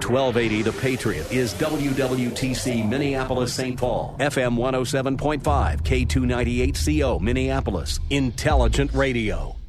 1280 0.00 0.62
The 0.62 0.72
Patriot 0.72 1.32
is 1.32 1.54
WWTC 1.54 2.88
Minneapolis 2.88 3.54
St. 3.54 3.78
Paul, 3.78 4.16
FM 4.18 4.56
107.5, 4.56 5.42
K298CO 5.82 7.20
Minneapolis, 7.20 8.00
Intelligent 8.10 8.92
Radio. 8.94 9.61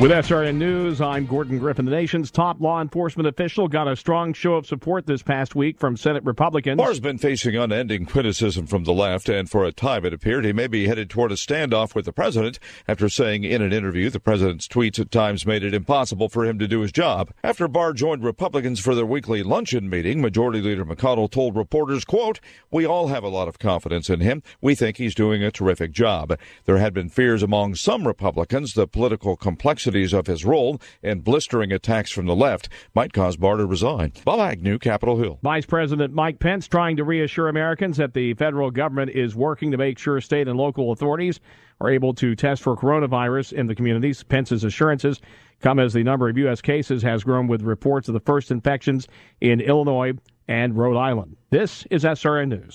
With 0.00 0.10
SRN 0.10 0.56
News, 0.56 1.00
I'm 1.00 1.24
Gordon 1.24 1.60
Griffin. 1.60 1.84
The 1.84 1.92
nation's 1.92 2.32
top 2.32 2.60
law 2.60 2.82
enforcement 2.82 3.28
official 3.28 3.68
got 3.68 3.86
a 3.86 3.94
strong 3.94 4.32
show 4.32 4.54
of 4.54 4.66
support 4.66 5.06
this 5.06 5.22
past 5.22 5.54
week 5.54 5.78
from 5.78 5.96
Senate 5.96 6.24
Republicans. 6.24 6.78
Barr's 6.78 6.98
been 6.98 7.16
facing 7.16 7.54
unending 7.54 8.04
criticism 8.04 8.66
from 8.66 8.82
the 8.82 8.92
left, 8.92 9.28
and 9.28 9.48
for 9.48 9.64
a 9.64 9.70
time 9.70 10.04
it 10.04 10.12
appeared 10.12 10.44
he 10.44 10.52
may 10.52 10.66
be 10.66 10.88
headed 10.88 11.08
toward 11.08 11.30
a 11.30 11.36
standoff 11.36 11.94
with 11.94 12.06
the 12.06 12.12
president 12.12 12.58
after 12.88 13.08
saying 13.08 13.44
in 13.44 13.62
an 13.62 13.72
interview 13.72 14.10
the 14.10 14.18
president's 14.18 14.66
tweets 14.66 14.98
at 14.98 15.12
times 15.12 15.46
made 15.46 15.62
it 15.62 15.72
impossible 15.72 16.28
for 16.28 16.44
him 16.44 16.58
to 16.58 16.66
do 16.66 16.80
his 16.80 16.90
job. 16.90 17.30
After 17.44 17.68
Barr 17.68 17.92
joined 17.92 18.24
Republicans 18.24 18.80
for 18.80 18.96
their 18.96 19.06
weekly 19.06 19.44
luncheon 19.44 19.88
meeting, 19.88 20.20
Majority 20.20 20.60
Leader 20.60 20.84
McConnell 20.84 21.30
told 21.30 21.56
reporters, 21.56 22.04
quote, 22.04 22.40
We 22.68 22.84
all 22.84 23.06
have 23.08 23.22
a 23.22 23.28
lot 23.28 23.46
of 23.46 23.60
confidence 23.60 24.10
in 24.10 24.18
him. 24.18 24.42
We 24.60 24.74
think 24.74 24.96
he's 24.96 25.14
doing 25.14 25.44
a 25.44 25.52
terrific 25.52 25.92
job. 25.92 26.36
There 26.64 26.78
had 26.78 26.92
been 26.92 27.08
fears 27.08 27.44
among 27.44 27.76
some 27.76 28.08
Republicans 28.08 28.74
the 28.74 28.88
political 28.88 29.36
complexity 29.36 29.83
complexities 29.84 30.14
of 30.14 30.26
his 30.26 30.44
role 30.46 30.80
and 31.02 31.22
blistering 31.22 31.70
attacks 31.70 32.10
from 32.10 32.24
the 32.24 32.34
left 32.34 32.70
might 32.94 33.12
cause 33.12 33.36
Barr 33.36 33.56
to 33.56 33.66
resign. 33.66 34.12
Bob 34.24 34.40
Agnew, 34.40 34.78
Capitol 34.78 35.18
Hill. 35.18 35.38
Vice 35.42 35.66
President 35.66 36.14
Mike 36.14 36.38
Pence 36.38 36.66
trying 36.66 36.96
to 36.96 37.04
reassure 37.04 37.48
Americans 37.48 37.98
that 37.98 38.14
the 38.14 38.32
federal 38.34 38.70
government 38.70 39.10
is 39.10 39.34
working 39.34 39.70
to 39.70 39.76
make 39.76 39.98
sure 39.98 40.20
state 40.22 40.48
and 40.48 40.58
local 40.58 40.92
authorities 40.92 41.38
are 41.82 41.90
able 41.90 42.14
to 42.14 42.34
test 42.34 42.62
for 42.62 42.76
coronavirus 42.76 43.52
in 43.52 43.66
the 43.66 43.74
communities. 43.74 44.22
Pence's 44.22 44.64
assurances 44.64 45.20
come 45.60 45.78
as 45.78 45.92
the 45.92 46.02
number 46.02 46.30
of 46.30 46.38
U.S. 46.38 46.62
cases 46.62 47.02
has 47.02 47.22
grown 47.22 47.46
with 47.46 47.60
reports 47.60 48.08
of 48.08 48.14
the 48.14 48.20
first 48.20 48.50
infections 48.50 49.06
in 49.42 49.60
Illinois 49.60 50.12
and 50.48 50.76
Rhode 50.76 50.96
Island. 50.96 51.36
This 51.50 51.84
is 51.90 52.04
SRN 52.04 52.48
News. 52.48 52.74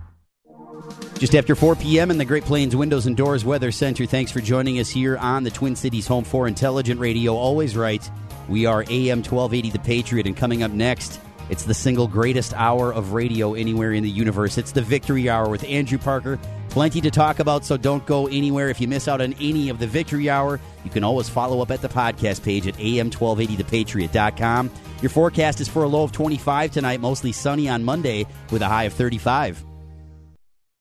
Just 1.21 1.35
after 1.35 1.53
4 1.53 1.75
p.m. 1.75 2.09
in 2.09 2.17
the 2.17 2.25
Great 2.25 2.45
Plains 2.45 2.75
Windows 2.75 3.05
and 3.05 3.15
Doors 3.15 3.45
Weather 3.45 3.71
Center. 3.71 4.07
Thanks 4.07 4.31
for 4.31 4.41
joining 4.41 4.79
us 4.79 4.89
here 4.89 5.17
on 5.17 5.43
the 5.43 5.51
Twin 5.51 5.75
Cities 5.75 6.07
Home 6.07 6.23
for 6.23 6.47
Intelligent 6.47 6.99
Radio. 6.99 7.35
Always 7.35 7.77
right. 7.77 8.09
We 8.49 8.65
are 8.65 8.81
AM 8.89 9.19
1280 9.19 9.69
The 9.69 9.77
Patriot, 9.77 10.25
and 10.25 10.35
coming 10.35 10.63
up 10.63 10.71
next, 10.71 11.21
it's 11.51 11.63
the 11.63 11.75
single 11.75 12.07
greatest 12.07 12.55
hour 12.55 12.91
of 12.91 13.13
radio 13.13 13.53
anywhere 13.53 13.93
in 13.93 14.01
the 14.01 14.09
universe. 14.09 14.57
It's 14.57 14.71
the 14.71 14.81
Victory 14.81 15.29
Hour 15.29 15.47
with 15.47 15.63
Andrew 15.65 15.99
Parker. 15.99 16.39
Plenty 16.69 17.01
to 17.01 17.11
talk 17.11 17.37
about, 17.37 17.65
so 17.65 17.77
don't 17.77 18.03
go 18.07 18.25
anywhere. 18.25 18.69
If 18.69 18.81
you 18.81 18.87
miss 18.87 19.07
out 19.07 19.21
on 19.21 19.33
any 19.33 19.69
of 19.69 19.77
the 19.77 19.85
Victory 19.85 20.27
Hour, 20.27 20.59
you 20.83 20.89
can 20.89 21.03
always 21.03 21.29
follow 21.29 21.61
up 21.61 21.69
at 21.69 21.83
the 21.83 21.89
podcast 21.89 22.41
page 22.41 22.65
at 22.65 22.73
am1280thepatriot.com. 22.77 24.71
Your 25.03 25.09
forecast 25.11 25.61
is 25.61 25.67
for 25.67 25.83
a 25.83 25.87
low 25.87 26.01
of 26.01 26.13
25 26.13 26.71
tonight, 26.71 26.99
mostly 26.99 27.31
sunny 27.31 27.69
on 27.69 27.83
Monday 27.83 28.25
with 28.49 28.63
a 28.63 28.67
high 28.67 28.85
of 28.85 28.93
35. 28.93 29.65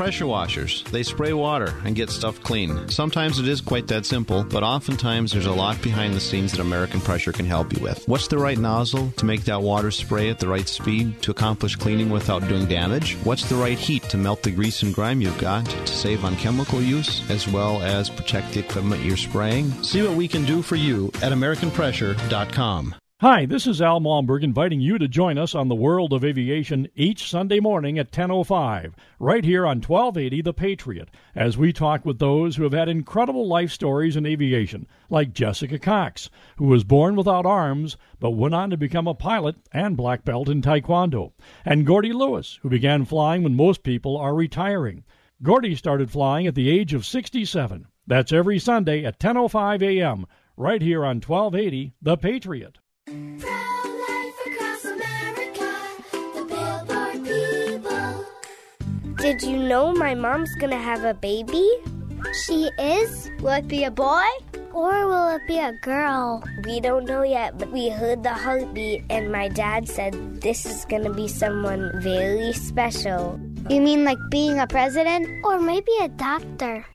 Pressure 0.00 0.26
washers. 0.26 0.82
They 0.84 1.02
spray 1.02 1.34
water 1.34 1.74
and 1.84 1.94
get 1.94 2.08
stuff 2.08 2.42
clean. 2.42 2.88
Sometimes 2.88 3.38
it 3.38 3.46
is 3.46 3.60
quite 3.60 3.86
that 3.88 4.06
simple, 4.06 4.44
but 4.44 4.62
oftentimes 4.62 5.30
there's 5.30 5.44
a 5.44 5.52
lot 5.52 5.82
behind 5.82 6.14
the 6.14 6.20
scenes 6.20 6.52
that 6.52 6.60
American 6.62 7.02
Pressure 7.02 7.32
can 7.32 7.44
help 7.44 7.70
you 7.76 7.82
with. 7.82 8.08
What's 8.08 8.26
the 8.26 8.38
right 8.38 8.56
nozzle 8.56 9.10
to 9.18 9.26
make 9.26 9.44
that 9.44 9.60
water 9.60 9.90
spray 9.90 10.30
at 10.30 10.38
the 10.38 10.48
right 10.48 10.66
speed 10.66 11.20
to 11.20 11.32
accomplish 11.32 11.76
cleaning 11.76 12.08
without 12.08 12.48
doing 12.48 12.64
damage? 12.64 13.16
What's 13.24 13.46
the 13.46 13.56
right 13.56 13.76
heat 13.76 14.04
to 14.04 14.16
melt 14.16 14.42
the 14.42 14.52
grease 14.52 14.82
and 14.82 14.94
grime 14.94 15.20
you've 15.20 15.36
got 15.36 15.66
to 15.66 15.86
save 15.86 16.24
on 16.24 16.34
chemical 16.36 16.80
use 16.80 17.28
as 17.28 17.46
well 17.46 17.82
as 17.82 18.08
protect 18.08 18.54
the 18.54 18.60
equipment 18.60 19.04
you're 19.04 19.18
spraying? 19.18 19.70
See 19.84 20.00
what 20.00 20.16
we 20.16 20.28
can 20.28 20.46
do 20.46 20.62
for 20.62 20.76
you 20.76 21.08
at 21.16 21.30
AmericanPressure.com. 21.30 22.94
Hi, 23.22 23.44
this 23.44 23.66
is 23.66 23.82
Al 23.82 24.00
Malmberg 24.00 24.42
inviting 24.42 24.80
you 24.80 24.96
to 24.96 25.06
join 25.06 25.36
us 25.36 25.54
on 25.54 25.68
the 25.68 25.74
World 25.74 26.14
of 26.14 26.24
Aviation 26.24 26.88
each 26.94 27.28
Sunday 27.28 27.60
morning 27.60 27.98
at 27.98 28.10
10:05, 28.10 28.94
right 29.18 29.44
here 29.44 29.66
on 29.66 29.82
1280 29.82 30.40
The 30.40 30.54
Patriot, 30.54 31.10
as 31.34 31.58
we 31.58 31.70
talk 31.70 32.06
with 32.06 32.18
those 32.18 32.56
who 32.56 32.62
have 32.62 32.72
had 32.72 32.88
incredible 32.88 33.46
life 33.46 33.70
stories 33.72 34.16
in 34.16 34.24
aviation, 34.24 34.86
like 35.10 35.34
Jessica 35.34 35.78
Cox, 35.78 36.30
who 36.56 36.64
was 36.64 36.82
born 36.82 37.14
without 37.14 37.44
arms 37.44 37.98
but 38.20 38.30
went 38.30 38.54
on 38.54 38.70
to 38.70 38.78
become 38.78 39.06
a 39.06 39.12
pilot 39.12 39.56
and 39.70 39.98
black 39.98 40.24
belt 40.24 40.48
in 40.48 40.62
taekwondo, 40.62 41.32
and 41.62 41.84
Gordy 41.84 42.14
Lewis, 42.14 42.58
who 42.62 42.70
began 42.70 43.04
flying 43.04 43.42
when 43.42 43.54
most 43.54 43.82
people 43.82 44.16
are 44.16 44.34
retiring. 44.34 45.04
Gordy 45.42 45.74
started 45.74 46.10
flying 46.10 46.46
at 46.46 46.54
the 46.54 46.70
age 46.70 46.94
of 46.94 47.04
67. 47.04 47.84
That's 48.06 48.32
every 48.32 48.58
Sunday 48.58 49.04
at 49.04 49.18
10:05 49.18 49.82
a.m. 49.82 50.24
right 50.56 50.80
here 50.80 51.04
on 51.04 51.20
1280 51.20 51.92
The 52.00 52.16
Patriot. 52.16 52.78
Did 59.18 59.42
you 59.42 59.58
know 59.58 59.90
my 59.90 60.14
mom's 60.14 60.54
gonna 60.62 60.78
have 60.78 61.02
a 61.02 61.14
baby? 61.14 61.66
She 62.46 62.70
is? 62.78 63.30
Will 63.42 63.58
it 63.58 63.66
be 63.66 63.82
a 63.82 63.90
boy? 63.90 64.30
Or 64.70 65.06
will 65.10 65.34
it 65.34 65.42
be 65.48 65.58
a 65.58 65.74
girl? 65.82 66.42
We 66.62 66.78
don't 66.78 67.04
know 67.04 67.22
yet, 67.22 67.58
but 67.58 67.72
we 67.74 67.90
heard 67.90 68.22
the 68.22 68.30
heartbeat, 68.30 69.02
and 69.10 69.32
my 69.32 69.48
dad 69.48 69.88
said 69.88 70.14
this 70.40 70.64
is 70.64 70.84
gonna 70.86 71.10
be 71.10 71.26
someone 71.26 71.90
very 71.98 72.52
special. 72.52 73.38
You 73.68 73.80
mean 73.80 74.04
like 74.04 74.18
being 74.30 74.58
a 74.58 74.66
president? 74.66 75.26
Or 75.42 75.58
maybe 75.58 75.90
a 76.00 76.08
doctor? 76.08 76.86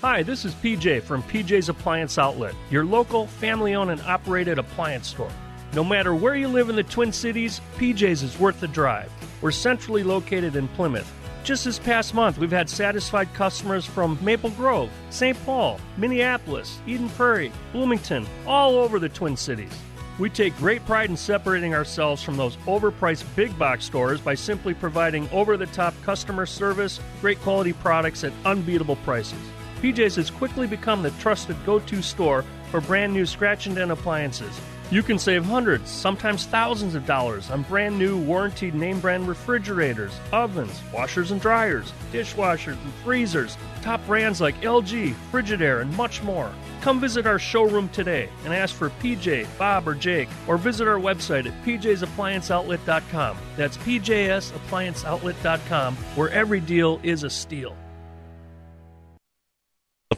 Hi, 0.00 0.22
this 0.22 0.44
is 0.44 0.54
PJ 0.54 1.02
from 1.02 1.22
PJ's 1.24 1.68
Appliance 1.68 2.18
Outlet, 2.18 2.54
your 2.70 2.84
local 2.84 3.26
family 3.26 3.74
owned 3.74 3.90
and 3.90 4.00
operated 4.02 4.58
appliance 4.58 5.08
store. 5.08 5.30
No 5.74 5.82
matter 5.82 6.14
where 6.14 6.36
you 6.36 6.46
live 6.48 6.68
in 6.68 6.76
the 6.76 6.82
Twin 6.84 7.12
Cities, 7.12 7.60
PJ's 7.78 8.22
is 8.22 8.38
worth 8.38 8.60
the 8.60 8.68
drive. 8.68 9.10
We're 9.40 9.50
centrally 9.50 10.04
located 10.04 10.54
in 10.54 10.68
Plymouth. 10.68 11.10
Just 11.42 11.64
this 11.64 11.80
past 11.80 12.14
month, 12.14 12.38
we've 12.38 12.52
had 12.52 12.70
satisfied 12.70 13.32
customers 13.34 13.84
from 13.84 14.18
Maple 14.22 14.50
Grove, 14.50 14.90
St. 15.10 15.36
Paul, 15.44 15.80
Minneapolis, 15.96 16.78
Eden 16.86 17.08
Prairie, 17.08 17.52
Bloomington, 17.72 18.26
all 18.46 18.76
over 18.76 19.00
the 19.00 19.08
Twin 19.08 19.36
Cities. 19.36 19.72
We 20.18 20.28
take 20.28 20.56
great 20.58 20.84
pride 20.84 21.10
in 21.10 21.16
separating 21.16 21.74
ourselves 21.74 22.22
from 22.22 22.36
those 22.36 22.56
overpriced 22.58 23.24
big 23.34 23.58
box 23.58 23.84
stores 23.84 24.20
by 24.20 24.34
simply 24.34 24.74
providing 24.74 25.28
over 25.30 25.56
the 25.56 25.66
top 25.66 25.94
customer 26.02 26.44
service, 26.44 27.00
great 27.20 27.40
quality 27.40 27.72
products 27.72 28.22
at 28.22 28.32
unbeatable 28.44 28.96
prices. 28.96 29.38
PJ's 29.80 30.16
has 30.16 30.30
quickly 30.30 30.66
become 30.66 31.02
the 31.02 31.10
trusted 31.12 31.56
go 31.64 31.78
to 31.80 32.02
store 32.02 32.44
for 32.70 32.80
brand 32.80 33.12
new 33.12 33.26
scratch 33.26 33.66
and 33.66 33.74
dent 33.74 33.90
appliances. 33.90 34.60
You 34.92 35.02
can 35.02 35.18
save 35.18 35.44
hundreds, 35.46 35.90
sometimes 35.90 36.44
thousands 36.44 36.94
of 36.94 37.06
dollars 37.06 37.50
on 37.50 37.62
brand 37.62 37.98
new 37.98 38.18
warranted 38.18 38.74
name 38.74 39.00
brand 39.00 39.26
refrigerators, 39.26 40.12
ovens, 40.34 40.82
washers 40.92 41.30
and 41.30 41.40
dryers, 41.40 41.94
dishwashers 42.12 42.76
and 42.84 42.92
freezers, 43.02 43.56
top 43.80 44.06
brands 44.06 44.42
like 44.42 44.60
LG, 44.60 45.14
Frigidaire, 45.32 45.80
and 45.80 45.96
much 45.96 46.22
more. 46.22 46.52
Come 46.82 47.00
visit 47.00 47.26
our 47.26 47.38
showroom 47.38 47.88
today 47.88 48.28
and 48.44 48.52
ask 48.52 48.74
for 48.74 48.90
PJ, 48.90 49.46
Bob, 49.56 49.88
or 49.88 49.94
Jake, 49.94 50.28
or 50.46 50.58
visit 50.58 50.86
our 50.86 50.98
website 50.98 51.46
at 51.46 51.64
pjsapplianceoutlet.com. 51.64 53.38
That's 53.56 53.78
pjsapplianceoutlet.com, 53.78 55.96
where 55.96 56.28
every 56.28 56.60
deal 56.60 57.00
is 57.02 57.24
a 57.24 57.30
steal. 57.30 57.74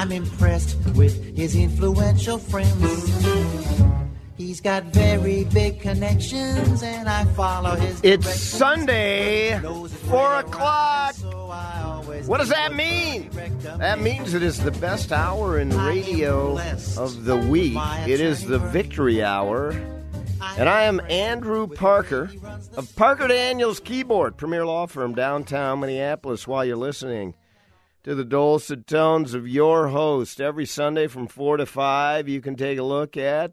I'm 0.00 0.12
impressed 0.12 0.78
with 0.96 1.36
his 1.36 1.54
influential 1.54 2.38
friends. 2.38 3.22
He's 4.38 4.58
got 4.62 4.84
very 4.84 5.44
big 5.44 5.78
connections, 5.78 6.82
and 6.82 7.06
I 7.06 7.26
follow 7.34 7.74
his. 7.76 8.00
It's 8.02 8.34
Sunday, 8.34 9.60
4 9.60 10.36
o'clock. 10.36 11.16
What 12.24 12.38
does 12.38 12.48
that 12.48 12.74
mean? 12.74 13.28
That 13.76 14.00
means 14.00 14.32
it 14.32 14.42
is 14.42 14.64
the 14.64 14.70
best 14.70 15.12
hour 15.12 15.58
in 15.58 15.68
radio 15.68 16.58
of 16.96 17.26
the 17.26 17.36
week. 17.36 17.76
It 18.08 18.22
is 18.22 18.46
the 18.46 18.58
victory 18.58 19.22
hour. 19.22 19.72
And 20.56 20.66
I 20.66 20.84
am 20.84 21.02
Andrew 21.10 21.66
Parker 21.66 22.30
of 22.74 22.96
Parker 22.96 23.28
Daniels 23.28 23.80
Kibort, 23.80 24.38
premier 24.38 24.64
law 24.64 24.86
firm 24.86 25.14
downtown 25.14 25.80
Minneapolis, 25.80 26.48
while 26.48 26.64
you're 26.64 26.76
listening 26.76 27.34
to 28.02 28.14
the 28.14 28.24
dulcet 28.24 28.86
tones 28.86 29.34
of 29.34 29.46
your 29.46 29.88
host. 29.88 30.40
Every 30.40 30.64
Sunday 30.64 31.06
from 31.06 31.26
4 31.26 31.58
to 31.58 31.66
5, 31.66 32.28
you 32.28 32.40
can 32.40 32.56
take 32.56 32.78
a 32.78 32.82
look 32.82 33.16
at 33.16 33.52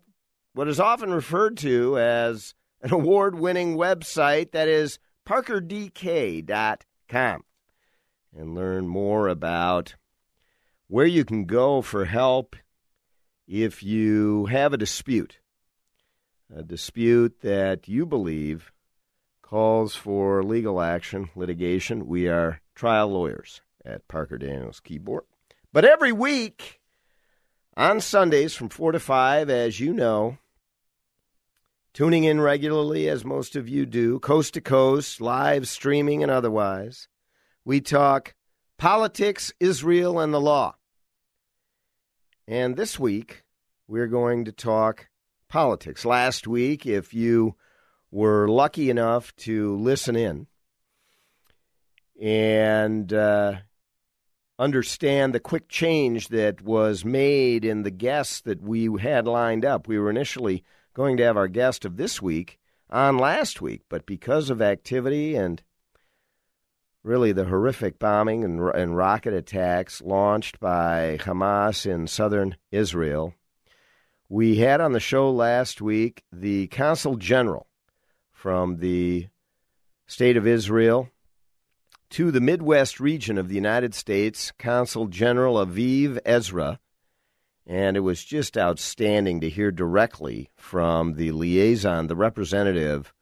what 0.53 0.69
is 0.69 0.79
often 0.79 1.11
referred 1.11 1.57
to 1.57 1.99
as 1.99 2.55
an 2.81 2.93
award 2.93 3.35
winning 3.35 3.75
website 3.75 4.51
that 4.51 4.67
is 4.67 4.99
parkerdk.com 5.27 6.45
and 8.35 8.55
learn 8.55 8.87
more 8.87 9.27
about 9.27 9.95
where 10.87 11.05
you 11.05 11.25
can 11.25 11.45
go 11.45 11.81
for 11.81 12.05
help 12.05 12.55
if 13.47 13.83
you 13.83 14.45
have 14.45 14.71
a 14.73 14.77
dispute. 14.77 15.39
A 16.55 16.63
dispute 16.63 17.41
that 17.41 17.89
you 17.89 18.05
believe 18.05 18.71
calls 19.41 19.95
for 19.95 20.41
legal 20.43 20.79
action, 20.79 21.29
litigation. 21.35 22.07
We 22.07 22.29
are 22.29 22.61
trial 22.73 23.09
lawyers 23.09 23.61
at 23.87 24.07
Parker 24.07 24.37
Daniels 24.37 24.81
Kibort. 24.81 25.21
But 25.71 25.85
every 25.85 26.11
week 26.11 26.81
on 27.75 28.01
Sundays 28.01 28.53
from 28.53 28.69
4 28.69 28.91
to 28.93 28.99
5, 28.99 29.49
as 29.49 29.79
you 29.79 29.93
know, 29.93 30.37
tuning 31.93 32.23
in 32.23 32.41
regularly, 32.41 33.07
as 33.07 33.23
most 33.23 33.55
of 33.55 33.69
you 33.69 33.85
do, 33.85 34.19
coast 34.19 34.53
to 34.55 34.61
coast, 34.61 35.21
live 35.21 35.67
streaming 35.67 36.21
and 36.21 36.31
otherwise, 36.31 37.07
we 37.63 37.81
talk 37.81 38.35
politics, 38.77 39.53
Israel, 39.59 40.19
and 40.19 40.33
the 40.33 40.41
law. 40.41 40.75
And 42.47 42.75
this 42.75 42.99
week, 42.99 43.43
we're 43.87 44.07
going 44.07 44.45
to 44.45 44.51
talk 44.51 45.09
politics. 45.49 46.05
Last 46.05 46.47
week, 46.47 46.85
if 46.85 47.13
you 47.13 47.55
were 48.11 48.47
lucky 48.47 48.89
enough 48.89 49.35
to 49.37 49.75
listen 49.75 50.15
in 50.15 50.47
and 52.19 53.11
uh, 53.13 53.55
understand 54.59 55.33
the 55.33 55.39
quick 55.39 55.69
change 55.69 56.29
that 56.29 56.61
was 56.61 57.05
made 57.05 57.63
in 57.63 57.83
the 57.83 57.91
guests 57.91 58.41
that 58.41 58.61
we 58.61 58.89
had 58.99 59.27
lined 59.27 59.63
up. 59.63 59.87
We 59.87 59.99
were 59.99 60.09
initially 60.09 60.63
going 60.93 61.17
to 61.17 61.23
have 61.23 61.37
our 61.37 61.47
guest 61.47 61.85
of 61.85 61.97
this 61.97 62.21
week 62.21 62.57
on 62.89 63.17
last 63.17 63.61
week, 63.61 63.83
but 63.89 64.05
because 64.05 64.49
of 64.49 64.61
activity 64.61 65.35
and 65.35 65.61
really 67.03 67.31
the 67.31 67.45
horrific 67.45 67.99
bombing 67.99 68.43
and, 68.43 68.59
and 68.75 68.97
rocket 68.97 69.33
attacks 69.33 70.01
launched 70.01 70.59
by 70.59 71.17
Hamas 71.21 71.85
in 71.85 72.07
southern 72.07 72.55
Israel, 72.71 73.33
we 74.29 74.57
had 74.57 74.81
on 74.81 74.91
the 74.91 74.99
show 74.99 75.31
last 75.31 75.81
week 75.81 76.23
the 76.31 76.67
Consul 76.67 77.15
General 77.15 77.67
from 78.31 78.77
the 78.77 79.27
State 80.07 80.37
of 80.37 80.47
Israel 80.47 81.09
to 82.09 82.31
the 82.31 82.41
Midwest 82.41 82.99
region 82.99 83.37
of 83.37 83.49
the 83.49 83.55
United 83.55 83.93
States, 83.93 84.51
Consul 84.57 85.07
General 85.07 85.55
Aviv 85.55 86.19
Ezra. 86.25 86.79
And 87.65 87.97
it 87.97 88.01
was 88.01 88.23
just 88.23 88.57
outstanding 88.57 89.41
to 89.41 89.49
hear 89.49 89.71
directly 89.71 90.49
from 90.55 91.15
the 91.15 91.31
liaison, 91.31 92.07
the 92.07 92.15
representative 92.15 93.13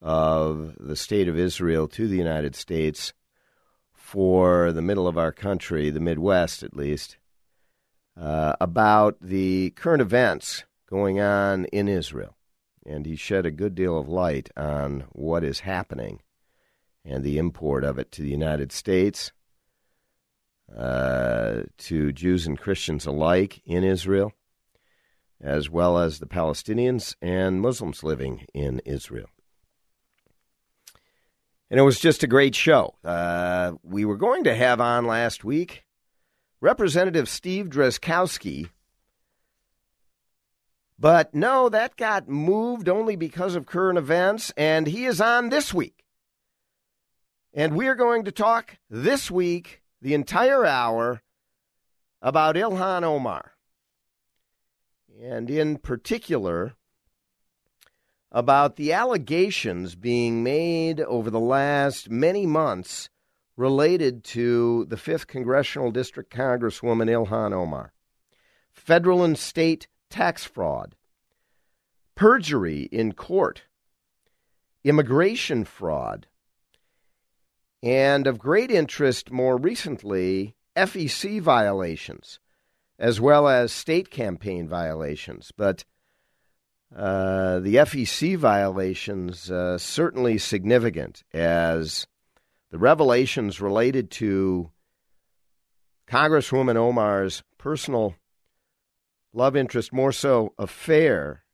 of 0.00 0.74
the 0.80 0.96
State 0.96 1.28
of 1.28 1.38
Israel 1.38 1.86
to 1.88 2.08
the 2.08 2.16
United 2.16 2.54
States 2.54 3.12
for 3.92 4.72
the 4.72 4.82
middle 4.82 5.06
of 5.06 5.18
our 5.18 5.32
country, 5.32 5.90
the 5.90 6.00
Midwest 6.00 6.62
at 6.62 6.76
least, 6.76 7.18
uh, 8.18 8.54
about 8.60 9.16
the 9.20 9.70
current 9.70 10.00
events 10.00 10.64
going 10.88 11.20
on 11.20 11.64
in 11.66 11.88
Israel. 11.88 12.36
And 12.86 13.06
he 13.06 13.16
shed 13.16 13.44
a 13.44 13.50
good 13.50 13.74
deal 13.74 13.98
of 13.98 14.08
light 14.08 14.50
on 14.56 15.04
what 15.12 15.42
is 15.42 15.60
happening 15.60 16.20
and 17.04 17.22
the 17.22 17.38
import 17.38 17.84
of 17.84 17.98
it 17.98 18.10
to 18.12 18.22
the 18.22 18.30
United 18.30 18.72
States, 18.72 19.32
uh, 20.74 21.62
to 21.78 22.12
Jews 22.12 22.46
and 22.46 22.58
Christians 22.58 23.06
alike 23.06 23.60
in 23.64 23.84
Israel, 23.84 24.32
as 25.40 25.68
well 25.68 25.98
as 25.98 26.18
the 26.18 26.26
Palestinians 26.26 27.14
and 27.20 27.60
Muslims 27.60 28.02
living 28.02 28.46
in 28.54 28.80
Israel. 28.84 29.28
And 31.70 31.80
it 31.80 31.82
was 31.82 31.98
just 31.98 32.22
a 32.22 32.28
great 32.28 32.54
show. 32.54 32.94
Uh, 33.04 33.72
we 33.82 34.04
were 34.04 34.16
going 34.16 34.44
to 34.44 34.54
have 34.54 34.80
on 34.80 35.06
last 35.06 35.44
week 35.44 35.84
Representative 36.60 37.28
Steve 37.28 37.66
Drazkowski. 37.66 38.70
But 40.98 41.34
no, 41.34 41.68
that 41.68 41.96
got 41.96 42.28
moved 42.28 42.88
only 42.88 43.16
because 43.16 43.56
of 43.56 43.66
current 43.66 43.98
events, 43.98 44.52
and 44.56 44.86
he 44.86 45.04
is 45.04 45.20
on 45.20 45.48
this 45.48 45.74
week. 45.74 46.03
And 47.56 47.76
we 47.76 47.86
are 47.86 47.94
going 47.94 48.24
to 48.24 48.32
talk 48.32 48.78
this 48.90 49.30
week, 49.30 49.80
the 50.02 50.12
entire 50.12 50.66
hour, 50.66 51.22
about 52.20 52.56
Ilhan 52.56 53.04
Omar. 53.04 53.52
And 55.22 55.48
in 55.48 55.78
particular, 55.78 56.74
about 58.32 58.74
the 58.74 58.92
allegations 58.92 59.94
being 59.94 60.42
made 60.42 61.00
over 61.00 61.30
the 61.30 61.38
last 61.38 62.10
many 62.10 62.44
months 62.44 63.08
related 63.56 64.24
to 64.24 64.86
the 64.86 64.96
5th 64.96 65.28
Congressional 65.28 65.92
District 65.92 66.34
Congresswoman 66.34 67.08
Ilhan 67.08 67.52
Omar. 67.52 67.92
Federal 68.72 69.22
and 69.22 69.38
state 69.38 69.86
tax 70.10 70.42
fraud, 70.42 70.96
perjury 72.16 72.88
in 72.90 73.12
court, 73.12 73.62
immigration 74.82 75.64
fraud, 75.64 76.26
and 77.84 78.26
of 78.26 78.38
great 78.38 78.70
interest 78.70 79.30
more 79.30 79.58
recently, 79.58 80.56
FEC 80.74 81.38
violations, 81.42 82.40
as 82.98 83.20
well 83.20 83.46
as 83.46 83.72
state 83.72 84.10
campaign 84.10 84.66
violations. 84.66 85.52
But 85.54 85.84
uh, 86.96 87.58
the 87.58 87.74
FEC 87.74 88.38
violations 88.38 89.50
uh, 89.50 89.76
certainly 89.76 90.38
significant 90.38 91.24
as 91.34 92.06
the 92.70 92.78
revelations 92.78 93.60
related 93.60 94.10
to 94.12 94.70
Congresswoman 96.08 96.76
Omar's 96.76 97.42
personal 97.58 98.14
love 99.34 99.56
interest, 99.56 99.92
more 99.92 100.12
so 100.12 100.54
affair 100.58 101.44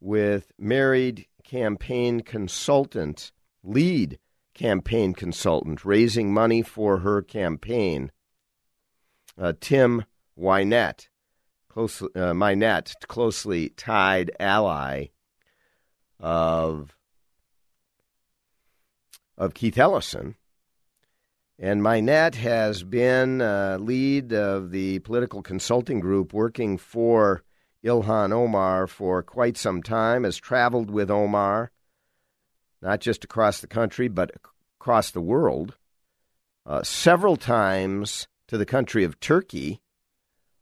with 0.00 0.52
married 0.56 1.26
campaign 1.42 2.20
consultant, 2.20 3.32
lead 3.64 4.20
campaign 4.54 5.14
consultant, 5.14 5.84
raising 5.84 6.32
money 6.32 6.62
for 6.62 6.98
her 6.98 7.22
campaign, 7.22 8.10
uh, 9.38 9.52
Tim 9.60 10.04
Wynette, 10.38 11.08
close, 11.68 12.02
uh, 12.02 12.32
Mynett, 12.34 12.94
closely 13.08 13.70
tied 13.70 14.30
ally 14.38 15.06
of 16.20 16.96
of 19.36 19.54
Keith 19.54 19.78
Ellison. 19.78 20.36
And 21.58 21.82
Mynett 21.82 22.34
has 22.36 22.82
been 22.82 23.40
uh, 23.40 23.78
lead 23.80 24.32
of 24.32 24.70
the 24.70 24.98
political 25.00 25.42
consulting 25.42 26.00
group 26.00 26.32
working 26.32 26.76
for 26.76 27.42
Ilhan 27.84 28.32
Omar 28.32 28.86
for 28.86 29.22
quite 29.22 29.56
some 29.56 29.82
time, 29.82 30.24
has 30.24 30.36
traveled 30.36 30.90
with 30.90 31.10
Omar, 31.10 31.70
not 32.82 33.00
just 33.00 33.24
across 33.24 33.60
the 33.60 33.66
country, 33.66 34.08
but 34.08 34.32
across 34.76 35.10
the 35.10 35.20
world, 35.20 35.76
uh, 36.66 36.82
several 36.82 37.36
times 37.36 38.28
to 38.48 38.58
the 38.58 38.66
country 38.66 39.04
of 39.04 39.20
Turkey. 39.20 39.80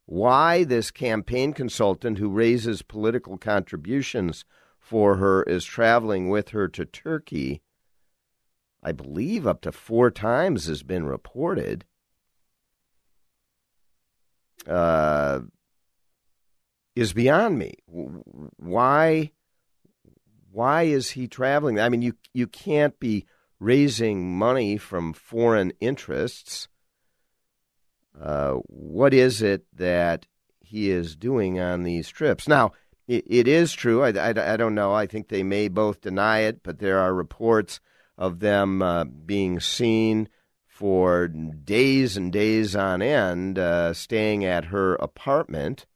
Why 0.07 0.65
this 0.65 0.91
campaign 0.91 1.53
consultant 1.53 2.19
who 2.19 2.29
raises 2.29 2.83
political 2.83 3.39
contributions 3.39 4.45
for 4.79 5.17
her 5.17 5.43
is 5.45 5.65
traveling 5.65 6.29
with 6.29 6.51
her 6.51 6.69
to 6.69 6.85
Turkey 6.85 7.63
I 8.83 8.93
believe 8.93 9.47
up 9.47 9.61
to 9.63 9.73
four 9.73 10.11
times 10.11 10.67
has 10.67 10.83
been 10.83 11.05
reported. 11.05 11.85
Uh, 14.67 15.41
is 16.97 17.13
beyond 17.13 17.59
me. 17.59 17.75
Why? 17.87 19.33
Why 20.53 20.83
is 20.85 21.11
he 21.11 21.29
traveling? 21.29 21.79
I 21.79 21.89
mean, 21.89 22.03
you 22.03 22.15
you 22.33 22.47
can't 22.47 22.99
be 22.99 23.27
raising 23.59 24.37
money 24.37 24.77
from 24.77 25.13
foreign 25.13 25.73
interests. 25.81 26.69
Uh, 28.21 28.55
what 28.67 29.15
is 29.15 29.43
it 29.43 29.65
that 29.77 30.27
he 30.61 30.91
is 30.91 31.17
doing 31.17 31.61
on 31.61 31.83
these 31.83 32.09
trips? 32.09 32.49
Now, 32.49 32.73
it, 33.07 33.25
it 33.27 33.49
is 33.49 33.73
true. 33.73 34.03
I, 34.03 34.11
I, 34.11 34.55
I 34.55 34.57
don't 34.57 34.75
know. 34.75 34.93
I 34.93 35.07
think 35.07 35.29
they 35.29 35.43
may 35.43 35.69
both 35.69 36.01
deny 36.01 36.41
it, 36.41 36.63
but 36.63 36.79
there 36.79 36.99
are 36.99 37.15
reports 37.15 37.81
of 38.19 38.41
them 38.41 38.83
uh, 38.83 39.05
being 39.05 39.61
seen 39.61 40.29
for 40.67 41.29
days 41.29 42.17
and 42.17 42.33
days 42.33 42.75
on 42.75 43.03
end, 43.03 43.59
uh, 43.59 43.93
staying 43.93 44.45
at 44.45 44.67
her 44.67 44.95
apartment 44.97 45.87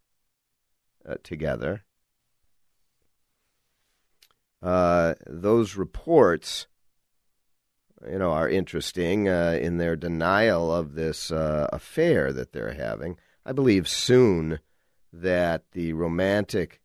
uh, 1.09 1.15
together. 1.23 1.85
Uh, 4.65 5.13
those 5.27 5.77
reports, 5.77 6.67
you 8.11 8.19
know, 8.19 8.33
are 8.33 8.49
interesting 8.49 9.29
uh, 9.29 9.59
in 9.61 9.77
their 9.77 9.95
denial 9.95 10.75
of 10.75 10.95
this 10.95 11.31
uh, 11.31 11.69
affair 11.71 12.33
that 12.33 12.53
they're 12.53 12.73
having. 12.73 13.19
I 13.45 13.53
believe 13.53 13.87
soon 13.87 14.61
that 15.13 15.65
the 15.73 15.93
romantic 15.93 16.81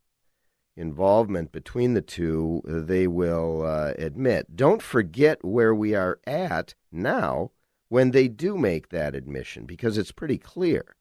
involvement 0.76 1.52
between 1.52 1.94
the 1.94 2.02
two, 2.02 2.60
they 2.66 3.06
will 3.06 3.62
uh, 3.64 3.94
admit. 3.98 4.54
Don't 4.54 4.82
forget 4.82 5.42
where 5.42 5.74
we 5.74 5.94
are 5.94 6.20
at 6.26 6.74
now 6.92 7.50
when 7.88 8.10
they 8.10 8.28
do 8.28 8.58
make 8.58 8.90
that 8.90 9.14
admission, 9.14 9.64
because 9.64 9.96
it's 9.96 10.12
pretty 10.12 10.36
clear 10.38 10.96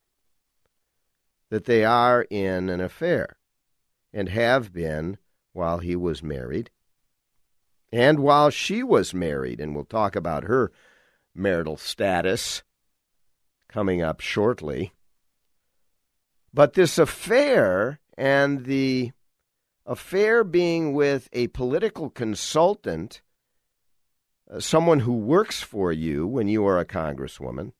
that 1.49 1.65
they 1.65 1.83
are 1.83 2.25
in 2.29 2.69
an 2.69 2.79
affair 2.79 3.37
and 4.13 4.29
have 4.29 4.71
been 4.71 5.17
while 5.53 5.79
he 5.79 5.95
was 5.95 6.23
married 6.23 6.69
and 7.91 8.19
while 8.19 8.49
she 8.49 8.83
was 8.83 9.13
married. 9.13 9.59
And 9.59 9.75
we'll 9.75 9.85
talk 9.85 10.15
about 10.15 10.43
her 10.43 10.71
marital 11.33 11.77
status 11.77 12.63
coming 13.67 14.01
up 14.01 14.19
shortly. 14.19 14.93
But 16.53 16.73
this 16.73 16.97
affair 16.97 17.99
and 18.17 18.65
the 18.65 19.11
affair 19.85 20.43
being 20.43 20.93
with 20.93 21.29
a 21.33 21.47
political 21.47 22.09
consultant, 22.09 23.21
uh, 24.51 24.59
someone 24.59 25.01
who 25.01 25.13
works 25.13 25.61
for 25.61 25.91
you 25.91 26.27
when 26.27 26.47
you 26.47 26.65
are 26.65 26.79
a 26.79 26.85
congresswoman, 26.85 27.73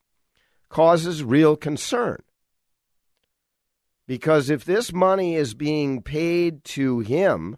causes 0.70 1.24
real 1.24 1.56
concern. 1.56 2.22
Because 4.10 4.50
if 4.50 4.66
this 4.66 4.92
money 4.92 5.36
is 5.36 5.54
being 5.54 6.01
paid 6.01 6.63
to 6.63 7.01
him 7.01 7.58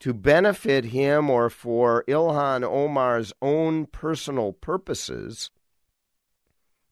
to 0.00 0.12
benefit 0.12 0.86
him 0.86 1.30
or 1.30 1.48
for 1.48 2.02
Ilhan 2.08 2.64
Omar's 2.64 3.32
own 3.40 3.86
personal 3.86 4.52
purposes, 4.52 5.52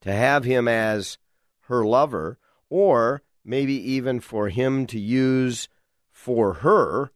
to 0.03 0.13
have 0.13 0.45
him 0.45 0.69
as 0.69 1.19
her 1.63 1.85
lover, 1.85 2.39
or 2.71 3.25
maybe 3.45 3.75
even 3.75 4.21
for 4.21 4.49
him 4.49 4.87
to 4.87 5.01
use 5.01 5.69
for 6.13 6.55
her, 6.55 7.11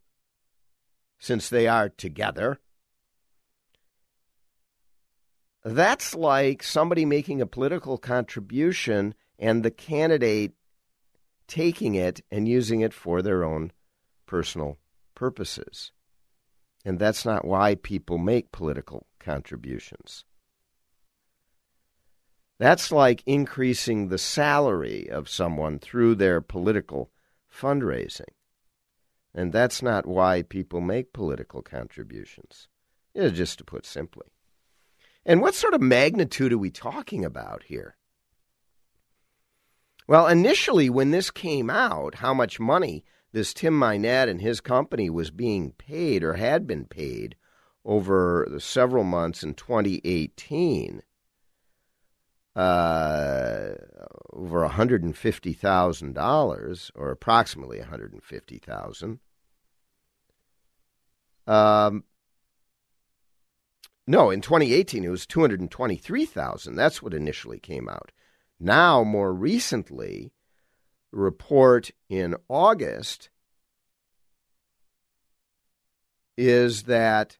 since 1.17 1.47
they 1.47 1.65
are 1.65 1.87
together. 1.87 2.59
That's 5.63 6.13
like 6.13 6.61
somebody 6.61 7.05
making 7.05 7.39
a 7.39 7.47
political 7.47 7.97
contribution 7.97 9.15
and 9.39 9.63
the 9.63 9.71
candidate 9.71 10.53
taking 11.47 11.95
it 11.95 12.21
and 12.31 12.47
using 12.47 12.81
it 12.81 12.93
for 12.93 13.21
their 13.21 13.43
own 13.43 13.71
personal 14.25 14.77
purposes. 15.15 15.91
And 16.85 16.99
that's 16.99 17.25
not 17.25 17.45
why 17.45 17.75
people 17.75 18.17
make 18.17 18.51
political 18.51 19.07
contributions. 19.19 20.25
That's 22.59 22.91
like 22.91 23.23
increasing 23.25 24.07
the 24.07 24.17
salary 24.17 25.09
of 25.09 25.29
someone 25.29 25.79
through 25.79 26.15
their 26.15 26.41
political 26.41 27.11
fundraising. 27.53 28.33
And 29.33 29.53
that's 29.53 29.83
not 29.83 30.07
why 30.07 30.41
people 30.41 30.81
make 30.81 31.13
political 31.13 31.61
contributions, 31.61 32.67
yeah, 33.13 33.27
just 33.29 33.59
to 33.59 33.63
put 33.63 33.85
simply. 33.85 34.27
And 35.25 35.41
what 35.41 35.55
sort 35.55 35.73
of 35.73 35.81
magnitude 35.81 36.53
are 36.53 36.57
we 36.57 36.71
talking 36.71 37.25
about 37.25 37.63
here? 37.63 37.96
Well, 40.07 40.27
initially, 40.27 40.89
when 40.89 41.11
this 41.11 41.29
came 41.29 41.69
out, 41.69 42.15
how 42.15 42.33
much 42.33 42.59
money 42.59 43.05
this 43.33 43.53
Tim 43.53 43.77
Mynett 43.77 44.27
and 44.29 44.41
his 44.41 44.61
company 44.61 45.09
was 45.09 45.31
being 45.31 45.73
paid 45.73 46.23
or 46.23 46.35
had 46.35 46.65
been 46.65 46.85
paid 46.85 47.35
over 47.83 48.47
the 48.49 48.61
several 48.61 49.03
months 49.03 49.43
in 49.43 49.53
2018 49.53 51.01
uh, 52.55 53.73
over 54.33 54.67
$150,000 54.67 56.91
or 56.95 57.11
approximately 57.11 57.79
150,000. 57.79 59.19
Um, 61.45 62.03
no, 64.07 64.31
in 64.31 64.41
2018 64.41 65.03
it 65.03 65.09
was 65.09 65.27
223,000. 65.27 66.75
That's 66.75 67.01
what 67.01 67.13
initially 67.13 67.59
came 67.59 67.87
out. 67.87 68.11
Now, 68.59 69.03
more 69.03 69.33
recently, 69.33 70.31
the 71.11 71.17
report 71.17 71.91
in 72.09 72.35
August 72.49 73.29
is 76.37 76.83
that, 76.83 77.37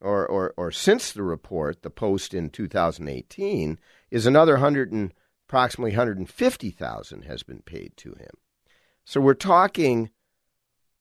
or, 0.00 0.26
or, 0.26 0.54
or 0.56 0.70
since 0.70 1.12
the 1.12 1.22
report, 1.22 1.82
the 1.82 1.90
post 1.90 2.32
in 2.34 2.50
2018, 2.50 3.78
is 4.10 4.26
another 4.26 4.58
hundred 4.58 4.92
and 4.92 5.14
approximately 5.46 5.92
150,000 5.92 7.22
has 7.22 7.42
been 7.42 7.60
paid 7.60 7.92
to 7.98 8.14
him. 8.14 8.30
So 9.04 9.20
we're 9.20 9.34
talking 9.34 10.08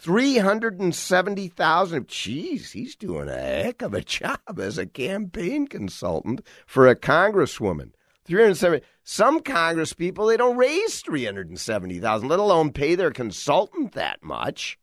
370,000. 0.00 2.08
Geez, 2.08 2.72
he's 2.72 2.96
doing 2.96 3.28
a 3.28 3.38
heck 3.38 3.82
of 3.82 3.92
a 3.92 4.00
job 4.00 4.58
as 4.58 4.78
a 4.78 4.86
campaign 4.86 5.66
consultant 5.66 6.40
for 6.66 6.88
a 6.88 6.96
congresswoman. 6.96 7.90
370 8.24 8.82
some 9.02 9.40
congress 9.40 9.92
people 9.92 10.26
they 10.26 10.36
don't 10.36 10.56
raise 10.56 11.00
370,000 11.00 12.28
let 12.28 12.38
alone 12.38 12.70
pay 12.70 12.94
their 12.94 13.10
consultant 13.10 13.92
that 13.92 14.22
much 14.22 14.78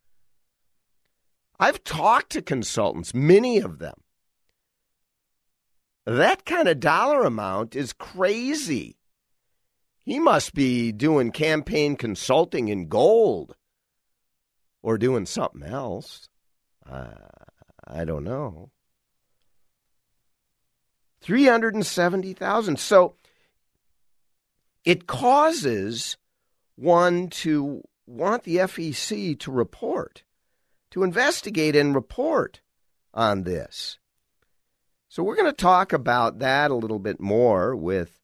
I've 1.58 1.82
talked 1.82 2.30
to 2.32 2.42
consultants 2.42 3.14
many 3.14 3.58
of 3.58 3.78
them 3.78 3.94
that 6.04 6.44
kind 6.44 6.68
of 6.68 6.80
dollar 6.80 7.24
amount 7.24 7.74
is 7.74 7.94
crazy 7.94 8.98
he 10.04 10.18
must 10.18 10.52
be 10.52 10.92
doing 10.92 11.30
campaign 11.30 11.96
consulting 11.96 12.68
in 12.68 12.88
gold 12.88 13.54
or 14.82 14.98
doing 14.98 15.26
something 15.26 15.62
else 15.62 16.28
I 16.86 18.04
don't 18.04 18.24
know 18.24 18.70
370,000. 21.20 22.78
So 22.78 23.14
it 24.84 25.06
causes 25.06 26.16
one 26.76 27.28
to 27.28 27.82
want 28.06 28.44
the 28.44 28.56
FEC 28.56 29.38
to 29.40 29.50
report, 29.50 30.22
to 30.90 31.02
investigate 31.02 31.76
and 31.76 31.94
report 31.94 32.60
on 33.12 33.42
this. 33.42 33.98
So 35.08 35.22
we're 35.22 35.36
going 35.36 35.50
to 35.50 35.52
talk 35.52 35.92
about 35.92 36.38
that 36.38 36.70
a 36.70 36.74
little 36.76 36.98
bit 36.98 37.20
more 37.20 37.74
with 37.74 38.20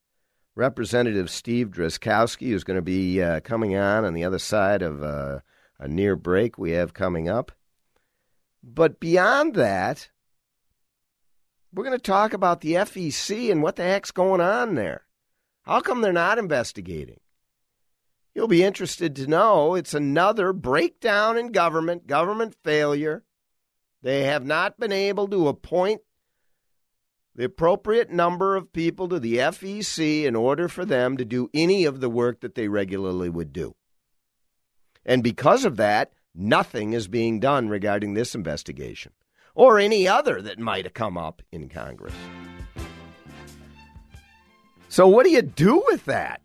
Representative 0.55 1.29
Steve 1.29 1.69
Drazkowski, 1.69 2.47
who's 2.47 2.63
going 2.63 2.77
to 2.77 2.81
be 2.81 3.21
uh, 3.21 3.41
coming 3.41 3.75
on 3.75 4.05
on 4.05 4.13
the 4.13 4.23
other 4.23 4.39
side 4.39 4.81
of 4.81 5.03
uh, 5.03 5.39
a 5.79 5.87
near 5.87 6.15
break 6.15 6.57
we 6.57 6.71
have 6.71 6.93
coming 6.93 7.27
up. 7.29 7.51
But 8.63 8.99
beyond 8.99 9.55
that, 9.55 10.09
we're 11.73 11.83
going 11.83 11.97
to 11.97 12.01
talk 12.01 12.33
about 12.33 12.61
the 12.61 12.73
FEC 12.73 13.51
and 13.51 13.61
what 13.61 13.75
the 13.75 13.83
heck's 13.83 14.11
going 14.11 14.41
on 14.41 14.75
there. 14.75 15.05
How 15.63 15.81
come 15.81 16.01
they're 16.01 16.13
not 16.13 16.37
investigating? 16.37 17.19
You'll 18.33 18.47
be 18.47 18.63
interested 18.63 19.15
to 19.15 19.27
know 19.27 19.75
it's 19.75 19.93
another 19.93 20.51
breakdown 20.53 21.37
in 21.37 21.51
government, 21.51 22.07
government 22.07 22.55
failure. 22.63 23.23
They 24.01 24.23
have 24.23 24.45
not 24.45 24.79
been 24.79 24.91
able 24.91 25.27
to 25.29 25.47
appoint 25.47 26.01
the 27.33 27.45
appropriate 27.45 28.09
number 28.09 28.55
of 28.55 28.71
people 28.71 29.09
to 29.09 29.19
the 29.19 29.37
FEC 29.37 30.23
in 30.23 30.35
order 30.35 30.67
for 30.67 30.85
them 30.85 31.17
to 31.17 31.25
do 31.25 31.49
any 31.53 31.85
of 31.85 31.99
the 31.99 32.09
work 32.09 32.41
that 32.41 32.55
they 32.55 32.67
regularly 32.67 33.29
would 33.29 33.51
do. 33.51 33.75
And 35.05 35.23
because 35.23 35.65
of 35.65 35.77
that, 35.77 36.11
nothing 36.33 36.93
is 36.93 37.07
being 37.07 37.39
done 37.39 37.69
regarding 37.69 38.13
this 38.13 38.35
investigation 38.35 39.11
or 39.53 39.79
any 39.79 40.07
other 40.07 40.41
that 40.41 40.59
might 40.59 40.85
have 40.85 40.93
come 40.93 41.17
up 41.17 41.41
in 41.51 41.69
Congress. 41.69 42.13
So, 44.89 45.07
what 45.07 45.25
do 45.25 45.31
you 45.31 45.41
do 45.41 45.83
with 45.87 46.05
that? 46.05 46.41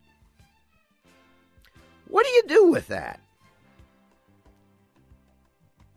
What 2.09 2.27
do 2.27 2.33
you 2.33 2.43
do 2.49 2.71
with 2.71 2.89
that? 2.89 3.21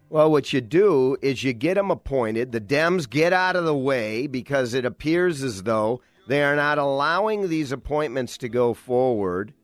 Well, 0.10 0.30
what 0.30 0.54
you 0.54 0.62
do 0.62 1.18
is 1.24 1.44
you 1.44 1.54
get 1.54 1.74
them 1.74 1.90
appointed. 1.90 2.52
The 2.52 2.62
Dems 2.62 3.10
get 3.10 3.34
out 3.34 3.56
of 3.56 3.66
the 3.66 3.76
way 3.76 4.28
because 4.28 4.76
it 4.76 4.86
appears 4.86 5.42
as 5.42 5.64
though 5.64 6.02
they 6.28 6.44
are 6.44 6.56
not 6.56 6.78
allowing 6.78 7.50
these 7.50 7.72
appointments 7.72 8.38
to 8.38 8.50
go 8.50 8.76
forward. 8.76 9.56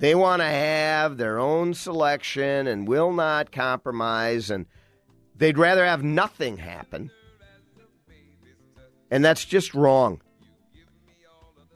They 0.00 0.14
want 0.14 0.40
to 0.40 0.46
have 0.46 1.18
their 1.18 1.38
own 1.38 1.74
selection 1.74 2.66
and 2.66 2.88
will 2.88 3.12
not 3.12 3.52
compromise, 3.52 4.50
and 4.50 4.64
they'd 5.36 5.58
rather 5.58 5.84
have 5.84 6.02
nothing 6.02 6.56
happen. 6.56 7.10
And 9.10 9.22
that's 9.22 9.44
just 9.44 9.74
wrong. 9.74 10.22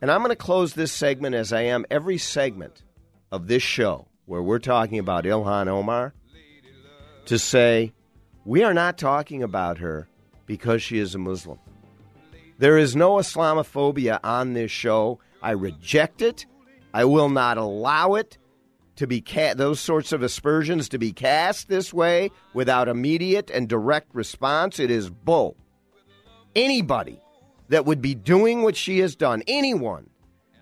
And 0.00 0.10
I'm 0.10 0.20
going 0.20 0.30
to 0.30 0.36
close 0.36 0.72
this 0.72 0.90
segment 0.90 1.34
as 1.34 1.52
I 1.52 1.62
am 1.62 1.84
every 1.90 2.16
segment 2.16 2.82
of 3.30 3.46
this 3.46 3.62
show 3.62 4.08
where 4.24 4.42
we're 4.42 4.58
talking 4.58 4.98
about 4.98 5.24
Ilhan 5.24 5.68
Omar 5.68 6.14
to 7.26 7.38
say, 7.38 7.92
we 8.46 8.62
are 8.62 8.74
not 8.74 8.96
talking 8.96 9.42
about 9.42 9.78
her 9.78 10.08
because 10.46 10.82
she 10.82 10.98
is 10.98 11.14
a 11.14 11.18
Muslim. 11.18 11.58
There 12.58 12.78
is 12.78 12.96
no 12.96 13.16
Islamophobia 13.16 14.20
on 14.24 14.54
this 14.54 14.70
show. 14.70 15.20
I 15.42 15.50
reject 15.50 16.22
it. 16.22 16.46
I 16.94 17.04
will 17.04 17.28
not 17.28 17.58
allow 17.58 18.14
it 18.14 18.38
to 18.96 19.08
be 19.08 19.20
ca- 19.20 19.54
those 19.54 19.80
sorts 19.80 20.12
of 20.12 20.22
aspersions 20.22 20.88
to 20.90 20.98
be 20.98 21.12
cast 21.12 21.68
this 21.68 21.92
way 21.92 22.30
without 22.54 22.86
immediate 22.86 23.50
and 23.50 23.68
direct 23.68 24.14
response. 24.14 24.78
It 24.78 24.92
is 24.92 25.10
bull. 25.10 25.56
Anybody 26.54 27.20
that 27.68 27.84
would 27.84 28.00
be 28.00 28.14
doing 28.14 28.62
what 28.62 28.76
she 28.76 29.00
has 29.00 29.16
done, 29.16 29.42
anyone 29.48 30.08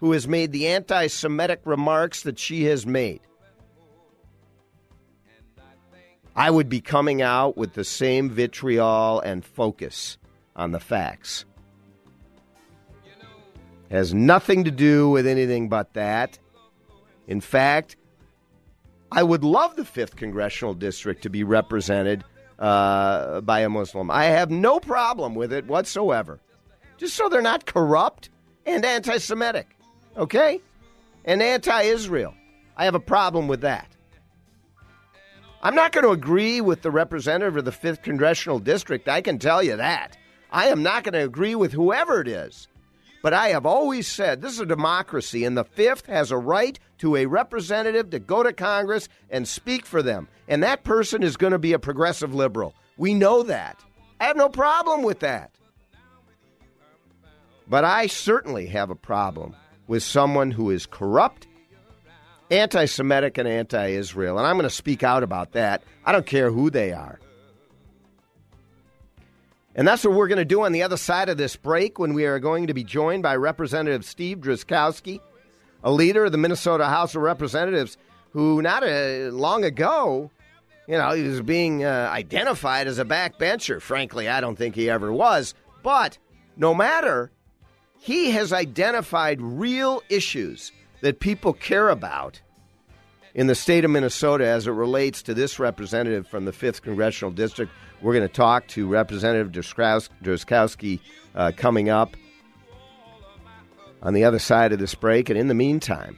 who 0.00 0.12
has 0.12 0.26
made 0.26 0.52
the 0.52 0.68
anti 0.68 1.06
Semitic 1.08 1.60
remarks 1.66 2.22
that 2.22 2.38
she 2.38 2.64
has 2.64 2.86
made, 2.86 3.20
I 6.34 6.50
would 6.50 6.70
be 6.70 6.80
coming 6.80 7.20
out 7.20 7.58
with 7.58 7.74
the 7.74 7.84
same 7.84 8.30
vitriol 8.30 9.20
and 9.20 9.44
focus 9.44 10.16
on 10.56 10.72
the 10.72 10.80
facts. 10.80 11.44
Has 13.92 14.14
nothing 14.14 14.64
to 14.64 14.70
do 14.70 15.10
with 15.10 15.26
anything 15.26 15.68
but 15.68 15.92
that. 15.92 16.38
In 17.28 17.42
fact, 17.42 17.96
I 19.12 19.22
would 19.22 19.44
love 19.44 19.76
the 19.76 19.82
5th 19.82 20.16
Congressional 20.16 20.72
District 20.72 21.22
to 21.24 21.28
be 21.28 21.44
represented 21.44 22.24
uh, 22.58 23.42
by 23.42 23.60
a 23.60 23.68
Muslim. 23.68 24.10
I 24.10 24.24
have 24.24 24.50
no 24.50 24.80
problem 24.80 25.34
with 25.34 25.52
it 25.52 25.66
whatsoever. 25.66 26.40
Just 26.96 27.14
so 27.14 27.28
they're 27.28 27.42
not 27.42 27.66
corrupt 27.66 28.30
and 28.64 28.82
anti 28.82 29.18
Semitic, 29.18 29.76
okay? 30.16 30.62
And 31.26 31.42
anti 31.42 31.82
Israel. 31.82 32.32
I 32.78 32.86
have 32.86 32.94
a 32.94 33.00
problem 33.00 33.46
with 33.46 33.60
that. 33.60 33.94
I'm 35.62 35.74
not 35.74 35.92
going 35.92 36.04
to 36.04 36.12
agree 36.12 36.62
with 36.62 36.80
the 36.80 36.90
representative 36.90 37.58
of 37.58 37.66
the 37.66 37.70
5th 37.70 38.02
Congressional 38.02 38.58
District. 38.58 39.06
I 39.06 39.20
can 39.20 39.38
tell 39.38 39.62
you 39.62 39.76
that. 39.76 40.16
I 40.50 40.68
am 40.68 40.82
not 40.82 41.04
going 41.04 41.12
to 41.12 41.24
agree 41.24 41.54
with 41.54 41.72
whoever 41.72 42.22
it 42.22 42.28
is. 42.28 42.68
But 43.22 43.32
I 43.32 43.50
have 43.50 43.64
always 43.64 44.08
said 44.08 44.42
this 44.42 44.52
is 44.52 44.60
a 44.60 44.66
democracy, 44.66 45.44
and 45.44 45.56
the 45.56 45.64
5th 45.64 46.06
has 46.06 46.32
a 46.32 46.36
right 46.36 46.78
to 46.98 47.16
a 47.16 47.26
representative 47.26 48.10
to 48.10 48.18
go 48.18 48.42
to 48.42 48.52
Congress 48.52 49.08
and 49.30 49.46
speak 49.46 49.86
for 49.86 50.02
them. 50.02 50.28
And 50.48 50.62
that 50.62 50.82
person 50.82 51.22
is 51.22 51.36
going 51.36 51.52
to 51.52 51.58
be 51.58 51.72
a 51.72 51.78
progressive 51.78 52.34
liberal. 52.34 52.74
We 52.96 53.14
know 53.14 53.44
that. 53.44 53.80
I 54.20 54.26
have 54.26 54.36
no 54.36 54.48
problem 54.48 55.02
with 55.02 55.20
that. 55.20 55.52
But 57.68 57.84
I 57.84 58.08
certainly 58.08 58.66
have 58.66 58.90
a 58.90 58.96
problem 58.96 59.54
with 59.86 60.02
someone 60.02 60.50
who 60.50 60.70
is 60.70 60.84
corrupt 60.84 61.46
anti 62.50 62.84
Semitic 62.84 63.38
and 63.38 63.48
anti 63.48 63.88
Israel. 63.88 64.38
And 64.38 64.46
I'm 64.46 64.56
going 64.56 64.68
to 64.68 64.70
speak 64.74 65.02
out 65.02 65.22
about 65.22 65.52
that. 65.52 65.82
I 66.04 66.12
don't 66.12 66.26
care 66.26 66.50
who 66.50 66.70
they 66.70 66.92
are. 66.92 67.18
And 69.74 69.88
that's 69.88 70.04
what 70.04 70.14
we're 70.14 70.28
going 70.28 70.38
to 70.38 70.44
do 70.44 70.62
on 70.62 70.72
the 70.72 70.82
other 70.82 70.96
side 70.96 71.28
of 71.28 71.38
this 71.38 71.56
break 71.56 71.98
when 71.98 72.12
we 72.12 72.26
are 72.26 72.38
going 72.38 72.66
to 72.66 72.74
be 72.74 72.84
joined 72.84 73.22
by 73.22 73.36
Representative 73.36 74.04
Steve 74.04 74.38
Drazkowski, 74.38 75.20
a 75.82 75.90
leader 75.90 76.26
of 76.26 76.32
the 76.32 76.38
Minnesota 76.38 76.86
House 76.86 77.14
of 77.14 77.22
Representatives, 77.22 77.96
who 78.32 78.60
not 78.60 78.84
a, 78.84 79.30
long 79.30 79.64
ago, 79.64 80.30
you 80.86 80.98
know, 80.98 81.12
he 81.12 81.22
was 81.22 81.40
being 81.40 81.84
uh, 81.84 82.10
identified 82.12 82.86
as 82.86 82.98
a 82.98 83.04
backbencher. 83.04 83.80
Frankly, 83.80 84.28
I 84.28 84.40
don't 84.40 84.56
think 84.56 84.74
he 84.74 84.90
ever 84.90 85.12
was. 85.12 85.54
But 85.82 86.18
no 86.56 86.74
matter, 86.74 87.30
he 87.98 88.32
has 88.32 88.52
identified 88.52 89.40
real 89.40 90.02
issues 90.08 90.72
that 91.00 91.20
people 91.20 91.52
care 91.52 91.88
about 91.88 92.40
in 93.34 93.46
the 93.46 93.54
state 93.54 93.84
of 93.84 93.90
Minnesota 93.90 94.46
as 94.46 94.66
it 94.66 94.72
relates 94.72 95.22
to 95.22 95.34
this 95.34 95.58
representative 95.58 96.26
from 96.26 96.44
the 96.44 96.52
5th 96.52 96.82
Congressional 96.82 97.32
District. 97.32 97.72
We're 98.02 98.14
going 98.14 98.26
to 98.26 98.34
talk 98.34 98.66
to 98.68 98.86
Representative 98.86 99.52
Drazkowski 99.52 101.00
uh, 101.34 101.52
coming 101.56 101.88
up 101.88 102.16
on 104.02 104.14
the 104.14 104.24
other 104.24 104.38
side 104.38 104.72
of 104.72 104.78
this 104.78 104.94
break. 104.94 105.30
And 105.30 105.38
in 105.38 105.48
the 105.48 105.54
meantime, 105.54 106.16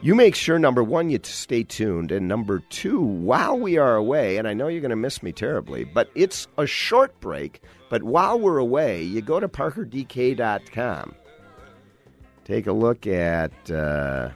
you 0.00 0.14
make 0.14 0.34
sure, 0.34 0.58
number 0.58 0.82
one, 0.82 1.10
you 1.10 1.18
stay 1.22 1.64
tuned. 1.64 2.12
And 2.12 2.28
number 2.28 2.60
two, 2.70 3.00
while 3.00 3.58
we 3.58 3.76
are 3.78 3.96
away, 3.96 4.36
and 4.36 4.46
I 4.46 4.54
know 4.54 4.68
you're 4.68 4.80
going 4.80 4.90
to 4.90 4.96
miss 4.96 5.22
me 5.22 5.32
terribly, 5.32 5.84
but 5.84 6.10
it's 6.14 6.46
a 6.58 6.66
short 6.66 7.18
break. 7.20 7.60
But 7.90 8.04
while 8.04 8.38
we're 8.38 8.58
away, 8.58 9.02
you 9.02 9.20
go 9.20 9.40
to 9.40 9.48
parkerdk.com 9.48 11.16
take 12.44 12.66
a 12.66 12.72
look 12.72 13.06
at 13.06 13.52
uh, 13.70 14.30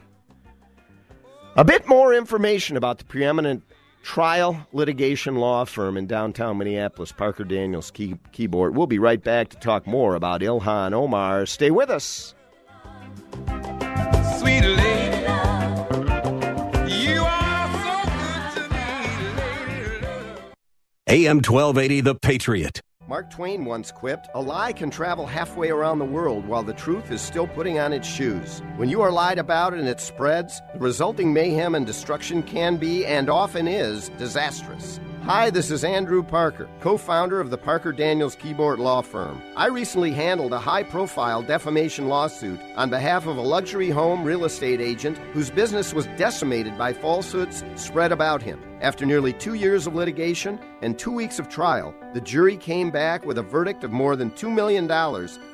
a 1.56 1.64
bit 1.64 1.86
more 1.88 2.14
information 2.14 2.76
about 2.76 2.98
the 2.98 3.04
preeminent 3.04 3.62
trial 4.06 4.64
litigation 4.72 5.34
law 5.34 5.64
firm 5.64 5.96
in 5.96 6.06
downtown 6.06 6.56
Minneapolis, 6.56 7.10
Parker 7.10 7.42
Daniels 7.42 7.90
key- 7.90 8.14
Kibort. 8.32 8.72
We'll 8.72 8.86
be 8.86 9.00
right 9.00 9.20
back 9.22 9.48
to 9.48 9.56
talk 9.56 9.84
more 9.84 10.14
about 10.14 10.42
Ilhan 10.42 10.92
Omar. 10.92 11.44
Stay 11.44 11.72
with 11.72 11.90
us. 11.90 12.32
Sweet 14.38 14.62
lady, 14.62 15.22
you 16.88 17.20
are 17.20 17.68
so 17.82 17.94
good 18.06 18.54
to 18.54 18.62
me. 18.70 20.46
AM 21.08 21.40
1280, 21.40 22.00
The 22.00 22.14
Patriot. 22.14 22.80
Mark 23.08 23.30
Twain 23.30 23.64
once 23.64 23.92
quipped, 23.92 24.28
A 24.34 24.40
lie 24.40 24.72
can 24.72 24.90
travel 24.90 25.26
halfway 25.26 25.70
around 25.70 26.00
the 26.00 26.04
world 26.04 26.44
while 26.44 26.64
the 26.64 26.72
truth 26.72 27.12
is 27.12 27.20
still 27.20 27.46
putting 27.46 27.78
on 27.78 27.92
its 27.92 28.08
shoes. 28.08 28.62
When 28.78 28.88
you 28.88 29.00
are 29.00 29.12
lied 29.12 29.38
about 29.38 29.74
and 29.74 29.86
it 29.86 30.00
spreads, 30.00 30.60
the 30.72 30.80
resulting 30.80 31.32
mayhem 31.32 31.76
and 31.76 31.86
destruction 31.86 32.42
can 32.42 32.78
be, 32.78 33.06
and 33.06 33.30
often 33.30 33.68
is, 33.68 34.08
disastrous. 34.18 34.98
Hi, 35.26 35.50
this 35.50 35.72
is 35.72 35.82
Andrew 35.82 36.22
Parker, 36.22 36.68
co 36.78 36.96
founder 36.96 37.40
of 37.40 37.50
the 37.50 37.58
Parker 37.58 37.90
Daniels 37.90 38.36
Kibort 38.36 38.78
Law 38.78 39.02
Firm. 39.02 39.42
I 39.56 39.66
recently 39.66 40.12
handled 40.12 40.52
a 40.52 40.60
high 40.60 40.84
profile 40.84 41.42
defamation 41.42 42.06
lawsuit 42.06 42.60
on 42.76 42.90
behalf 42.90 43.26
of 43.26 43.36
a 43.36 43.40
luxury 43.40 43.90
home 43.90 44.22
real 44.22 44.44
estate 44.44 44.80
agent 44.80 45.18
whose 45.32 45.50
business 45.50 45.92
was 45.92 46.06
decimated 46.16 46.78
by 46.78 46.92
falsehoods 46.92 47.64
spread 47.74 48.12
about 48.12 48.40
him. 48.40 48.62
After 48.80 49.04
nearly 49.04 49.32
two 49.32 49.54
years 49.54 49.88
of 49.88 49.96
litigation 49.96 50.60
and 50.80 50.96
two 50.96 51.10
weeks 51.10 51.40
of 51.40 51.48
trial, 51.48 51.92
the 52.14 52.20
jury 52.20 52.56
came 52.56 52.92
back 52.92 53.26
with 53.26 53.36
a 53.36 53.42
verdict 53.42 53.82
of 53.82 53.90
more 53.90 54.14
than 54.14 54.30
$2 54.30 54.54
million 54.54 54.86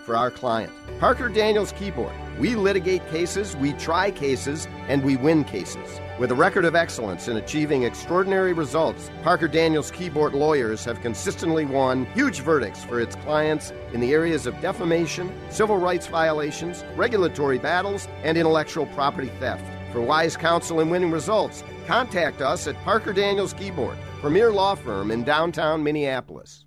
for 0.05 0.15
our 0.15 0.31
client. 0.31 0.71
Parker 1.01 1.31
Daniels 1.31 1.73
Kibort. 1.73 2.13
We 2.39 2.57
litigate 2.57 3.09
cases, 3.09 3.57
we 3.57 3.73
try 3.75 4.11
cases, 4.11 4.69
and 4.89 5.03
we 5.03 5.17
win 5.17 5.45
cases. 5.45 5.99
With 6.23 6.31
a 6.31 6.37
record 6.37 6.65
of 6.65 6.77
excellence 6.77 7.27
in 7.27 7.39
achieving 7.39 7.83
extraordinary 7.83 8.53
results, 8.53 9.11
Parker 9.25 9.49
Daniels 9.49 9.91
Kibort 9.91 10.35
lawyers 10.35 10.85
have 10.85 11.01
consistently 11.01 11.65
won 11.65 12.07
huge 12.15 12.43
verdicts 12.43 12.85
for 12.85 13.01
its 13.01 13.17
clients 13.17 13.73
in 13.93 13.99
the 13.99 14.13
areas 14.13 14.47
of 14.47 14.55
defamation, 14.61 15.35
civil 15.51 15.79
rights 15.79 16.07
violations, 16.07 16.85
regulatory 16.95 17.59
battles, 17.59 18.07
and 18.23 18.39
intellectual 18.39 18.87
property 18.95 19.33
theft. 19.41 19.65
For 19.91 20.01
wise 20.01 20.37
counsel 20.37 20.79
and 20.79 20.93
winning 20.93 21.11
results, 21.11 21.65
contact 21.89 22.41
us 22.41 22.69
at 22.69 22.81
Parker 22.85 23.13
Daniels 23.13 23.53
Kibort, 23.53 23.97
premier 24.21 24.53
law 24.53 24.77
firm 24.77 25.11
in 25.11 25.25
downtown 25.25 25.83
Minneapolis. 25.83 26.67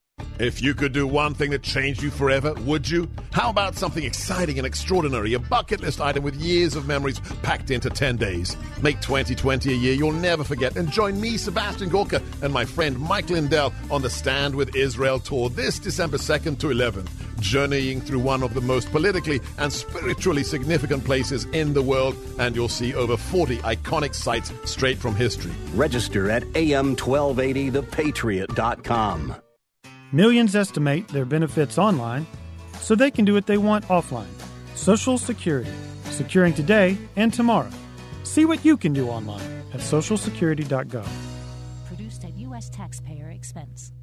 If 0.41 0.59
you 0.59 0.73
could 0.73 0.91
do 0.91 1.05
one 1.05 1.35
thing 1.35 1.51
that 1.51 1.61
changed 1.61 2.01
you 2.01 2.09
forever, 2.09 2.55
would 2.61 2.89
you? 2.89 3.07
How 3.31 3.51
about 3.51 3.75
something 3.75 4.03
exciting 4.03 4.57
and 4.57 4.65
extraordinary, 4.65 5.35
a 5.35 5.39
bucket 5.39 5.81
list 5.81 6.01
item 6.01 6.23
with 6.23 6.33
years 6.33 6.75
of 6.75 6.87
memories 6.87 7.19
packed 7.43 7.69
into 7.69 7.91
10 7.91 8.17
days? 8.17 8.57
Make 8.81 8.99
2020 9.01 9.71
a 9.71 9.75
year 9.75 9.93
you'll 9.93 10.13
never 10.13 10.43
forget 10.43 10.77
and 10.77 10.91
join 10.91 11.21
me, 11.21 11.37
Sebastian 11.37 11.89
Gorka, 11.89 12.23
and 12.41 12.51
my 12.51 12.65
friend 12.65 12.97
Mike 12.97 13.29
Lindell 13.29 13.71
on 13.91 14.01
the 14.01 14.09
Stand 14.09 14.55
with 14.55 14.75
Israel 14.75 15.19
tour 15.19 15.49
this 15.49 15.77
December 15.77 16.17
2nd 16.17 16.57
to 16.57 16.69
11th, 16.69 17.11
journeying 17.39 18.01
through 18.01 18.21
one 18.21 18.41
of 18.41 18.55
the 18.55 18.61
most 18.61 18.91
politically 18.91 19.41
and 19.59 19.71
spiritually 19.71 20.43
significant 20.43 21.05
places 21.05 21.45
in 21.53 21.71
the 21.71 21.83
world, 21.83 22.15
and 22.39 22.55
you'll 22.55 22.67
see 22.67 22.95
over 22.95 23.15
40 23.15 23.57
iconic 23.57 24.15
sites 24.15 24.51
straight 24.65 24.97
from 24.97 25.13
history. 25.13 25.53
Register 25.75 26.31
at 26.31 26.41
am1280thepatriot.com. 26.53 29.35
Millions 30.13 30.57
estimate 30.57 31.07
their 31.07 31.23
benefits 31.23 31.77
online 31.77 32.27
so 32.81 32.95
they 32.95 33.09
can 33.09 33.23
do 33.23 33.33
what 33.33 33.45
they 33.45 33.57
want 33.57 33.87
offline. 33.87 34.27
Social 34.75 35.17
Security, 35.17 35.71
securing 36.09 36.53
today 36.53 36.97
and 37.15 37.33
tomorrow. 37.33 37.69
See 38.23 38.43
what 38.43 38.65
you 38.65 38.75
can 38.75 38.91
do 38.91 39.07
online 39.07 39.63
at 39.73 39.79
socialsecurity.gov. 39.79 41.07
Produced 41.87 42.25
at 42.25 42.35
U.S. 42.39 42.69
taxpayer 42.69 43.29
expense. 43.29 43.93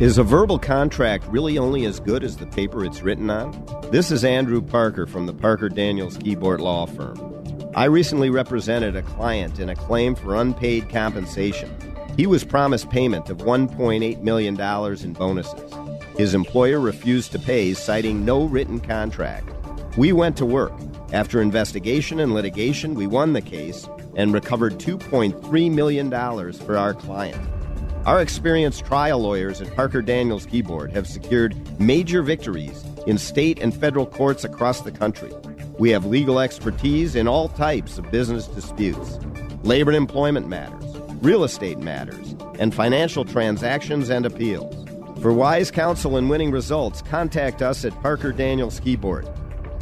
Is 0.00 0.16
a 0.16 0.22
verbal 0.22 0.58
contract 0.58 1.26
really 1.26 1.58
only 1.58 1.84
as 1.84 2.00
good 2.00 2.24
as 2.24 2.38
the 2.38 2.46
paper 2.46 2.82
it's 2.82 3.02
written 3.02 3.28
on? 3.28 3.52
This 3.90 4.10
is 4.10 4.24
Andrew 4.24 4.62
Parker 4.62 5.06
from 5.06 5.26
the 5.26 5.34
Parker 5.34 5.68
Daniels 5.68 6.16
Kibort 6.16 6.60
Law 6.60 6.86
Firm. 6.86 7.72
I 7.74 7.84
recently 7.84 8.30
represented 8.30 8.96
a 8.96 9.02
client 9.02 9.58
in 9.58 9.68
a 9.68 9.76
claim 9.76 10.14
for 10.14 10.34
unpaid 10.34 10.88
compensation. 10.88 11.76
He 12.16 12.26
was 12.26 12.44
promised 12.44 12.88
payment 12.88 13.28
of 13.28 13.38
$1.8 13.38 14.22
million 14.22 14.58
in 14.58 15.12
bonuses. 15.12 15.72
His 16.16 16.32
employer 16.32 16.80
refused 16.80 17.32
to 17.32 17.38
pay, 17.38 17.74
citing 17.74 18.24
no 18.24 18.44
written 18.44 18.80
contract. 18.80 19.50
We 19.98 20.12
went 20.12 20.36
to 20.38 20.46
work. 20.46 20.72
After 21.12 21.42
investigation 21.42 22.18
and 22.20 22.32
litigation, 22.32 22.94
we 22.94 23.06
won 23.06 23.34
the 23.34 23.42
case 23.42 23.86
and 24.16 24.32
recovered 24.32 24.78
$2.3 24.78 25.70
million 25.70 26.10
for 26.54 26.78
our 26.78 26.94
client. 26.94 27.48
Our 28.06 28.22
experienced 28.22 28.86
trial 28.86 29.18
lawyers 29.18 29.60
at 29.60 29.74
Parker 29.76 30.00
Daniels 30.00 30.46
Kibort 30.46 30.92
have 30.92 31.06
secured 31.06 31.54
major 31.78 32.22
victories 32.22 32.82
in 33.06 33.18
state 33.18 33.58
and 33.58 33.74
federal 33.74 34.06
courts 34.06 34.42
across 34.42 34.80
the 34.80 34.92
country. 34.92 35.32
We 35.78 35.90
have 35.90 36.06
legal 36.06 36.40
expertise 36.40 37.14
in 37.14 37.28
all 37.28 37.48
types 37.48 37.98
of 37.98 38.10
business 38.10 38.46
disputes, 38.46 39.18
labor 39.64 39.90
and 39.90 39.96
employment 39.96 40.48
matters, 40.48 40.85
real 41.22 41.44
estate 41.44 41.78
matters, 41.78 42.34
and 42.58 42.74
financial 42.74 43.24
transactions 43.24 44.10
and 44.10 44.26
appeals. 44.26 44.86
For 45.20 45.32
wise 45.32 45.70
counsel 45.70 46.16
and 46.16 46.28
winning 46.28 46.50
results, 46.50 47.02
contact 47.02 47.62
us 47.62 47.84
at 47.84 48.00
Parker 48.02 48.32
Daniels 48.32 48.80
Kibort, 48.80 49.32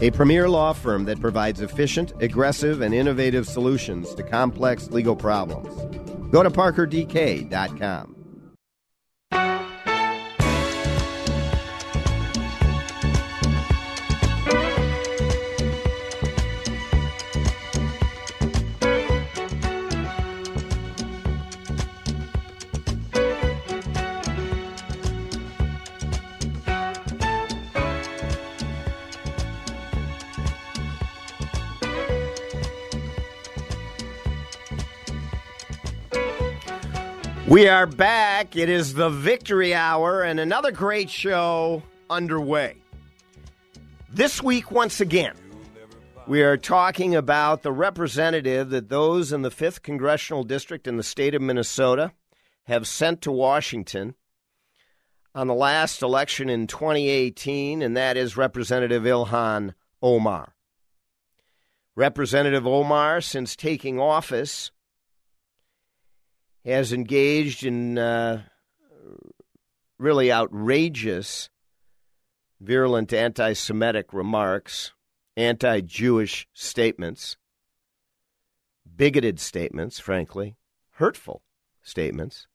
a 0.00 0.10
premier 0.10 0.48
law 0.48 0.72
firm 0.72 1.04
that 1.04 1.20
provides 1.20 1.60
efficient, 1.60 2.12
aggressive, 2.20 2.80
and 2.80 2.94
innovative 2.94 3.46
solutions 3.46 4.14
to 4.14 4.22
complex 4.22 4.90
legal 4.90 5.16
problems. 5.16 5.74
Go 6.30 6.42
to 6.42 6.50
parkerdk.com. 6.50 8.13
We 37.54 37.68
are 37.68 37.86
back. 37.86 38.56
It 38.56 38.68
is 38.68 38.94
the 38.94 39.10
victory 39.10 39.74
hour 39.74 40.22
and 40.22 40.40
another 40.40 40.72
great 40.72 41.08
show 41.08 41.84
underway. 42.10 42.74
This 44.10 44.42
week, 44.42 44.72
once 44.72 45.00
again, 45.00 45.36
we 46.26 46.42
are 46.42 46.56
talking 46.56 47.14
about 47.14 47.62
the 47.62 47.70
representative 47.70 48.70
that 48.70 48.88
those 48.88 49.32
in 49.32 49.42
the 49.42 49.52
5th 49.52 49.82
Congressional 49.82 50.42
District 50.42 50.88
in 50.88 50.96
the 50.96 51.04
state 51.04 51.32
of 51.32 51.42
Minnesota 51.42 52.10
have 52.64 52.88
sent 52.88 53.22
to 53.22 53.30
Washington 53.30 54.16
on 55.32 55.46
the 55.46 55.54
last 55.54 56.02
election 56.02 56.50
in 56.50 56.66
2018, 56.66 57.82
and 57.82 57.96
that 57.96 58.16
is 58.16 58.36
Representative 58.36 59.04
Ilhan 59.04 59.74
Omar. 60.02 60.56
Representative 61.94 62.66
Omar, 62.66 63.20
since 63.20 63.54
taking 63.54 64.00
office, 64.00 64.72
has 66.72 66.92
engaged 66.92 67.64
in 67.64 67.98
uh, 67.98 68.42
really 69.98 70.32
outrageous, 70.32 71.50
virulent 72.60 73.12
anti 73.12 73.52
Semitic 73.52 74.12
remarks, 74.12 74.92
anti 75.36 75.80
Jewish 75.80 76.48
statements, 76.54 77.36
bigoted 78.96 79.40
statements, 79.40 79.98
frankly, 79.98 80.56
hurtful 80.92 81.42
statements. 81.82 82.46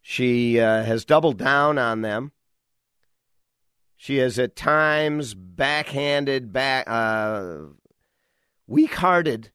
She 0.00 0.58
uh, 0.58 0.82
has 0.82 1.04
doubled 1.04 1.38
down 1.38 1.78
on 1.78 2.02
them. 2.02 2.32
She 3.96 4.16
has 4.16 4.36
at 4.36 4.56
times 4.56 5.34
backhanded, 5.34 6.52
back, 6.52 6.84
uh, 6.88 7.58
weak 8.66 8.94
hearted, 8.94 9.52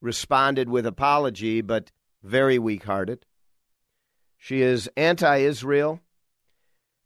responded 0.00 0.68
with 0.68 0.86
apology, 0.86 1.60
but 1.60 1.90
very 2.22 2.58
weak 2.58 2.84
hearted. 2.84 3.26
She 4.36 4.62
is 4.62 4.90
anti 4.96 5.36
Israel. 5.38 6.00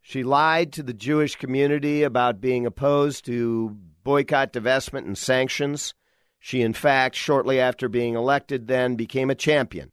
She 0.01 0.23
lied 0.23 0.73
to 0.75 0.83
the 0.83 0.95
Jewish 0.95 1.37
community 1.37 2.03
about 2.03 2.41
being 2.41 2.65
opposed 2.65 3.25
to 3.27 3.77
boycott, 4.05 4.53
divestment, 4.53 5.05
and 5.05 5.19
sanctions. 5.19 5.95
She, 6.39 6.63
in 6.63 6.75
fact, 6.75 7.17
shortly 7.17 7.59
after 7.59 7.89
being 7.89 8.15
elected, 8.15 8.69
then 8.69 8.95
became 8.95 9.31
a 9.31 9.35
champion 9.35 9.91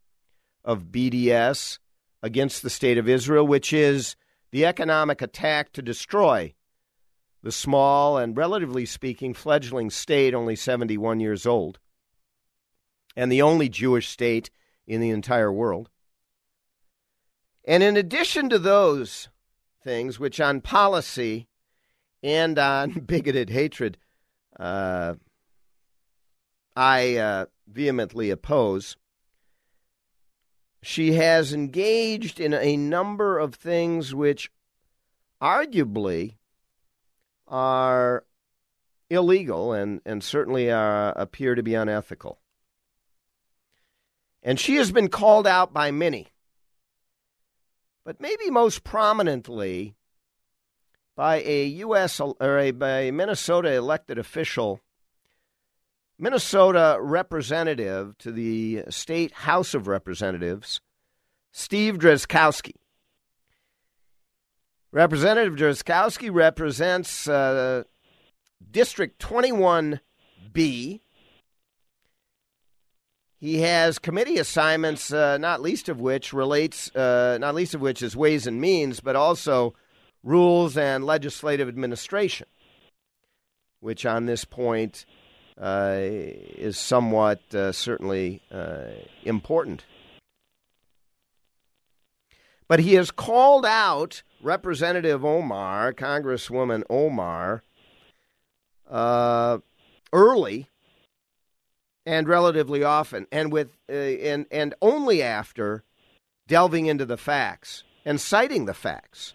of 0.64 0.92
BDS 0.92 1.80
against 2.22 2.62
the 2.62 2.70
state 2.70 2.98
of 2.98 3.10
Israel, 3.10 3.46
which 3.46 3.74
is 3.74 4.16
the 4.52 4.66
economic 4.66 5.22
attack 5.22 5.74
to 5.74 5.82
destroy 5.82 6.54
the 7.42 7.52
small 7.52 8.18
and, 8.18 8.38
relatively 8.38 8.86
speaking, 8.86 9.34
fledgling 9.34 9.90
state, 9.90 10.34
only 10.34 10.56
71 10.56 11.20
years 11.20 11.46
old, 11.46 11.80
and 13.16 13.32
the 13.32 13.42
only 13.42 13.68
Jewish 13.68 14.08
state 14.08 14.50
in 14.88 15.02
the 15.02 15.10
entire 15.10 15.52
world. 15.52 15.90
And 17.66 17.82
in 17.82 17.96
addition 17.96 18.50
to 18.50 18.60
those 18.60 19.30
things, 19.84 20.20
which 20.20 20.42
on 20.42 20.62
policy 20.62 21.48
and 22.22 22.60
on 22.60 22.92
bigoted 23.06 23.50
hatred, 23.50 23.98
uh, 24.60 25.16
I 26.76 27.16
uh, 27.18 27.46
vehemently 27.68 28.30
oppose, 28.30 28.98
she 30.82 31.14
has 31.14 31.54
engaged 31.54 32.40
in 32.40 32.54
a 32.54 32.76
number 32.76 33.40
of 33.40 33.56
things 33.56 34.14
which 34.14 34.52
arguably 35.42 36.36
are 37.48 38.26
illegal 39.10 39.74
and, 39.74 40.02
and 40.06 40.24
certainly 40.24 40.72
are, 40.72 41.14
appear 41.16 41.56
to 41.56 41.64
be 41.64 41.76
unethical. 41.76 42.40
And 44.44 44.60
she 44.60 44.76
has 44.76 44.92
been 44.92 45.08
called 45.08 45.48
out 45.48 45.74
by 45.74 45.92
many, 45.92 46.28
but 48.04 48.20
maybe 48.20 48.50
most 48.50 48.84
prominently 48.84 49.96
by 51.16 51.42
a 51.42 51.66
U.S. 51.66 52.20
or 52.20 52.60
a, 52.60 52.72
by 52.72 53.02
a 53.02 53.12
Minnesota 53.12 53.72
elected 53.72 54.20
official, 54.20 54.82
Minnesota 56.20 56.98
representative 57.00 58.18
to 58.18 58.32
the 58.32 58.84
state 58.90 59.32
House 59.32 59.74
of 59.74 59.88
Representatives, 59.88 60.82
Steve 61.52 61.98
Drazkowski. 61.98 62.74
Representative 64.92 65.54
Drazkowski 65.56 66.30
represents 66.32 67.28
uh, 67.28 67.84
District 68.70 69.20
21B. 69.20 71.00
He 73.44 73.60
has 73.60 74.00
committee 74.00 74.38
assignments, 74.38 75.12
uh, 75.12 75.38
not 75.38 75.62
least 75.62 75.90
of 75.90 76.00
which 76.00 76.32
relates, 76.32 76.90
uh, 76.96 77.38
not 77.42 77.56
least 77.56 77.76
of 77.76 77.82
which 77.82 78.02
is 78.02 78.16
Ways 78.16 78.48
and 78.48 78.62
Means, 78.62 79.02
but 79.02 79.18
also 79.18 79.74
rules 80.24 80.78
and 80.78 81.04
legislative 81.04 81.68
administration, 81.68 82.48
which 83.82 84.06
on 84.06 84.28
this 84.28 84.46
point 84.46 85.06
uh, 85.58 85.98
is 86.00 86.78
somewhat 86.78 87.42
uh, 87.54 87.74
certainly 87.74 88.42
uh, 88.50 88.92
important. 89.26 89.84
But 92.70 92.80
he 92.80 92.94
has 92.94 93.12
called 93.12 93.66
out 93.66 94.24
Representative 94.42 95.26
Omar, 95.26 95.92
Congresswoman 95.92 96.84
Omar, 96.90 97.62
uh, 98.90 99.58
early 100.14 100.70
and 102.06 102.28
relatively 102.28 102.84
often, 102.84 103.28
and 103.32 103.52
with 103.52 103.78
uh, 103.90 103.94
and 103.94 104.46
and 104.52 104.74
only 104.82 105.22
after 105.22 105.84
delving 106.48 106.86
into 106.86 107.06
the 107.06 107.18
facts 107.18 107.84
and 108.06 108.20
citing 108.20 108.66
the 108.66 108.74
facts. 108.74 109.34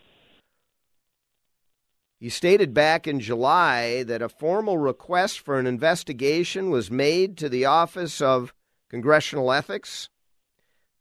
He 2.18 2.28
stated 2.28 2.74
back 2.74 3.06
in 3.06 3.20
July 3.20 4.02
that 4.02 4.22
a 4.22 4.28
formal 4.28 4.76
request 4.76 5.38
for 5.38 5.58
an 5.58 5.68
investigation 5.68 6.68
was 6.68 6.90
made 6.90 7.36
to 7.38 7.48
the 7.48 7.64
Office 7.64 8.20
of 8.20 8.52
Congressional 8.90 9.52
Ethics, 9.52 10.08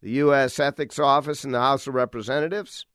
the 0.01 0.11
U.S. 0.11 0.59
Ethics 0.59 0.99
Office 0.99 1.43
in 1.43 1.51
the 1.51 1.59
House 1.59 1.87
of 1.87 1.95
Representatives, 1.95 2.85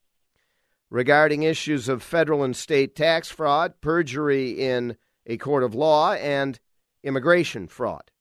regarding 0.89 1.43
issues 1.43 1.89
of 1.89 2.01
federal 2.01 2.45
and 2.45 2.55
state 2.55 2.95
tax 2.95 3.29
fraud, 3.29 3.81
perjury 3.81 4.51
in 4.51 4.97
a 5.27 5.37
court 5.37 5.65
of 5.65 5.75
law, 5.75 6.13
and 6.13 6.61
immigration 7.03 7.67
fraud. 7.67 8.12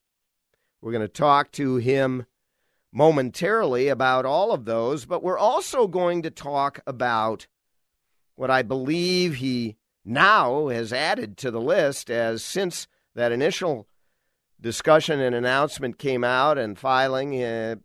We're 0.82 0.92
going 0.92 1.02
to 1.02 1.08
talk 1.08 1.52
to 1.54 1.76
him 1.78 2.26
momentarily 2.92 3.88
about 3.88 4.26
all 4.26 4.52
of 4.52 4.66
those, 4.66 5.06
but 5.06 5.24
we're 5.24 5.38
also 5.38 5.88
going 5.88 6.24
to 6.24 6.32
talk 6.32 6.80
about 6.88 7.48
what 8.36 8.50
I 8.50 8.64
believe 8.64 9.36
he 9.36 9.78
now 10.04 10.68
has 10.70 10.92
added 10.92 11.38
to 11.38 11.52
the 11.52 11.62
list 11.62 12.10
as 12.10 12.44
since 12.44 12.88
that 13.14 13.32
initial 13.32 13.88
discussion 14.60 15.20
and 15.20 15.36
announcement 15.36 15.98
came 15.98 16.24
out 16.24 16.58
and 16.58 16.78
filing, 16.78 17.42
uh, 17.42 17.76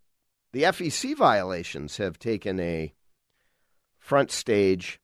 the 0.52 0.62
FEC 0.62 1.16
violations 1.16 1.98
have 1.98 2.18
taken 2.18 2.59
a 2.61 2.92
front 3.98 4.30
stage 4.30 5.00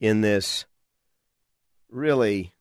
in 0.00 0.20
this 0.20 0.66
really 1.88 2.52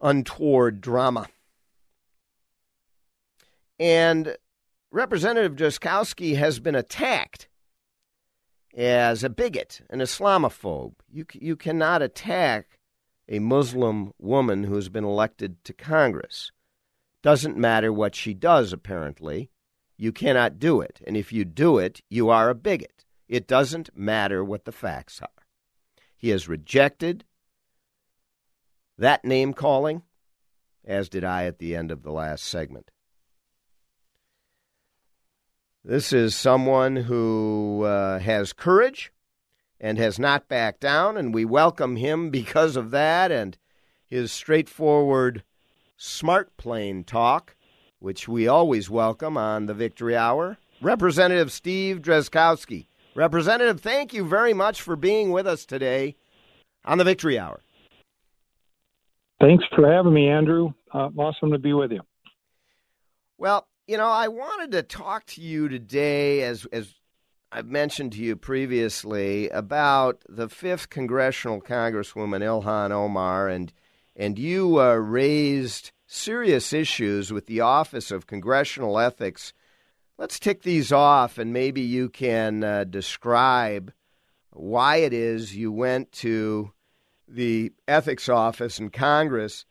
untoward 0.00 0.80
drama. 0.80 1.28
And 3.78 4.36
Representative 4.90 5.56
Drazkowski 5.56 6.36
has 6.36 6.60
been 6.60 6.74
attacked 6.74 7.48
as 8.76 9.24
a 9.24 9.30
bigot, 9.30 9.80
an 9.90 10.00
Islamophobe. 10.00 10.94
You, 11.10 11.26
you 11.34 11.56
cannot 11.56 12.02
attack 12.02 12.78
a 13.28 13.38
Muslim 13.38 14.12
woman 14.18 14.64
who 14.64 14.74
has 14.76 14.88
been 14.88 15.04
elected 15.04 15.62
to 15.64 15.72
Congress. 15.72 16.52
Doesn't 17.22 17.56
matter 17.56 17.92
what 17.92 18.14
she 18.14 18.34
does, 18.34 18.72
apparently. 18.72 19.50
You 19.96 20.12
cannot 20.12 20.58
do 20.58 20.80
it. 20.80 21.00
And 21.06 21.16
if 21.16 21.32
you 21.32 21.44
do 21.44 21.78
it, 21.78 22.02
you 22.08 22.28
are 22.28 22.50
a 22.50 22.54
bigot. 22.54 23.04
It 23.28 23.48
doesn't 23.48 23.96
matter 23.96 24.44
what 24.44 24.64
the 24.64 24.72
facts 24.72 25.20
are. 25.20 25.28
He 26.16 26.28
has 26.30 26.48
rejected 26.48 27.24
that 28.96 29.24
name 29.24 29.52
calling, 29.52 30.02
as 30.84 31.08
did 31.08 31.24
I 31.24 31.44
at 31.46 31.58
the 31.58 31.74
end 31.74 31.90
of 31.90 32.02
the 32.02 32.12
last 32.12 32.44
segment. 32.44 32.90
This 35.88 36.12
is 36.12 36.34
someone 36.34 36.96
who 36.96 37.84
uh, 37.84 38.18
has 38.18 38.52
courage 38.52 39.12
and 39.80 39.98
has 39.98 40.18
not 40.18 40.48
backed 40.48 40.80
down, 40.80 41.16
and 41.16 41.32
we 41.32 41.44
welcome 41.44 41.94
him 41.94 42.28
because 42.30 42.74
of 42.74 42.90
that 42.90 43.30
and 43.30 43.56
his 44.04 44.32
straightforward, 44.32 45.44
smart 45.96 46.56
plain 46.56 47.04
talk, 47.04 47.54
which 48.00 48.26
we 48.26 48.48
always 48.48 48.90
welcome 48.90 49.36
on 49.36 49.66
the 49.66 49.74
Victory 49.74 50.16
Hour. 50.16 50.58
Representative 50.82 51.52
Steve 51.52 52.02
Drazkowski. 52.02 52.88
Representative, 53.14 53.80
thank 53.80 54.12
you 54.12 54.24
very 54.24 54.52
much 54.52 54.82
for 54.82 54.96
being 54.96 55.30
with 55.30 55.46
us 55.46 55.64
today 55.64 56.16
on 56.84 56.98
the 56.98 57.04
Victory 57.04 57.38
Hour. 57.38 57.60
Thanks 59.40 59.62
for 59.72 59.88
having 59.88 60.14
me, 60.14 60.28
Andrew. 60.28 60.72
Uh, 60.92 61.10
awesome 61.16 61.52
to 61.52 61.58
be 61.58 61.74
with 61.74 61.92
you. 61.92 62.00
Well, 63.38 63.68
you 63.86 63.96
know, 63.96 64.08
I 64.08 64.28
wanted 64.28 64.72
to 64.72 64.82
talk 64.82 65.26
to 65.26 65.40
you 65.40 65.68
today, 65.68 66.42
as 66.42 66.66
as 66.72 66.94
I've 67.52 67.68
mentioned 67.68 68.12
to 68.12 68.18
you 68.18 68.34
previously, 68.34 69.48
about 69.50 70.22
the 70.28 70.48
fifth 70.48 70.90
congressional 70.90 71.60
congresswoman 71.60 72.42
Ilhan 72.42 72.90
Omar, 72.90 73.48
and 73.48 73.72
and 74.16 74.38
you 74.38 74.80
uh, 74.80 74.94
raised 74.94 75.92
serious 76.06 76.72
issues 76.72 77.32
with 77.32 77.46
the 77.46 77.60
Office 77.60 78.10
of 78.10 78.26
Congressional 78.26 78.98
Ethics. 78.98 79.52
Let's 80.18 80.40
tick 80.40 80.62
these 80.62 80.90
off, 80.90 81.38
and 81.38 81.52
maybe 81.52 81.82
you 81.82 82.08
can 82.08 82.64
uh, 82.64 82.84
describe 82.84 83.92
why 84.50 84.96
it 84.96 85.12
is 85.12 85.54
you 85.54 85.70
went 85.70 86.10
to 86.10 86.72
the 87.28 87.72
ethics 87.86 88.28
office 88.28 88.78
in 88.78 88.90
Congress 88.90 89.66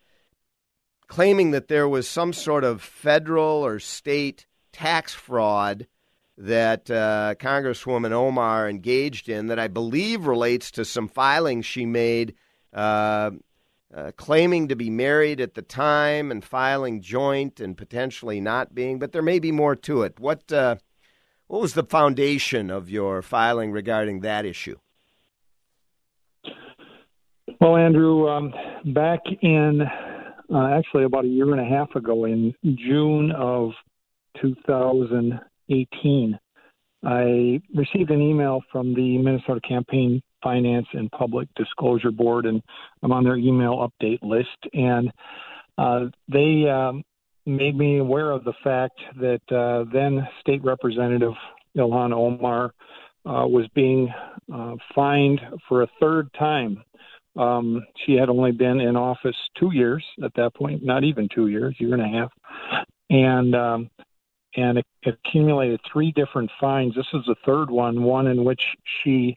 claiming 1.07 1.51
that 1.51 1.67
there 1.67 1.87
was 1.87 2.07
some 2.07 2.33
sort 2.33 2.63
of 2.63 2.81
federal 2.81 3.65
or 3.65 3.79
state 3.79 4.45
tax 4.71 5.13
fraud 5.13 5.87
that 6.37 6.91
uh, 6.91 7.35
Congresswoman 7.39 8.11
Omar 8.11 8.69
engaged 8.69 9.29
in 9.29 9.47
that 9.47 9.59
I 9.59 9.67
believe 9.67 10.25
relates 10.25 10.71
to 10.71 10.85
some 10.85 11.07
filings 11.07 11.65
she 11.65 11.85
made 11.85 12.35
uh, 12.73 13.31
uh, 13.95 14.11
claiming 14.17 14.67
to 14.67 14.75
be 14.75 14.89
married 14.89 15.39
at 15.39 15.53
the 15.53 15.61
time 15.61 16.31
and 16.31 16.43
filing 16.43 17.01
joint 17.01 17.61
and 17.61 17.77
potentially 17.77 18.41
not 18.41 18.75
being, 18.75 18.99
but 18.99 19.13
there 19.13 19.21
may 19.21 19.39
be 19.39 19.51
more 19.51 19.75
to 19.75 20.01
it. 20.01 20.19
What, 20.19 20.51
uh, 20.51 20.75
what 21.47 21.61
was 21.61 21.73
the 21.73 21.83
foundation 21.83 22.69
of 22.69 22.89
your 22.89 23.21
filing 23.21 23.71
regarding 23.71 24.19
that 24.21 24.45
issue? 24.45 24.77
Well, 27.61 27.77
Andrew, 27.77 28.27
um, 28.27 28.53
back 28.93 29.21
in 29.41 29.81
uh, 30.53 30.67
actually 30.67 31.03
about 31.03 31.25
a 31.25 31.29
year 31.29 31.51
and 31.51 31.61
a 31.61 31.65
half 31.65 31.95
ago 31.95 32.25
in 32.25 32.53
June 32.63 33.31
of 33.31 33.71
2018. 34.41 36.39
I 37.03 37.61
received 37.73 38.09
an 38.11 38.21
email 38.21 38.61
from 38.71 38.93
the 38.95 39.17
Minnesota 39.17 39.61
Campaign 39.67 40.21
Finance 40.43 40.87
and 40.93 41.11
Public 41.11 41.47
Disclosure 41.55 42.11
Board, 42.11 42.45
and 42.45 42.61
I'm 43.03 43.11
on 43.11 43.23
their 43.23 43.37
email 43.37 43.87
update 43.87 44.19
list. 44.21 44.57
And 44.73 45.11
uh, 45.77 46.05
they 46.31 46.67
um, 46.69 47.03
made 47.45 47.77
me 47.77 47.99
aware 47.99 48.31
of 48.31 48.43
the 48.43 48.53
fact 48.63 48.99
that 49.19 49.41
uh, 49.51 49.89
then 49.93 50.27
State 50.41 50.63
Representative 50.63 51.33
Ilhan 51.77 52.13
Omar 52.13 52.73
uh, 53.25 53.47
was 53.47 53.67
being 53.73 54.11
uh, 54.53 54.75
fined 54.93 55.41
for 55.67 55.83
a 55.83 55.87
third 55.99 56.29
time 56.37 56.83
um, 57.35 57.85
she 58.05 58.13
had 58.13 58.29
only 58.29 58.51
been 58.51 58.79
in 58.79 58.95
office 58.95 59.35
two 59.59 59.71
years 59.73 60.03
at 60.23 60.33
that 60.35 60.53
point, 60.55 60.83
not 60.83 61.03
even 61.03 61.27
two 61.33 61.47
years, 61.47 61.75
year 61.79 61.93
and 61.93 62.01
a 62.01 62.07
half, 62.07 62.31
and 63.09 63.55
um, 63.55 63.89
and 64.55 64.81
accumulated 65.05 65.81
three 65.91 66.11
different 66.11 66.49
fines. 66.59 66.95
This 66.95 67.07
is 67.13 67.25
the 67.27 67.35
third 67.45 67.69
one, 67.69 68.03
one 68.03 68.27
in 68.27 68.45
which 68.45 68.61
she 69.03 69.35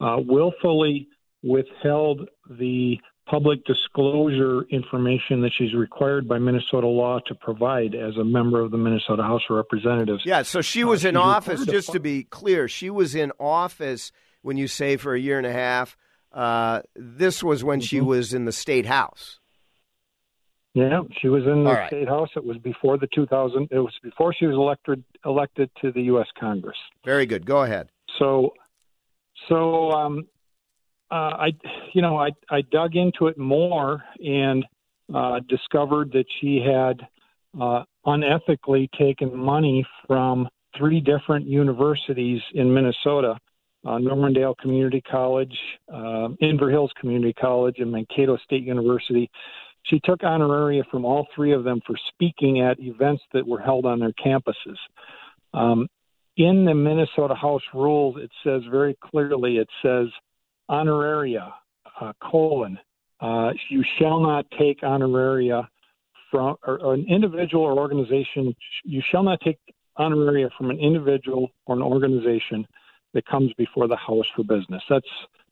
uh, 0.00 0.16
willfully 0.18 1.08
withheld 1.42 2.28
the 2.50 2.98
public 3.26 3.64
disclosure 3.64 4.62
information 4.70 5.40
that 5.42 5.52
she's 5.56 5.74
required 5.74 6.28
by 6.28 6.38
Minnesota 6.38 6.86
law 6.86 7.18
to 7.26 7.34
provide 7.34 7.94
as 7.94 8.16
a 8.16 8.24
member 8.24 8.60
of 8.60 8.70
the 8.70 8.76
Minnesota 8.76 9.22
House 9.22 9.42
of 9.50 9.56
Representatives. 9.56 10.22
Yeah, 10.24 10.42
so 10.42 10.60
she 10.60 10.84
Uh, 10.84 10.88
was 10.88 11.04
in 11.04 11.14
she's 11.14 11.20
office, 11.20 11.66
just 11.66 11.92
to 11.92 12.00
be 12.00 12.24
clear, 12.24 12.68
she 12.68 12.90
was 12.90 13.14
in 13.14 13.32
office 13.38 14.12
when 14.42 14.56
you 14.56 14.68
say 14.68 14.96
for 14.96 15.14
a 15.14 15.20
year 15.20 15.38
and 15.38 15.46
a 15.46 15.52
half. 15.52 15.96
Uh, 16.36 16.82
this 16.94 17.42
was 17.42 17.64
when 17.64 17.80
she 17.80 17.96
Mm-hmm. 17.96 18.06
was 18.06 18.34
in 18.34 18.44
the 18.44 18.52
state 18.52 18.84
house. 18.86 19.40
Yeah, 20.74 21.00
she 21.22 21.28
was 21.28 21.44
in 21.44 21.64
the 21.64 21.70
right. 21.72 21.86
state 21.88 22.06
house. 22.06 22.28
It 22.36 22.44
was 22.44 22.58
before 22.58 22.98
the 22.98 23.06
2000. 23.14 23.68
It 23.70 23.78
was 23.78 23.94
before 24.02 24.34
she 24.34 24.44
was 24.44 24.54
elected 24.54 25.02
elected 25.24 25.70
to 25.80 25.90
the 25.90 26.02
U.S. 26.02 26.26
Congress. 26.38 26.76
Very 27.04 27.24
good. 27.24 27.46
Go 27.46 27.62
ahead. 27.62 27.88
So, 28.18 28.52
so 29.48 29.90
um, 29.92 30.26
uh, 31.10 31.14
I, 31.14 31.52
you 31.94 32.02
know, 32.02 32.18
I 32.18 32.30
I 32.50 32.60
dug 32.60 32.94
into 32.94 33.28
it 33.28 33.38
more 33.38 34.04
and 34.22 34.66
uh, 35.14 35.40
discovered 35.48 36.12
that 36.12 36.26
she 36.42 36.56
had 36.60 37.00
uh, 37.58 37.84
unethically 38.06 38.90
taken 38.98 39.34
money 39.34 39.86
from 40.06 40.46
three 40.76 41.00
different 41.00 41.46
universities 41.46 42.42
in 42.52 42.74
Minnesota. 42.74 43.38
Uh, 43.86 43.98
Normandale 43.98 44.54
Community 44.60 45.00
College, 45.00 45.56
uh, 45.92 46.28
Inver 46.42 46.70
Hills 46.70 46.90
Community 47.00 47.32
College, 47.32 47.76
and 47.78 47.92
Mankato 47.92 48.36
State 48.38 48.64
University. 48.64 49.30
She 49.84 50.00
took 50.02 50.20
honoraria 50.20 50.82
from 50.90 51.04
all 51.04 51.28
three 51.36 51.52
of 51.52 51.62
them 51.62 51.80
for 51.86 51.94
speaking 52.08 52.60
at 52.60 52.80
events 52.80 53.22
that 53.32 53.46
were 53.46 53.60
held 53.60 53.86
on 53.86 54.00
their 54.00 54.12
campuses. 54.12 54.76
Um, 55.54 55.86
in 56.36 56.64
the 56.64 56.74
Minnesota 56.74 57.34
House 57.34 57.62
rules, 57.72 58.16
it 58.18 58.30
says 58.42 58.62
very 58.70 58.96
clearly, 59.00 59.58
it 59.58 59.68
says 59.82 60.08
honoraria, 60.68 61.52
uh, 62.00 62.12
colon, 62.20 62.78
uh, 63.20 63.52
you 63.70 63.84
shall 63.98 64.18
not 64.20 64.46
take 64.58 64.80
honoraria 64.80 65.66
from 66.30 66.56
or, 66.66 66.80
or 66.80 66.94
an 66.94 67.06
individual 67.08 67.62
or 67.64 67.78
organization. 67.78 68.54
You 68.84 69.00
shall 69.10 69.22
not 69.22 69.40
take 69.40 69.58
honoraria 69.96 70.50
from 70.58 70.70
an 70.70 70.78
individual 70.80 71.52
or 71.66 71.76
an 71.76 71.82
organization 71.82 72.66
that 73.14 73.26
comes 73.26 73.52
before 73.56 73.88
the 73.88 73.96
House 73.96 74.26
for 74.34 74.44
business. 74.44 74.82
That's 74.88 75.06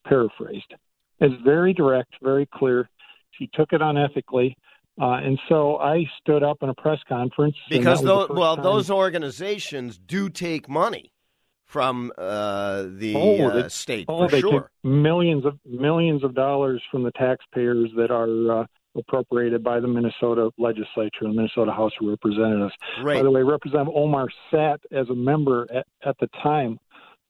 paraphrased. 0.07 0.75
It's 1.21 1.35
very 1.43 1.73
direct, 1.73 2.15
very 2.23 2.47
clear. 2.47 2.89
She 3.33 3.49
took 3.55 3.73
it 3.73 3.81
unethically. 3.81 4.55
Uh, 5.01 5.15
and 5.15 5.41
so 5.49 5.79
I 5.79 6.05
stood 6.21 6.43
up 6.45 6.59
in 6.63 6.69
a 6.69 6.75
press 6.75 7.01
conference 7.09 7.57
Because 7.69 8.03
those, 8.03 8.29
well, 8.29 8.57
time- 8.57 8.63
those 8.65 8.91
organizations 8.91 9.99
do 9.99 10.29
take 10.29 10.69
money 10.69 11.11
from 11.67 12.13
uh, 12.17 12.85
the 12.89 13.15
Oh, 13.17 13.49
uh, 13.49 13.69
state 13.69 14.05
oh, 14.09 14.29
for 14.29 14.31
they 14.31 14.41
sure. 14.41 14.61
take 14.61 14.69
millions 14.85 15.45
of 15.45 15.59
millions 15.65 16.23
of 16.23 16.35
dollars 16.35 16.81
from 16.93 17.03
the 17.03 17.11
taxpayers 17.13 17.91
that 17.97 18.13
are 18.13 18.61
uh, 18.61 18.67
appropriated 18.97 19.65
by 19.65 19.81
the 19.81 19.89
Minnesota 19.89 20.51
legislature 20.59 21.23
and 21.23 21.35
Minnesota 21.35 21.73
House 21.73 21.91
of 22.01 22.07
Representatives. 22.07 22.75
Right. 23.03 23.17
By 23.17 23.23
the 23.25 23.31
way, 23.33 23.43
Representative 23.43 23.93
Omar 23.97 24.29
sat 24.53 24.79
as 24.93 25.09
a 25.09 25.15
member 25.15 25.67
at, 25.75 25.87
at 26.07 26.17
the 26.21 26.29
time 26.45 26.79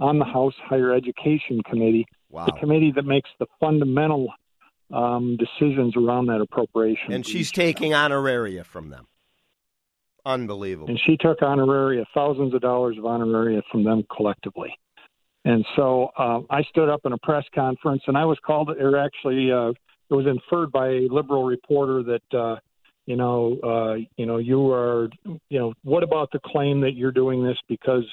on 0.01 0.19
the 0.19 0.25
House 0.25 0.55
Higher 0.65 0.93
Education 0.93 1.61
Committee, 1.69 2.07
Wow. 2.31 2.47
the 2.47 2.53
committee 2.53 2.93
that 2.97 3.05
makes 3.05 3.31
the 3.39 3.47
fundamental 3.61 4.27
um, 4.93 5.37
decisions 5.37 5.97
around 5.97 6.27
that 6.27 6.41
appropriation. 6.41 7.13
And 7.13 7.25
she's 7.25 7.53
taking 7.53 7.93
honoraria 7.93 8.65
from 8.65 8.91
them. 8.91 9.07
Unbelievable. 10.27 10.89
and 10.89 10.99
she 11.05 11.17
took 11.19 11.41
honoraria, 11.41 12.07
thousands 12.15 12.55
of 12.55 12.63
dollars 12.63 12.97
of 12.97 13.05
honoraria 13.05 13.63
from 13.71 13.85
them 13.85 14.05
collectively. 14.15 14.75
And 15.45 15.67
so 15.77 16.09
uh, 16.17 16.41
I 16.49 16.63
stood 16.63 16.89
up 16.89 17.03
in 17.05 17.13
a 17.13 17.19
press 17.19 17.45
conference, 17.55 18.03
and 18.07 18.17
I 18.17 18.25
was 18.25 18.39
called, 18.45 18.71
or 18.71 18.97
actually, 18.97 19.53
uh, 19.53 19.71
it 20.11 20.15
was 20.15 20.27
inferred 20.27 20.73
by 20.73 20.89
a 20.89 21.01
liberal 21.11 21.45
reporter 21.45 22.03
that, 22.05 22.39
uh, 22.39 22.57
you 23.05 23.17
know, 23.17 23.59
uh, 23.63 23.95
you 24.17 24.25
know, 24.25 24.39
you 24.39 24.73
are, 24.73 25.11
you 25.51 25.59
know, 25.59 25.75
what 25.83 26.03
about 26.03 26.31
the 26.33 26.41
claim 26.47 26.81
that 26.81 26.95
you're 26.95 27.13
doing 27.13 27.45
this 27.45 27.59
because 27.69 28.05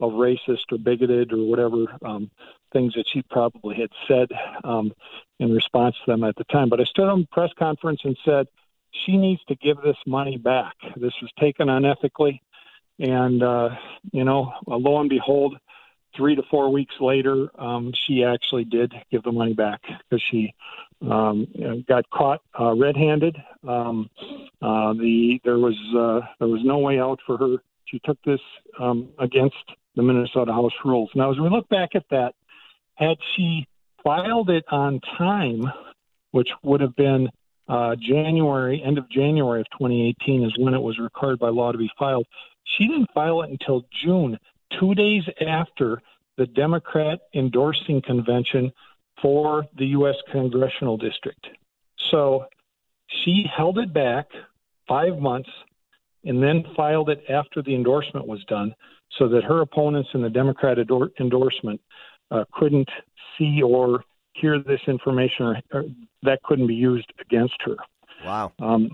of 0.00 0.12
racist 0.12 0.72
or 0.72 0.78
bigoted 0.78 1.32
or 1.32 1.44
whatever 1.44 1.86
um, 2.04 2.30
things 2.72 2.94
that 2.94 3.08
she 3.08 3.22
probably 3.22 3.76
had 3.76 3.90
said 4.08 4.30
um, 4.64 4.92
in 5.38 5.52
response 5.52 5.96
to 6.04 6.10
them 6.10 6.24
at 6.24 6.36
the 6.36 6.44
time. 6.44 6.68
But 6.68 6.80
I 6.80 6.84
stood 6.84 7.08
on 7.08 7.22
a 7.22 7.34
press 7.34 7.50
conference 7.58 8.00
and 8.04 8.16
said, 8.24 8.46
she 8.92 9.16
needs 9.16 9.42
to 9.44 9.54
give 9.54 9.80
this 9.82 9.96
money 10.06 10.36
back. 10.36 10.74
This 10.96 11.14
was 11.22 11.30
taken 11.38 11.68
unethically. 11.68 12.40
And, 12.98 13.42
uh, 13.42 13.70
you 14.12 14.24
know, 14.24 14.52
lo 14.66 15.00
and 15.00 15.08
behold, 15.08 15.56
three 16.16 16.34
to 16.34 16.42
four 16.50 16.70
weeks 16.70 16.94
later, 17.00 17.48
um, 17.58 17.92
she 17.94 18.24
actually 18.24 18.64
did 18.64 18.92
give 19.10 19.22
the 19.22 19.32
money 19.32 19.54
back 19.54 19.80
because 19.82 20.22
she 20.30 20.54
um, 21.08 21.46
got 21.88 22.08
caught 22.10 22.42
uh, 22.58 22.74
red-handed. 22.74 23.36
Um, 23.66 24.10
uh, 24.60 24.92
the 24.92 25.40
there 25.44 25.58
was 25.58 25.76
uh, 25.96 26.26
there 26.38 26.48
was 26.48 26.62
no 26.64 26.78
way 26.78 26.98
out 26.98 27.20
for 27.26 27.38
her. 27.38 27.56
She 27.86 28.00
took 28.00 28.18
this 28.22 28.40
um, 28.78 29.08
against 29.18 29.56
the 29.96 30.02
Minnesota 30.02 30.52
House 30.52 30.72
rules. 30.84 31.10
Now, 31.14 31.30
as 31.30 31.38
we 31.38 31.48
look 31.48 31.68
back 31.68 31.90
at 31.94 32.04
that, 32.10 32.34
had 32.94 33.16
she 33.34 33.66
filed 34.04 34.50
it 34.50 34.64
on 34.70 35.00
time, 35.18 35.62
which 36.30 36.48
would 36.62 36.80
have 36.80 36.94
been 36.96 37.28
uh, 37.68 37.96
January, 37.96 38.82
end 38.84 38.98
of 38.98 39.08
January 39.10 39.60
of 39.60 39.66
2018 39.70 40.44
is 40.44 40.52
when 40.58 40.74
it 40.74 40.80
was 40.80 40.98
required 40.98 41.38
by 41.38 41.48
law 41.48 41.72
to 41.72 41.78
be 41.78 41.90
filed. 41.98 42.26
She 42.64 42.86
didn't 42.86 43.10
file 43.14 43.42
it 43.42 43.50
until 43.50 43.84
June, 44.04 44.38
two 44.78 44.94
days 44.94 45.22
after 45.40 46.02
the 46.36 46.46
Democrat 46.46 47.20
endorsing 47.34 48.02
convention 48.02 48.72
for 49.20 49.66
the 49.76 49.86
U.S. 49.86 50.16
congressional 50.32 50.96
district. 50.96 51.46
So 52.10 52.46
she 53.06 53.44
held 53.54 53.78
it 53.78 53.92
back 53.92 54.26
five 54.88 55.18
months 55.18 55.50
and 56.24 56.42
then 56.42 56.64
filed 56.76 57.10
it 57.10 57.22
after 57.28 57.62
the 57.62 57.74
endorsement 57.74 58.26
was 58.26 58.42
done 58.44 58.74
so 59.18 59.28
that 59.28 59.44
her 59.44 59.60
opponents 59.60 60.10
in 60.14 60.22
the 60.22 60.30
Democrat 60.30 60.78
endor- 60.78 61.12
endorsement 61.18 61.80
uh, 62.30 62.44
couldn't 62.52 62.88
see 63.36 63.62
or 63.62 64.04
hear 64.34 64.58
this 64.58 64.80
information 64.86 65.46
or, 65.46 65.60
or 65.72 65.84
that 66.22 66.42
couldn't 66.42 66.66
be 66.66 66.74
used 66.74 67.12
against 67.20 67.56
her. 67.64 67.76
Wow. 68.24 68.52
Um, 68.58 68.90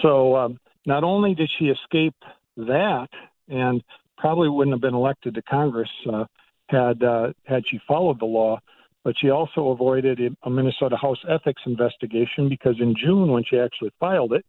so 0.00 0.36
um, 0.36 0.58
not 0.86 1.04
only 1.04 1.34
did 1.34 1.50
she 1.58 1.66
escape 1.66 2.14
that, 2.56 3.08
and 3.48 3.82
probably 4.16 4.48
wouldn't 4.48 4.74
have 4.74 4.80
been 4.80 4.94
elected 4.94 5.34
to 5.34 5.42
Congress 5.42 5.90
uh, 6.12 6.24
had 6.68 7.02
uh, 7.02 7.32
had 7.44 7.64
she 7.68 7.80
followed 7.86 8.20
the 8.20 8.24
law, 8.24 8.58
but 9.04 9.14
she 9.18 9.30
also 9.30 9.68
avoided 9.70 10.20
a- 10.20 10.36
a 10.46 10.50
Minnesota 10.50 10.96
House 10.96 11.18
ethics 11.28 11.62
investigation 11.66 12.48
because 12.48 12.76
in 12.80 12.94
June, 12.96 13.30
when 13.30 13.44
she 13.44 13.58
actually 13.58 13.90
filed 13.98 14.32
it, 14.32 14.44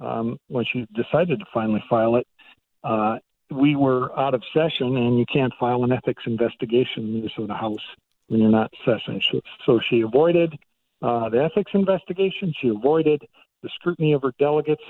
um, 0.00 0.38
when 0.48 0.64
she 0.70 0.86
decided 0.94 1.38
to 1.40 1.46
finally 1.52 1.82
file 1.88 2.16
it, 2.16 2.26
uh, 2.84 3.16
we 3.50 3.76
were 3.76 4.16
out 4.18 4.34
of 4.34 4.42
session, 4.52 4.96
and 4.96 5.18
you 5.18 5.26
can't 5.32 5.52
file 5.58 5.84
an 5.84 5.92
ethics 5.92 6.24
investigation 6.26 7.04
in 7.04 7.12
the 7.12 7.18
Minnesota 7.18 7.54
House 7.54 7.84
when 8.28 8.40
you're 8.40 8.50
not 8.50 8.72
session. 8.84 9.20
So, 9.64 9.80
she 9.88 10.00
avoided 10.00 10.58
uh, 11.02 11.28
the 11.28 11.44
ethics 11.44 11.72
investigation. 11.74 12.52
She 12.60 12.68
avoided 12.68 13.22
the 13.62 13.68
scrutiny 13.74 14.12
of 14.12 14.22
her 14.22 14.32
delegates, 14.38 14.82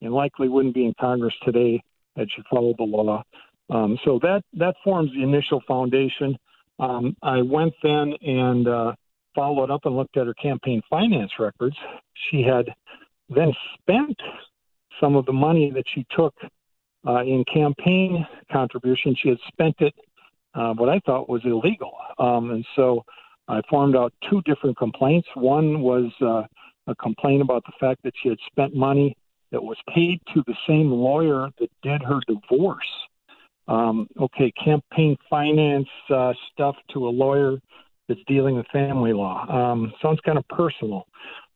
and 0.00 0.12
likely 0.12 0.48
wouldn't 0.48 0.74
be 0.74 0.86
in 0.86 0.94
Congress 1.00 1.34
today 1.44 1.82
had 2.16 2.28
she 2.30 2.42
followed 2.50 2.76
the 2.78 2.84
law. 2.84 3.22
Um, 3.70 3.98
so 4.04 4.18
that 4.22 4.42
that 4.54 4.76
forms 4.84 5.10
the 5.12 5.22
initial 5.22 5.62
foundation. 5.66 6.36
Um, 6.78 7.16
I 7.22 7.42
went 7.42 7.72
then 7.82 8.14
and 8.20 8.68
uh, 8.68 8.92
followed 9.34 9.70
up 9.70 9.84
and 9.84 9.96
looked 9.96 10.16
at 10.16 10.26
her 10.26 10.34
campaign 10.34 10.82
finance 10.90 11.32
records. 11.38 11.76
She 12.30 12.42
had 12.42 12.66
then 13.28 13.52
spent 13.80 14.20
some 15.00 15.16
of 15.16 15.26
the 15.26 15.32
money 15.32 15.70
that 15.70 15.84
she 15.94 16.06
took 16.10 16.34
uh, 17.06 17.22
in 17.22 17.44
campaign 17.52 18.26
contributions. 18.50 19.18
She 19.22 19.28
had 19.28 19.38
spent 19.48 19.76
it 19.80 19.94
uh, 20.54 20.72
what 20.74 20.88
I 20.88 21.00
thought 21.00 21.28
was 21.28 21.42
illegal, 21.44 21.92
um, 22.18 22.50
and 22.50 22.64
so 22.76 23.04
I 23.48 23.60
formed 23.68 23.96
out 23.96 24.12
two 24.30 24.40
different 24.42 24.76
complaints. 24.78 25.28
One 25.34 25.80
was 25.80 26.10
uh, 26.22 26.42
a 26.86 26.94
complaint 26.96 27.42
about 27.42 27.64
the 27.66 27.72
fact 27.80 28.02
that 28.04 28.12
she 28.22 28.28
had 28.28 28.38
spent 28.50 28.74
money 28.74 29.16
that 29.52 29.62
was 29.62 29.76
paid 29.94 30.20
to 30.34 30.42
the 30.46 30.54
same 30.66 30.90
lawyer 30.90 31.48
that 31.58 31.70
did 31.82 32.02
her 32.02 32.20
divorce. 32.26 32.84
Um, 33.66 34.08
okay, 34.20 34.52
campaign 34.62 35.16
finance 35.30 35.88
uh, 36.10 36.32
stuff 36.52 36.76
to 36.92 37.08
a 37.08 37.10
lawyer 37.10 37.58
that's 38.08 38.20
dealing 38.26 38.56
with 38.56 38.66
family 38.72 39.12
law. 39.12 39.46
Um, 39.48 39.92
sounds 40.02 40.20
kind 40.24 40.36
of 40.36 40.46
personal, 40.48 41.06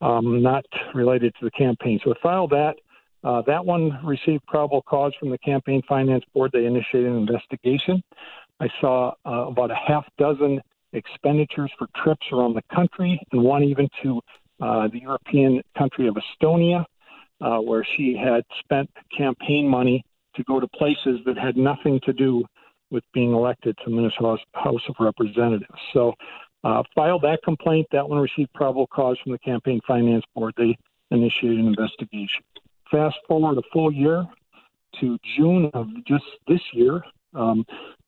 um, 0.01 0.43
not 0.43 0.65
related 0.95 1.35
to 1.39 1.45
the 1.45 1.51
campaign. 1.51 2.01
So 2.03 2.13
I 2.13 2.15
filed 2.23 2.51
that. 2.51 2.77
Uh, 3.25 3.43
that 3.43 3.65
one 3.65 3.99
received 4.05 4.47
probable 4.47 4.83
cause 4.83 5.13
from 5.19 5.31
the 5.31 5.39
Campaign 5.39 5.83
Finance 5.89 6.25
Board. 6.33 6.51
They 6.53 6.67
initiated 6.67 7.11
an 7.11 7.19
investigation. 7.19 8.03
I 8.61 8.69
saw 8.81 9.13
uh, 9.27 9.49
about 9.49 9.71
a 9.71 9.75
half 9.75 10.07
dozen 10.19 10.61
expenditures 10.93 11.71
for 11.79 11.89
trips 12.03 12.27
around 12.33 12.55
the 12.55 12.63
country, 12.75 13.21
and 13.33 13.43
one 13.43 13.63
even 13.63 13.89
to 14.03 14.21
uh, 14.61 14.89
the 14.89 15.01
European 15.01 15.63
country 15.77 16.09
of 16.09 16.17
Estonia, 16.17 16.85
uh, 17.41 17.59
where 17.59 17.87
she 17.97 18.17
had 18.17 18.45
spent 18.59 18.91
campaign 19.17 19.69
money 19.69 20.05
to 20.35 20.45
go 20.45 20.61
to 20.61 20.69
places 20.69 21.21
that 21.27 21.37
had 21.37 21.57
nothing 21.57 22.01
to 22.05 22.13
do 22.13 22.45
with 22.91 23.05
being 23.13 23.33
elected 23.33 23.77
to 23.79 23.91
the 23.91 23.91
Minnesota 23.91 24.39
House 24.55 24.81
of 24.89 24.95
Representatives. 24.99 25.67
So 25.93 26.15
uh, 26.65 26.83
filed 26.95 27.23
that 27.23 27.43
complaint. 27.45 27.87
That 27.93 28.09
one 28.09 28.19
received 28.19 28.53
probable 28.55 28.87
cause 28.87 29.19
from 29.23 29.33
the 29.33 29.39
Campaign 29.39 29.81
Finance 29.87 30.25
Board. 30.35 30.55
They 30.57 30.77
initiated 31.11 31.59
an 31.59 31.67
investigation. 31.67 32.43
Fast 32.91 33.17
forward 33.27 33.59
a 33.59 33.63
full 33.73 33.93
year 33.93 34.27
to 35.01 35.19
June 35.37 35.71
of 35.75 35.87
just 36.07 36.25
this 36.47 36.61
year, 36.73 37.03
um, 37.35 37.65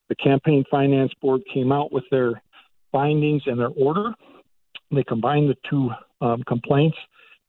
the 0.08 0.14
Campaign 0.16 0.64
Finance 0.70 1.12
Board 1.20 1.42
came 1.52 1.70
out 1.70 1.92
with 1.92 2.04
their 2.10 2.42
findings 2.90 3.42
and 3.46 3.58
their 3.58 3.68
order. 3.68 4.14
They 4.90 5.04
combined 5.04 5.50
the 5.50 5.56
two 5.68 5.90
um, 6.20 6.42
complaints, 6.48 6.96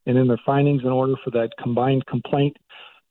and 0.05 0.17
in 0.17 0.27
their 0.27 0.39
findings 0.45 0.83
and 0.83 0.91
order 0.91 1.15
for 1.23 1.31
that 1.31 1.49
combined 1.61 2.05
complaint, 2.05 2.55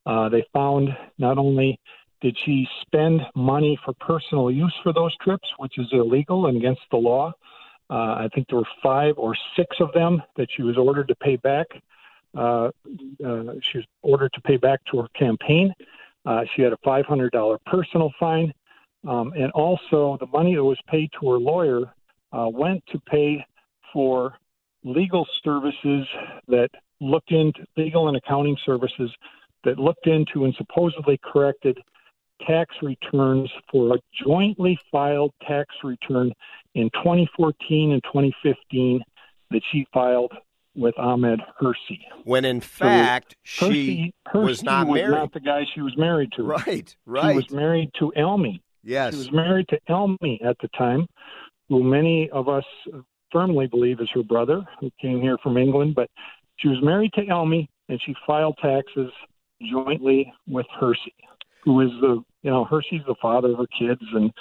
uh, 0.06 0.28
they 0.28 0.44
found 0.52 0.90
not 1.18 1.38
only 1.38 1.78
did 2.20 2.36
she 2.44 2.66
spend 2.82 3.22
money 3.34 3.78
for 3.84 3.94
personal 3.94 4.50
use 4.50 4.74
for 4.82 4.92
those 4.92 5.16
trips, 5.22 5.48
which 5.58 5.78
is 5.78 5.86
illegal 5.92 6.46
and 6.46 6.56
against 6.56 6.82
the 6.90 6.96
law. 6.96 7.32
Uh, 7.88 8.14
I 8.14 8.28
think 8.34 8.46
there 8.48 8.58
were 8.58 8.68
five 8.82 9.14
or 9.16 9.34
six 9.56 9.76
of 9.80 9.92
them 9.92 10.22
that 10.36 10.48
she 10.54 10.62
was 10.62 10.76
ordered 10.76 11.08
to 11.08 11.14
pay 11.16 11.36
back. 11.36 11.66
Uh, 12.37 12.70
uh, 13.24 13.55
she 13.62 13.78
was 13.78 13.87
ordered 14.03 14.33
to 14.33 14.41
pay 14.43 14.57
back 14.57 14.81
to 14.91 14.99
her 14.99 15.09
campaign. 15.18 15.72
Uh, 16.24 16.43
she 16.55 16.62
had 16.62 16.72
a 16.72 16.78
$500 16.78 17.59
personal 17.66 18.12
fine. 18.18 18.53
Um, 19.09 19.33
and 19.35 19.51
also, 19.53 20.18
the 20.20 20.26
money 20.26 20.55
that 20.55 20.64
was 20.64 20.78
paid 20.87 21.11
to 21.20 21.31
her 21.31 21.39
lawyer 21.39 21.93
uh, 22.33 22.49
went 22.53 22.85
to 22.93 23.01
pay 23.01 23.45
for 23.93 24.35
legal 24.85 25.26
services 25.43 26.07
that 26.49 26.68
looked 27.01 27.33
into 27.33 27.64
legal 27.76 28.09
and 28.09 28.16
accounting 28.16 28.57
services 28.64 29.11
that 29.64 29.78
looked 29.78 30.07
into 30.07 30.45
and 30.45 30.55
supposedly 30.57 31.18
corrected 31.22 31.78
tax 32.47 32.74
returns 32.83 33.51
for 33.70 33.95
a 33.95 33.99
jointly 34.24 34.78
filed 34.91 35.33
tax 35.47 35.74
return 35.85 36.33
in 36.74 36.89
2014 36.95 37.93
and 37.93 38.03
2015 38.05 39.01
that 39.51 39.61
she 39.70 39.87
filed 39.93 40.33
with 40.81 40.99
Ahmed 40.99 41.41
Hirsi. 41.61 42.01
When 42.24 42.45
in 42.45 42.61
fact 42.61 43.37
so 43.45 43.70
she 43.70 44.12
Hirsi, 44.35 44.45
was 44.45 44.62
not 44.62 44.87
was 44.87 45.01
married. 45.01 45.14
not 45.14 45.33
the 45.33 45.41
guy 45.41 45.66
she 45.74 45.83
was 45.83 45.97
married 45.97 46.33
to. 46.37 46.43
Right, 46.43 46.97
right. 47.07 47.31
She 47.33 47.37
was 47.37 47.51
married 47.51 47.91
to 47.99 48.12
Elmi. 48.16 48.61
Yes. 48.83 49.12
She 49.12 49.18
was 49.18 49.33
married 49.33 49.68
to 49.68 49.78
Elmi 49.89 50.45
at 50.45 50.57
the 50.62 50.68
time, 50.76 51.07
who 51.68 51.85
many 51.85 52.31
of 52.31 52.49
us 52.49 52.64
firmly 53.31 53.66
believe 53.66 54.01
is 54.01 54.09
her 54.14 54.22
brother, 54.22 54.64
who 54.81 54.91
came 55.01 55.20
here 55.20 55.37
from 55.43 55.57
England. 55.59 55.95
But 55.95 56.09
she 56.57 56.68
was 56.68 56.78
married 56.83 57.12
to 57.12 57.22
Elmi, 57.26 57.68
and 57.89 58.01
she 58.05 58.14
filed 58.26 58.57
taxes 58.61 59.12
jointly 59.70 60.33
with 60.49 60.66
Hirsi, 60.81 61.14
who 61.62 61.81
is 61.83 61.91
the 62.01 62.22
you 62.43 62.51
know 62.51 62.64
Hirsi's 62.64 63.05
the 63.07 63.16
father 63.20 63.53
of 63.53 63.59
her 63.59 63.66
kids, 63.78 64.03
and 64.14 64.33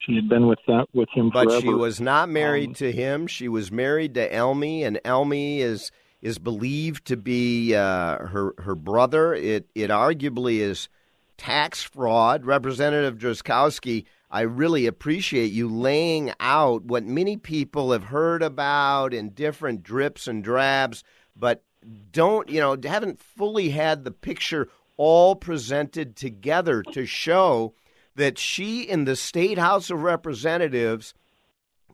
she 0.00 0.14
had 0.14 0.28
been 0.28 0.46
with 0.46 0.58
that 0.66 0.86
with 0.94 1.08
him 1.10 1.30
But 1.30 1.44
forever. 1.44 1.60
she 1.60 1.68
was 1.68 2.00
not 2.00 2.28
married 2.28 2.70
Um, 2.70 2.74
to 2.74 2.92
him. 2.92 3.26
She 3.26 3.48
was 3.48 3.70
married 3.72 4.14
to 4.14 4.28
Elmi, 4.30 4.82
and 4.86 5.00
Elmi 5.04 5.58
is 5.58 5.90
is 6.20 6.38
believed 6.38 7.04
to 7.06 7.16
be 7.16 7.74
uh, 7.74 8.18
her 8.26 8.54
her 8.58 8.74
brother. 8.74 9.34
It 9.34 9.68
it 9.74 9.90
arguably 9.90 10.58
is 10.58 10.88
tax 11.36 11.82
fraud. 11.82 12.44
Representative 12.44 13.18
Drazkowski, 13.18 14.04
I 14.30 14.40
really 14.42 14.86
appreciate 14.86 15.52
you 15.52 15.68
laying 15.68 16.32
out 16.40 16.84
what 16.84 17.04
many 17.04 17.36
people 17.36 17.92
have 17.92 18.04
heard 18.04 18.42
about 18.42 19.14
in 19.14 19.30
different 19.30 19.82
drips 19.82 20.26
and 20.26 20.42
drabs, 20.42 21.04
but 21.36 21.62
don't 22.12 22.48
you 22.48 22.60
know 22.60 22.76
haven't 22.84 23.20
fully 23.20 23.70
had 23.70 24.04
the 24.04 24.10
picture 24.10 24.68
all 24.96 25.36
presented 25.36 26.16
together 26.16 26.82
to 26.82 27.06
show 27.06 27.72
that 28.18 28.36
she 28.36 28.82
in 28.82 29.04
the 29.04 29.16
state 29.16 29.58
house 29.58 29.90
of 29.90 30.02
representatives 30.02 31.14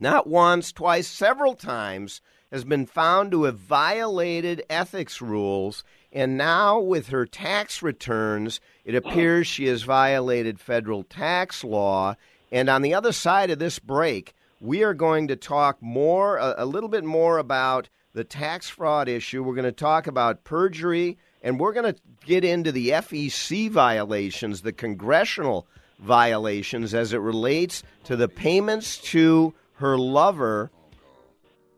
not 0.01 0.27
once, 0.27 0.72
twice, 0.72 1.07
several 1.07 1.55
times, 1.55 2.20
has 2.51 2.64
been 2.64 2.87
found 2.87 3.31
to 3.31 3.45
have 3.45 3.59
violated 3.59 4.64
ethics 4.68 5.20
rules. 5.20 5.85
And 6.12 6.37
now, 6.37 6.79
with 6.81 7.09
her 7.09 7.27
tax 7.27 7.83
returns, 7.83 8.61
it 8.85 8.95
appears 8.95 9.47
she 9.47 9.66
has 9.66 9.83
violated 9.83 10.59
federal 10.59 11.05
tax 11.05 11.62
law. 11.62 12.16
And 12.51 12.68
on 12.68 12.83
the 12.83 12.95
other 12.95 13.12
side 13.12 13.51
of 13.51 13.59
this 13.59 13.79
break, 13.79 14.35
we 14.61 14.83
are 14.83 14.95
going 14.95 15.29
to 15.29 15.37
talk 15.37 15.83
more, 15.83 16.39
a, 16.39 16.55
a 16.59 16.66
little 16.66 16.89
bit 16.89 17.05
more 17.05 17.39
about 17.39 17.89
the 18.14 18.25
tax 18.25 18.68
fraud 18.70 19.09
issue. 19.09 19.43
We're 19.43 19.55
going 19.55 19.64
to 19.64 19.72
talk 19.72 20.07
about 20.07 20.45
perjury, 20.45 21.18
and 21.43 21.61
we're 21.61 21.72
going 21.72 21.93
to 21.93 22.01
get 22.25 22.45
into 22.45 22.72
the 22.72 22.91
FEC 22.91 23.70
violations, 23.70 24.62
the 24.62 24.72
congressional 24.72 25.66
violations 25.99 26.95
as 26.95 27.12
it 27.12 27.18
relates 27.18 27.82
to 28.05 28.16
the 28.16 28.28
payments 28.28 28.99
to 28.99 29.53
her 29.74 29.99
lover. 29.99 30.70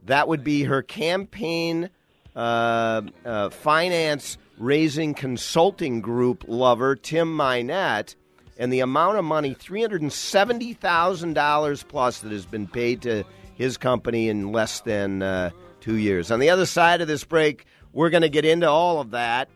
That 0.04 0.28
would 0.28 0.44
be 0.44 0.64
her 0.64 0.82
campaign 0.82 1.88
uh, 2.34 3.02
uh, 3.24 3.48
finance 3.50 4.38
raising 4.58 5.14
consulting 5.14 6.00
group 6.00 6.44
lover, 6.46 6.94
Tim 6.96 7.36
Mynett, 7.36 8.14
and 8.58 8.72
the 8.72 8.80
amount 8.80 9.18
of 9.18 9.24
money 9.24 9.54
$370,000 9.54 11.88
plus 11.88 12.20
that 12.20 12.32
has 12.32 12.46
been 12.46 12.66
paid 12.66 13.02
to 13.02 13.22
his 13.54 13.76
company 13.76 14.28
in 14.28 14.50
less 14.52 14.80
than 14.80 15.22
uh, 15.22 15.50
two 15.80 15.96
years. 15.96 16.30
On 16.30 16.40
the 16.40 16.48
other 16.50 16.66
side 16.66 17.00
of 17.00 17.08
this 17.08 17.24
break, 17.24 17.64
we're 17.92 18.10
going 18.10 18.22
to 18.22 18.28
get 18.28 18.44
into 18.44 18.68
all 18.68 19.00
of 19.00 19.12
that. 19.12 19.48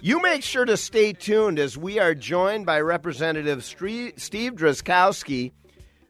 You 0.00 0.22
make 0.22 0.44
sure 0.44 0.64
to 0.64 0.76
stay 0.76 1.12
tuned 1.12 1.58
as 1.58 1.76
we 1.76 1.98
are 1.98 2.14
joined 2.14 2.66
by 2.66 2.80
Representative 2.80 3.64
Steve 3.64 4.14
Drazkowski 4.54 5.50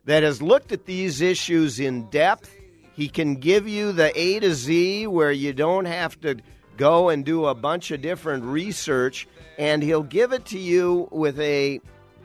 that 0.05 0.23
has 0.23 0.43
looked 0.43 0.73
at 0.73 0.85
these 0.85 1.23
issues 1.23 1.81
in 1.81 2.11
depth. 2.11 2.55
He 2.93 3.09
can 3.09 3.37
give 3.37 3.67
you 3.67 3.93
the 3.93 4.13
A 4.19 4.41
to 4.41 4.53
Z 4.53 5.07
where 5.07 5.33
you 5.33 5.55
don't 5.55 5.87
have 5.87 6.21
to 6.21 6.37
go 6.77 7.09
and 7.09 7.25
do 7.25 7.47
a 7.47 7.55
bunch 7.55 7.91
of 7.91 8.03
different 8.03 8.45
research, 8.45 9.27
and 9.57 9.83
he'll 9.83 10.03
give 10.03 10.33
it 10.33 10.45
to 10.47 10.59
you 10.59 11.09
with 11.11 11.41
a 11.41 11.81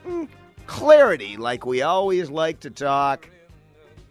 mm, 0.06 0.28
clarity 0.68 1.38
like 1.38 1.66
we 1.66 1.82
always 1.82 2.30
like 2.30 2.60
to 2.62 2.72
talk 2.72 3.30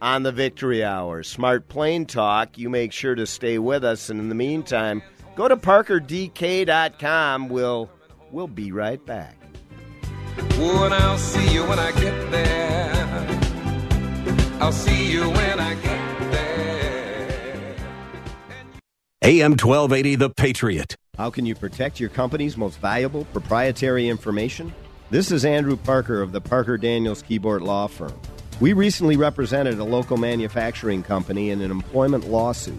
on 0.01 0.23
the 0.23 0.31
Victory 0.31 0.83
Hour. 0.83 1.21
Smart 1.21 1.67
Plain 1.67 2.07
Talk. 2.07 2.57
You 2.57 2.71
make 2.71 2.91
sure 2.91 3.13
to 3.13 3.27
stay 3.27 3.59
with 3.59 3.83
us, 3.83 4.09
and 4.09 4.19
in 4.19 4.29
the 4.29 4.35
meantime, 4.35 5.03
go 5.35 5.47
to 5.47 5.57
parkerdk.com. 5.57 7.49
We'll, 7.49 7.89
we'll 8.31 8.47
be 8.47 8.71
right 8.71 9.03
back. 9.05 9.37
Oh, 10.55 10.85
and 10.85 10.93
I'll 10.93 11.17
see 11.17 11.53
you 11.53 11.63
when 11.65 11.79
I 11.79 11.91
get 11.91 12.31
there. 12.31 13.39
I'll 14.59 14.71
see 14.71 15.11
you 15.11 15.29
when 15.29 15.59
I 15.59 15.73
get 15.75 16.31
there. 16.31 17.75
AM 19.23 19.51
1280, 19.51 20.15
The 20.15 20.29
Patriot. 20.29 20.95
How 21.17 21.29
can 21.29 21.45
you 21.45 21.53
protect 21.53 21.99
your 21.99 22.09
company's 22.09 22.57
most 22.57 22.79
valuable 22.79 23.25
proprietary 23.25 24.07
information? 24.09 24.73
This 25.11 25.31
is 25.31 25.45
Andrew 25.45 25.77
Parker 25.77 26.21
of 26.21 26.31
the 26.31 26.41
Parker 26.41 26.77
Daniels 26.77 27.21
Kibort 27.21 27.61
Law 27.61 27.87
Firm. 27.87 28.19
We 28.59 28.73
recently 28.73 29.17
represented 29.17 29.77
a 29.79 29.83
local 29.83 30.17
manufacturing 30.17 31.03
company 31.03 31.51
in 31.51 31.61
an 31.61 31.69
employment 31.69 32.29
lawsuit. 32.29 32.75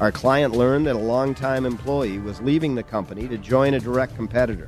Our 0.00 0.10
client 0.10 0.56
learned 0.56 0.86
that 0.86 0.96
a 0.96 0.98
longtime 0.98 1.66
employee 1.66 2.18
was 2.18 2.40
leaving 2.40 2.74
the 2.74 2.82
company 2.82 3.28
to 3.28 3.36
join 3.36 3.74
a 3.74 3.80
direct 3.80 4.16
competitor. 4.16 4.66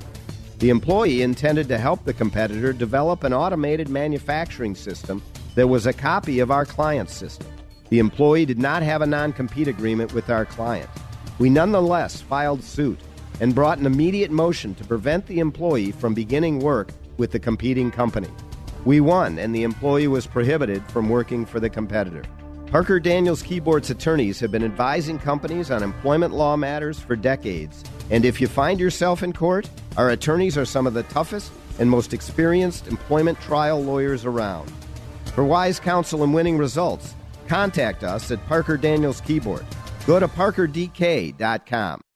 The 0.59 0.69
employee 0.69 1.23
intended 1.23 1.69
to 1.69 1.79
help 1.79 2.05
the 2.05 2.13
competitor 2.13 2.75
develop 2.75 3.25
an 3.25 3.33
automated 3.33 3.89
manufacturing 3.89 4.75
system 4.75 5.23
that 5.55 5.67
was 5.67 5.87
a 5.87 5.93
copy 5.95 6.41
of 6.41 6.51
our 6.51 6.67
client's 6.67 7.15
system. 7.15 7.47
The 7.89 7.99
employee 7.99 8.45
did 8.45 8.59
not 8.59 8.83
have 8.83 9.01
a 9.01 9.07
non 9.07 9.33
compete 9.33 9.69
agreement 9.69 10.13
with 10.13 10.29
our 10.29 10.45
client. 10.45 10.91
We 11.39 11.49
nonetheless 11.49 12.21
filed 12.21 12.63
suit 12.63 13.01
and 13.41 13.55
brought 13.55 13.79
an 13.79 13.87
immediate 13.87 14.31
motion 14.31 14.75
to 14.75 14.85
prevent 14.85 15.27
the 15.27 15.39
employee 15.39 15.93
from 15.93 16.13
beginning 16.13 16.61
work 16.61 16.91
with 17.17 17.31
the 17.31 17.41
competing 17.41 17.91
company. 17.91 18.29
We 18.85 19.01
won, 19.01 19.39
and 19.39 19.55
the 19.55 19.63
employee 19.63 20.09
was 20.09 20.27
prohibited 20.27 20.85
from 20.91 21.09
working 21.09 21.47
for 21.47 21.59
the 21.59 21.71
competitor. 21.71 22.25
Parker 22.73 22.99
Daniels 22.99 23.43
Kibort's 23.43 23.91
attorneys 23.91 24.41
have 24.41 24.51
been 24.51 24.65
advising 24.65 25.19
companies 25.19 25.71
on 25.71 25.83
employment 25.83 26.33
law 26.33 26.57
matters 26.57 26.99
for 26.99 27.15
decades. 27.15 27.85
And 28.11 28.25
if 28.25 28.41
you 28.41 28.49
find 28.49 28.81
yourself 28.81 29.23
in 29.23 29.35
court, 29.35 29.69
our 29.99 30.09
attorneys 30.09 30.57
are 30.57 30.65
some 30.65 30.87
of 30.87 30.95
the 30.95 31.03
toughest 31.03 31.53
and 31.79 31.91
most 31.91 32.15
experienced 32.15 32.89
employment 32.89 33.39
trial 33.43 33.85
lawyers 33.85 34.25
around. 34.25 34.73
For 35.35 35.45
wise 35.45 35.79
counsel 35.79 36.25
and 36.25 36.33
winning 36.33 36.57
results, 36.57 37.15
contact 37.47 38.05
us 38.05 38.31
at 38.31 38.43
Parker 38.47 38.79
Daniels 38.79 39.21
Kibort. 39.21 39.67
Go 40.07 40.19
to 40.19 40.27
parkerdk.com. 40.27 42.01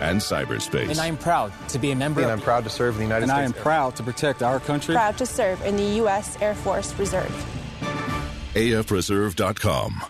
and 0.00 0.20
cyberspace. 0.20 0.90
And 0.90 0.98
I'm 0.98 1.16
proud 1.16 1.52
to 1.68 1.78
be 1.78 1.90
a 1.90 1.96
member. 1.96 2.20
And 2.20 2.30
I'm 2.30 2.40
proud 2.40 2.64
to 2.64 2.70
serve 2.70 2.94
in 2.94 2.98
the 2.98 3.04
United 3.04 3.24
and 3.24 3.30
States. 3.30 3.46
And 3.46 3.54
I 3.54 3.58
am 3.58 3.62
proud 3.62 3.96
to 3.96 4.02
protect 4.02 4.42
our 4.42 4.60
country. 4.60 4.94
Proud 4.94 5.18
to 5.18 5.26
serve 5.26 5.60
in 5.62 5.76
the 5.76 5.96
U.S. 6.00 6.36
Air 6.40 6.54
Force 6.54 6.92
Reserve. 6.98 7.32
AFReserve.com. 8.54 10.02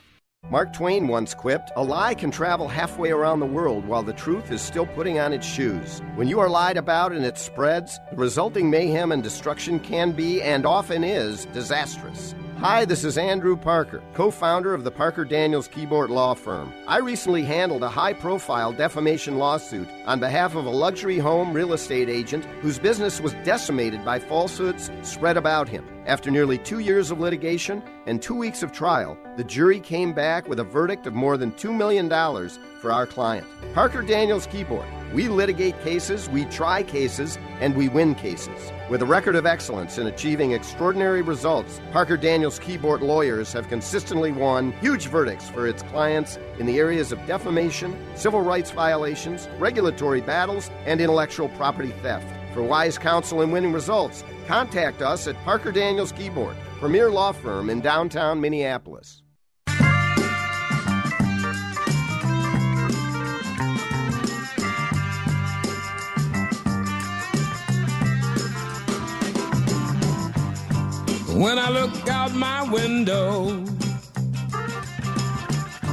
Mark 0.48 0.72
Twain 0.72 1.08
once 1.08 1.34
quipped, 1.34 1.72
A 1.74 1.82
lie 1.82 2.14
can 2.14 2.30
travel 2.30 2.68
halfway 2.68 3.10
around 3.10 3.40
the 3.40 3.46
world 3.46 3.84
while 3.84 4.04
the 4.04 4.12
truth 4.12 4.52
is 4.52 4.62
still 4.62 4.86
putting 4.86 5.18
on 5.18 5.32
its 5.32 5.44
shoes. 5.44 6.00
When 6.14 6.28
you 6.28 6.38
are 6.38 6.48
lied 6.48 6.76
about 6.76 7.10
and 7.10 7.24
it 7.24 7.36
spreads, 7.36 7.98
the 8.10 8.16
resulting 8.16 8.70
mayhem 8.70 9.10
and 9.10 9.24
destruction 9.24 9.80
can 9.80 10.12
be, 10.12 10.40
and 10.40 10.64
often 10.64 11.02
is, 11.02 11.46
disastrous. 11.46 12.32
Hi, 12.60 12.86
this 12.86 13.04
is 13.04 13.18
Andrew 13.18 13.54
Parker, 13.54 14.02
co 14.14 14.30
founder 14.30 14.72
of 14.72 14.82
the 14.82 14.90
Parker 14.90 15.26
Daniels 15.26 15.68
Kibort 15.68 16.08
Law 16.08 16.32
Firm. 16.32 16.72
I 16.88 16.98
recently 17.00 17.42
handled 17.42 17.82
a 17.82 17.88
high 17.90 18.14
profile 18.14 18.72
defamation 18.72 19.36
lawsuit 19.36 19.86
on 20.06 20.20
behalf 20.20 20.54
of 20.54 20.64
a 20.64 20.70
luxury 20.70 21.18
home 21.18 21.52
real 21.52 21.74
estate 21.74 22.08
agent 22.08 22.46
whose 22.62 22.78
business 22.78 23.20
was 23.20 23.34
decimated 23.44 24.06
by 24.06 24.18
falsehoods 24.18 24.90
spread 25.02 25.36
about 25.36 25.68
him. 25.68 25.86
After 26.06 26.30
nearly 26.30 26.56
two 26.56 26.78
years 26.78 27.10
of 27.10 27.20
litigation 27.20 27.82
and 28.06 28.22
two 28.22 28.34
weeks 28.34 28.62
of 28.62 28.72
trial, 28.72 29.18
the 29.36 29.44
jury 29.44 29.78
came 29.78 30.14
back 30.14 30.48
with 30.48 30.58
a 30.58 30.64
verdict 30.64 31.06
of 31.06 31.12
more 31.12 31.36
than 31.36 31.52
$2 31.52 31.76
million 31.76 32.08
for 32.80 32.90
our 32.90 33.06
client. 33.06 33.46
Parker 33.74 34.00
Daniels 34.00 34.46
Kibort. 34.46 34.88
We 35.16 35.28
litigate 35.28 35.80
cases, 35.80 36.28
we 36.28 36.44
try 36.44 36.82
cases, 36.82 37.38
and 37.60 37.74
we 37.74 37.88
win 37.88 38.14
cases. 38.14 38.70
With 38.90 39.00
a 39.00 39.06
record 39.06 39.34
of 39.34 39.46
excellence 39.46 39.96
in 39.96 40.06
achieving 40.06 40.52
extraordinary 40.52 41.22
results, 41.22 41.80
Parker 41.90 42.18
Daniels 42.18 42.58
Kibort 42.58 43.00
lawyers 43.00 43.50
have 43.54 43.66
consistently 43.66 44.30
won 44.30 44.72
huge 44.72 45.06
verdicts 45.06 45.48
for 45.48 45.66
its 45.66 45.82
clients 45.84 46.38
in 46.58 46.66
the 46.66 46.78
areas 46.78 47.12
of 47.12 47.26
defamation, 47.26 47.96
civil 48.14 48.42
rights 48.42 48.70
violations, 48.72 49.48
regulatory 49.58 50.20
battles, 50.20 50.70
and 50.84 51.00
intellectual 51.00 51.48
property 51.48 51.94
theft. 52.02 52.30
For 52.52 52.62
wise 52.62 52.98
counsel 52.98 53.40
and 53.40 53.50
winning 53.50 53.72
results, 53.72 54.22
contact 54.46 55.00
us 55.00 55.26
at 55.26 55.42
Parker 55.44 55.72
Daniels 55.72 56.12
Kibort, 56.12 56.56
premier 56.78 57.10
law 57.10 57.32
firm 57.32 57.70
in 57.70 57.80
downtown 57.80 58.38
Minneapolis. 58.38 59.22
When 71.36 71.58
I 71.58 71.68
look 71.68 72.08
out 72.08 72.32
my 72.32 72.62
window. 72.62 73.62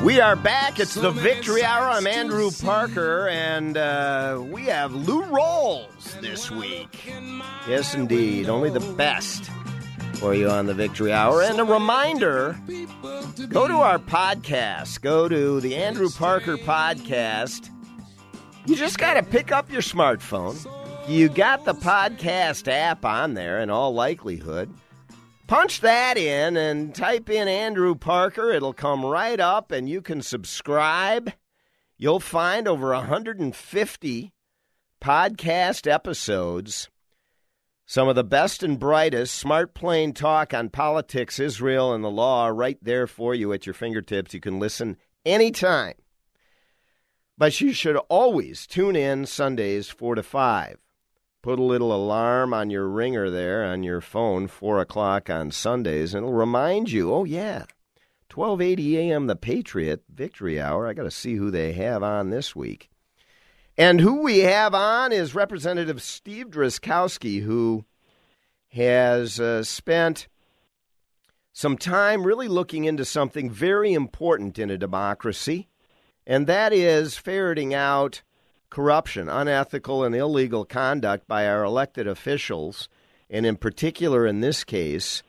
We 0.01 0.21
are 0.21 0.37
back. 0.37 0.79
It's 0.79 0.93
the 0.93 1.11
Victory 1.11 1.65
Hour. 1.65 1.89
I'm 1.89 2.07
Andrew 2.07 2.49
Parker, 2.49 3.27
and 3.27 3.75
uh, 3.75 4.41
we 4.41 4.67
have 4.67 4.93
Lou 4.93 5.21
Rawls 5.23 6.17
this 6.21 6.49
week. 6.49 7.11
Yes, 7.67 7.93
indeed. 7.93 8.47
Only 8.47 8.69
the 8.69 8.79
best 8.79 9.51
for 10.13 10.33
you 10.33 10.49
on 10.49 10.65
the 10.65 10.73
Victory 10.73 11.11
Hour. 11.11 11.41
And 11.43 11.59
a 11.59 11.65
reminder 11.65 12.57
go 13.49 13.67
to 13.67 13.75
our 13.75 13.99
podcast, 13.99 15.01
go 15.01 15.27
to 15.27 15.59
the 15.59 15.75
Andrew 15.75 16.09
Parker 16.09 16.55
podcast. 16.55 17.69
You 18.65 18.77
just 18.77 18.97
got 18.97 19.15
to 19.15 19.23
pick 19.23 19.51
up 19.51 19.69
your 19.69 19.81
smartphone. 19.81 20.55
You 21.05 21.27
got 21.27 21.65
the 21.65 21.73
podcast 21.73 22.71
app 22.71 23.03
on 23.03 23.33
there 23.33 23.59
in 23.59 23.69
all 23.69 23.93
likelihood. 23.93 24.73
Punch 25.53 25.81
that 25.81 26.17
in 26.17 26.57
and 26.57 26.95
type 26.95 27.29
in 27.29 27.47
Andrew 27.47 27.93
Parker. 27.93 28.49
It'll 28.49 28.73
come 28.73 29.05
right 29.05 29.39
up 29.39 29.71
and 29.71 29.87
you 29.87 30.01
can 30.01 30.23
subscribe. 30.23 31.31
You'll 31.95 32.19
find 32.19 32.67
over 32.67 32.89
150 32.89 34.33
podcast 34.99 35.87
episodes. 35.87 36.89
Some 37.85 38.07
of 38.07 38.15
the 38.15 38.23
best 38.23 38.63
and 38.63 38.79
brightest 38.79 39.35
smart 39.35 39.75
plain 39.75 40.13
talk 40.13 40.55
on 40.55 40.69
politics, 40.69 41.39
Israel, 41.39 41.93
and 41.93 42.03
the 42.03 42.09
law 42.09 42.45
are 42.45 42.55
right 42.55 42.79
there 42.81 43.05
for 43.05 43.35
you 43.35 43.53
at 43.53 43.67
your 43.67 43.75
fingertips. 43.75 44.33
You 44.33 44.39
can 44.39 44.57
listen 44.57 44.97
anytime. 45.23 45.93
But 47.37 47.61
you 47.61 47.73
should 47.73 47.97
always 48.09 48.65
tune 48.65 48.95
in 48.95 49.27
Sundays 49.27 49.87
4 49.87 50.15
to 50.15 50.23
5 50.23 50.82
put 51.43 51.59
a 51.59 51.63
little 51.63 51.93
alarm 51.93 52.53
on 52.53 52.71
your 52.71 52.87
ringer 52.87 53.29
there 53.29 53.63
on 53.65 53.83
your 53.83 54.01
phone, 54.01 54.47
4 54.47 54.79
o'clock 54.79 55.29
on 55.29 55.51
Sundays, 55.51 56.15
and 56.15 56.25
it'll 56.25 56.33
remind 56.33 56.89
you, 56.89 57.13
oh, 57.13 57.25
yeah, 57.25 57.65
1280 58.33 58.97
a.m. 58.97 59.27
The 59.27 59.35
Patriot 59.35 60.03
Victory 60.09 60.59
Hour. 60.59 60.87
I 60.87 60.93
got 60.93 61.03
to 61.03 61.11
see 61.11 61.35
who 61.35 61.51
they 61.51 61.73
have 61.73 62.01
on 62.01 62.31
this 62.31 62.55
week. 62.55 62.89
And 63.77 63.99
who 63.99 64.21
we 64.21 64.39
have 64.39 64.73
on 64.73 65.11
is 65.11 65.35
Representative 65.35 66.01
Steve 66.01 66.47
Drazkowski, 66.47 67.43
who 67.43 67.85
has 68.69 69.39
uh, 69.39 69.63
spent 69.63 70.27
some 71.51 71.77
time 71.77 72.23
really 72.23 72.47
looking 72.47 72.85
into 72.85 73.03
something 73.03 73.49
very 73.49 73.93
important 73.93 74.57
in 74.57 74.71
a 74.71 74.77
democracy, 74.77 75.67
and 76.25 76.47
that 76.47 76.71
is 76.71 77.17
ferreting 77.17 77.73
out 77.73 78.21
corruption, 78.73 79.29
unethical, 79.29 80.03
and 80.03 80.15
illegal 80.15 80.65
conduct 80.65 81.27
by 81.27 81.45
our 81.47 81.63
elected 81.63 82.07
officials, 82.07 82.89
and 83.29 83.45
in 83.45 83.55
particular 83.55 84.25
in 84.25 84.41
this 84.41 84.63
case, 84.63 85.21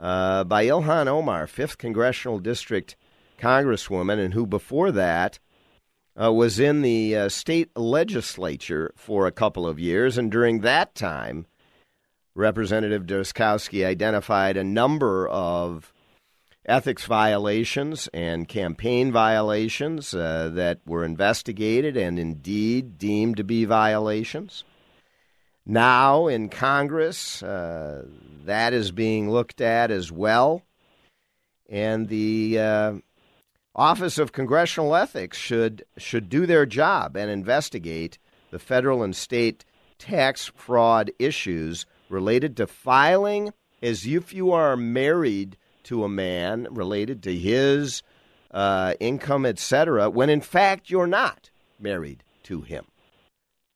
uh, 0.00 0.42
by 0.44 0.64
Ilhan 0.64 1.06
Omar, 1.06 1.46
5th 1.46 1.76
Congressional 1.76 2.38
District 2.38 2.96
Congresswoman, 3.38 4.18
and 4.18 4.32
who 4.32 4.46
before 4.46 4.90
that 4.90 5.38
uh, 6.18 6.32
was 6.32 6.58
in 6.58 6.80
the 6.80 7.14
uh, 7.14 7.28
state 7.28 7.68
legislature 7.76 8.90
for 8.96 9.26
a 9.26 9.32
couple 9.32 9.66
of 9.66 9.78
years. 9.78 10.16
And 10.16 10.32
during 10.32 10.60
that 10.60 10.94
time, 10.94 11.44
Representative 12.34 13.02
Drazkowski 13.02 13.84
identified 13.84 14.56
a 14.56 14.64
number 14.64 15.28
of 15.28 15.92
ethics 16.64 17.04
violations 17.06 18.08
and 18.14 18.48
campaign 18.48 19.10
violations 19.10 20.14
uh, 20.14 20.50
that 20.54 20.80
were 20.86 21.04
investigated 21.04 21.96
and 21.96 22.18
indeed 22.18 22.98
deemed 22.98 23.36
to 23.36 23.44
be 23.44 23.64
violations. 23.64 24.64
Now 25.66 26.28
in 26.28 26.48
Congress, 26.48 27.42
uh, 27.42 28.06
that 28.44 28.72
is 28.72 28.90
being 28.90 29.30
looked 29.30 29.60
at 29.60 29.90
as 29.90 30.10
well. 30.10 30.62
And 31.68 32.08
the 32.08 32.58
uh, 32.58 32.92
Office 33.74 34.18
of 34.18 34.32
Congressional 34.32 34.94
Ethics 34.94 35.38
should, 35.38 35.84
should 35.96 36.28
do 36.28 36.46
their 36.46 36.66
job 36.66 37.16
and 37.16 37.30
investigate 37.30 38.18
the 38.50 38.58
federal 38.58 39.02
and 39.02 39.16
state 39.16 39.64
tax 39.98 40.50
fraud 40.54 41.10
issues 41.18 41.86
related 42.08 42.56
to 42.56 42.66
filing 42.66 43.52
as 43.82 44.06
if 44.06 44.34
you 44.34 44.52
are 44.52 44.76
married 44.76 45.56
to 45.92 46.04
a 46.04 46.08
man 46.08 46.66
related 46.70 47.22
to 47.22 47.36
his 47.36 48.02
uh, 48.50 48.94
income, 48.98 49.44
etc., 49.44 50.08
when 50.08 50.30
in 50.30 50.40
fact 50.40 50.88
you're 50.88 51.06
not 51.06 51.50
married 51.78 52.24
to 52.44 52.62
him, 52.62 52.86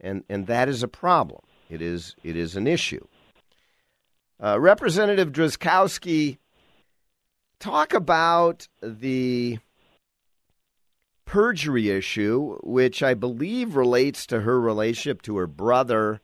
and 0.01 0.25
and 0.31 0.47
that 0.47 0.67
is 0.67 0.83
a 0.83 0.89
problem. 0.89 1.43
It 1.69 1.83
is 1.83 2.17
it 2.25 2.35
is 2.35 2.57
an 2.57 2.67
issue. 2.67 3.07
Uh, 4.43 4.59
Representative 4.59 5.31
Drazkowski, 5.31 6.39
talk 7.61 7.93
about 7.93 8.67
the 8.83 9.59
perjury 11.27 11.91
issue, 11.91 12.57
which 12.63 13.03
I 13.03 13.13
believe 13.13 13.77
relates 13.77 14.27
to 14.29 14.41
her 14.41 14.59
relationship 14.59 15.21
to 15.23 15.37
her 15.37 15.47
brother 15.47 16.23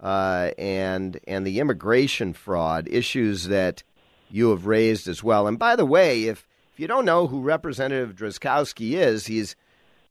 uh, 0.00 0.50
and 0.58 1.20
and 1.28 1.46
the 1.46 1.60
immigration 1.60 2.32
fraud 2.32 2.88
issues 2.90 3.44
that 3.44 3.84
you 4.30 4.50
have 4.50 4.66
raised 4.66 5.08
as 5.08 5.22
well. 5.22 5.46
And 5.46 5.58
by 5.58 5.76
the 5.76 5.86
way, 5.86 6.24
if, 6.24 6.46
if 6.72 6.80
you 6.80 6.86
don't 6.86 7.04
know 7.04 7.26
who 7.26 7.40
Representative 7.40 8.14
Drazkowski 8.14 8.92
is, 8.92 9.26
he's 9.26 9.56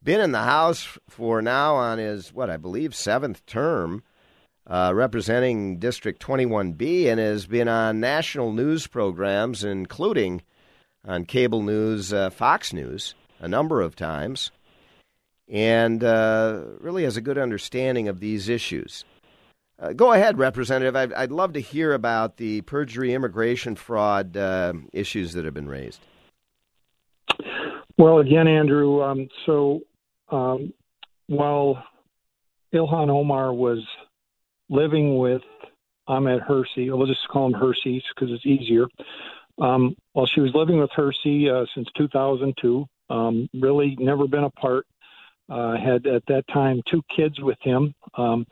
been 0.03 0.21
in 0.21 0.31
the 0.31 0.43
House 0.43 0.97
for 1.09 1.41
now 1.41 1.75
on 1.75 1.97
his, 1.97 2.33
what 2.33 2.49
I 2.49 2.57
believe, 2.57 2.95
seventh 2.95 3.45
term, 3.45 4.03
uh, 4.65 4.91
representing 4.93 5.79
District 5.79 6.21
21B, 6.21 7.07
and 7.07 7.19
has 7.19 7.45
been 7.45 7.67
on 7.67 7.99
national 7.99 8.51
news 8.51 8.87
programs, 8.87 9.63
including 9.63 10.41
on 11.05 11.25
cable 11.25 11.61
news, 11.61 12.11
uh, 12.11 12.29
Fox 12.29 12.73
News, 12.73 13.15
a 13.39 13.47
number 13.47 13.81
of 13.81 13.95
times, 13.95 14.51
and 15.47 16.03
uh, 16.03 16.61
really 16.79 17.03
has 17.03 17.17
a 17.17 17.21
good 17.21 17.37
understanding 17.37 18.07
of 18.07 18.19
these 18.19 18.49
issues. 18.49 19.05
Uh, 19.79 19.93
go 19.93 20.13
ahead, 20.13 20.39
Representative. 20.39 20.95
I'd, 20.95 21.13
I'd, 21.13 21.31
love 21.31 21.53
to 21.53 21.59
hear 21.59 21.93
about 21.93 22.37
the 22.37 22.61
perjury 22.61 23.13
immigration 23.13 23.75
fraud 23.75 24.35
uh, 24.35 24.73
issues 24.91 25.33
that 25.33 25.45
have 25.45 25.53
been 25.53 25.67
raised. 25.67 26.01
Well, 27.97 28.19
again, 28.19 28.47
Andrew, 28.47 29.03
um, 29.03 29.27
so 29.45 29.81
um, 30.29 30.73
while 31.27 31.83
Ilhan 32.73 33.09
Omar 33.09 33.53
was 33.53 33.85
living 34.69 35.17
with 35.17 35.43
Ahmed 36.07 36.41
Hirsi, 36.41 36.95
we'll 36.95 37.05
just 37.05 37.27
call 37.27 37.47
him 37.47 37.53
Hirsi 37.53 38.01
because 38.15 38.33
it's 38.33 38.45
easier. 38.45 38.87
Um, 39.59 39.95
while 40.13 40.25
she 40.27 40.41
was 40.41 40.51
living 40.53 40.79
with 40.79 40.89
Hirsi 40.91 41.51
uh, 41.51 41.65
since 41.75 41.87
2002, 41.97 42.85
um, 43.09 43.49
really 43.53 43.95
never 43.99 44.27
been 44.27 44.43
apart. 44.43 44.85
Uh, 45.49 45.77
had 45.77 46.05
at 46.05 46.23
that 46.27 46.43
time 46.53 46.81
two 46.91 47.01
kids 47.15 47.39
with 47.39 47.57
him. 47.61 47.93
Um, 48.15 48.45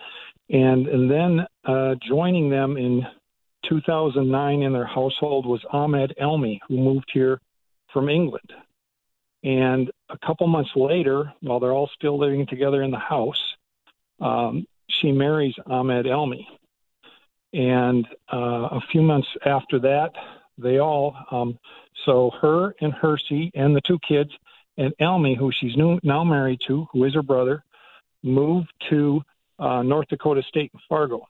and 0.50 0.88
and 0.88 1.10
then 1.10 1.46
uh, 1.66 1.96
joining 2.08 2.50
them 2.50 2.78
in 2.78 3.06
2009 3.68 4.62
in 4.62 4.74
their 4.74 4.86
household 4.86 5.46
was 5.46 5.62
Ahmed 5.72 6.14
Elmi, 6.22 6.60
who 6.68 6.78
moved 6.78 7.10
here 7.14 7.40
from 7.92 8.10
England. 8.10 8.52
And 9.44 9.92
a 10.10 10.18
couple 10.26 10.48
months 10.48 10.72
later, 10.76 11.32
while 11.42 11.60
they're 11.60 11.72
all 11.72 11.90
still 11.96 12.18
living 12.18 12.46
together 12.48 12.82
in 12.84 12.92
the 12.92 13.00
house, 13.00 13.42
um, 14.20 14.66
she 14.90 15.12
marries 15.12 15.54
Ahmed 15.68 16.06
Elmi. 16.06 16.46
And 17.54 18.06
uh, 18.34 18.70
a 18.72 18.82
few 18.92 19.02
months 19.02 19.28
after 19.46 19.80
that, 19.80 20.12
they 20.58 20.80
all, 20.80 21.16
um, 21.32 21.60
so 22.06 22.32
her 22.42 22.76
and 22.82 22.94
Hirsi 22.94 23.52
and 23.54 23.76
the 23.76 23.82
two 23.86 24.00
kids 24.08 24.32
and 24.78 24.94
Elmi, 25.00 25.38
who 25.38 25.52
she's 25.52 25.76
new, 25.78 26.00
now 26.04 26.24
married 26.24 26.60
to, 26.68 26.88
who 26.92 27.04
is 27.06 27.14
her 27.14 27.22
brother, 27.22 27.64
moved 28.24 28.72
to 28.90 29.22
uh, 29.60 29.82
North 29.84 30.08
Dakota 30.08 30.42
State 30.48 30.72
in 30.74 30.80
Fargo. 30.88 31.28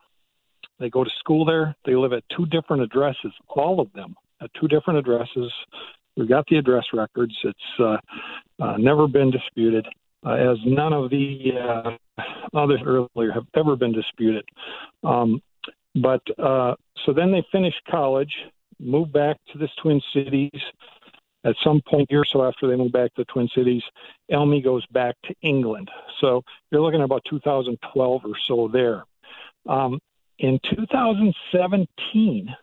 They 0.79 0.89
go 0.89 1.03
to 1.03 1.09
school 1.19 1.45
there. 1.45 1.75
They 1.85 1.95
live 1.95 2.13
at 2.13 2.23
two 2.35 2.45
different 2.47 2.83
addresses, 2.83 3.31
all 3.47 3.79
of 3.79 3.91
them 3.93 4.15
at 4.41 4.49
two 4.59 4.67
different 4.67 4.99
addresses. 4.99 5.51
We've 6.17 6.29
got 6.29 6.45
the 6.47 6.57
address 6.57 6.85
records. 6.93 7.35
It's 7.43 7.59
uh, 7.79 7.97
uh, 8.59 8.77
never 8.77 9.07
been 9.07 9.31
disputed, 9.31 9.85
uh, 10.25 10.33
as 10.33 10.57
none 10.65 10.93
of 10.93 11.09
the 11.09 11.51
uh, 11.61 12.21
others 12.53 12.79
earlier 12.85 13.31
have 13.31 13.45
ever 13.55 13.75
been 13.75 13.93
disputed. 13.93 14.45
Um, 15.03 15.41
but 15.95 16.21
uh, 16.39 16.75
so 17.05 17.13
then 17.13 17.31
they 17.31 17.45
finish 17.51 17.73
college, 17.89 18.33
move 18.79 19.11
back 19.11 19.37
to 19.51 19.57
the 19.57 19.67
Twin 19.81 20.01
Cities. 20.13 20.51
At 21.45 21.55
some 21.63 21.79
point 21.87 22.07
here, 22.09 22.25
so 22.25 22.43
after 22.43 22.67
they 22.67 22.75
move 22.75 22.91
back 22.91 23.13
to 23.13 23.21
the 23.21 23.25
Twin 23.25 23.47
Cities, 23.55 23.83
Elmi 24.31 24.63
goes 24.63 24.83
back 24.87 25.15
to 25.25 25.35
England. 25.43 25.91
So 26.19 26.43
you're 26.71 26.81
looking 26.81 27.01
at 27.01 27.05
about 27.05 27.23
2012 27.29 28.25
or 28.25 28.31
so 28.47 28.67
there. 28.67 29.05
Um, 29.69 29.99
in 30.39 30.59
2017, 30.63 32.55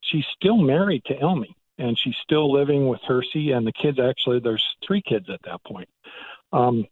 she's 0.00 0.24
still 0.34 0.56
married 0.56 1.04
to 1.04 1.14
Elmi, 1.14 1.54
and 1.76 1.98
she's 1.98 2.16
still 2.22 2.50
living 2.50 2.88
with 2.88 3.00
Hirsi 3.02 3.54
and 3.54 3.66
the 3.66 3.72
kids. 3.72 3.98
Actually, 4.00 4.40
there's 4.40 4.64
three 4.84 5.02
kids 5.02 5.28
at 5.28 5.40
that 5.44 5.62
point. 5.64 5.88
Um, 6.54 6.86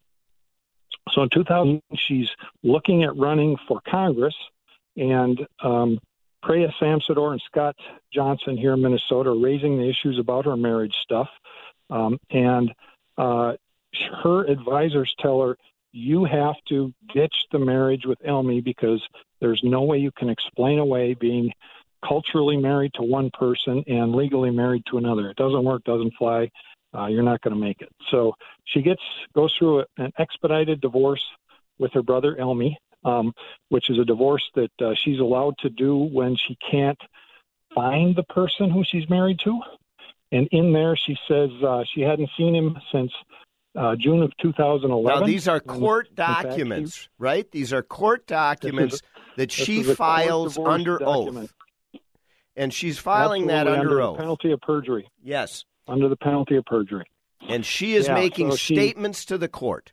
so 1.11 1.23
in 1.23 1.31
2000, 1.31 1.81
she's 1.97 2.29
looking 2.63 3.03
at 3.03 3.17
running 3.17 3.57
for 3.67 3.81
Congress, 3.89 4.37
and 4.97 5.47
um, 5.63 5.99
Preya 6.45 6.73
Samsundar 6.81 7.33
and 7.33 7.43
Scott 7.47 7.77
Johnson 8.13 8.57
here 8.57 8.73
in 8.73 8.83
Minnesota 8.83 9.31
are 9.31 9.39
raising 9.39 9.79
the 9.79 9.89
issues 9.89 10.19
about 10.19 10.47
her 10.47 10.57
marriage 10.57 10.95
stuff. 11.03 11.29
Um, 11.91 12.19
and 12.31 12.73
uh, 13.19 13.55
her 14.23 14.45
advisors 14.45 15.15
tell 15.19 15.43
her, 15.43 15.57
you 15.93 16.25
have 16.25 16.55
to 16.69 16.95
ditch 17.13 17.35
the 17.51 17.59
marriage 17.59 18.07
with 18.07 18.19
Elmi 18.21 18.63
because 18.63 19.03
there's 19.41 19.61
no 19.65 19.83
way 19.83 19.99
you 19.99 20.13
can 20.13 20.31
explain 20.31 20.79
away 20.79 21.15
being 21.15 21.53
culturally 22.07 22.57
married 22.57 22.95
to 22.95 23.03
one 23.03 23.31
person 23.31 23.85
and 23.87 24.15
legally 24.15 24.51
married 24.51 24.85
to 24.87 24.99
another. 24.99 25.31
It 25.31 25.37
doesn't 25.37 25.65
work, 25.65 25.85
doesn't 25.85 26.15
fly. 26.15 26.51
Uh, 26.95 27.07
you're 27.07 27.23
not 27.23 27.41
going 27.41 27.55
to 27.55 27.61
make 27.61 27.83
it. 27.83 27.91
So 28.11 28.35
she 28.65 28.83
gets 28.83 29.03
goes 29.35 29.55
through 29.59 29.85
an 29.97 30.13
expedited 30.19 30.81
divorce 30.81 31.25
with 31.79 31.93
her 31.93 32.03
brother 32.03 32.37
Elmi, 32.37 32.77
um, 33.05 33.33
which 33.69 33.91
is 33.91 33.99
a 33.99 34.05
divorce 34.05 34.43
that 34.55 34.71
uh, 34.81 34.95
she's 34.95 35.21
allowed 35.21 35.57
to 35.59 35.71
do 35.71 35.97
when 35.97 36.37
she 36.37 36.57
can't 36.71 37.01
find 37.75 38.15
the 38.17 38.23
person 38.25 38.71
who 38.71 38.85
she's 38.85 39.09
married 39.09 39.39
to. 39.45 39.61
And 40.33 40.49
in 40.53 40.73
there, 40.73 40.97
she 40.97 41.17
says 41.27 41.51
uh, 41.67 41.85
she 41.93 42.03
hadn't 42.03 42.31
seen 42.37 42.55
him 42.55 42.77
since 42.93 43.13
uh, 43.77 43.97
June 43.97 44.23
of 44.23 44.33
2011. 44.41 45.21
Now, 45.21 45.27
these 45.27 45.49
are 45.49 45.61
court 45.61 46.15
documents, 46.15 46.97
fact, 46.97 47.09
right? 47.19 47.51
These 47.51 47.73
are 47.73 47.83
court 47.83 48.27
documents 48.27 49.03
that 49.37 49.51
she 49.51 49.83
files 49.83 50.59
under 50.59 50.99
document. 50.99 51.51
oath. 51.51 52.01
And 52.57 52.75
she's 52.75 52.99
filing 52.99 53.49
Absolutely, 53.49 53.55
that 53.55 53.79
under, 53.79 53.91
under 53.91 54.03
oath. 54.03 54.19
penalty 54.19 54.53
of 54.53 54.61
perjury. 54.61 55.09
Yes. 55.23 55.65
Under 55.89 56.09
the 56.09 56.17
penalty 56.17 56.57
of 56.57 56.65
perjury. 56.65 57.07
And 57.49 57.65
she 57.65 57.95
is 57.95 58.07
yeah, 58.07 58.15
making 58.15 58.51
so 58.51 58.57
statements 58.57 59.25
to 59.27 59.39
the 59.39 59.49
court 59.49 59.93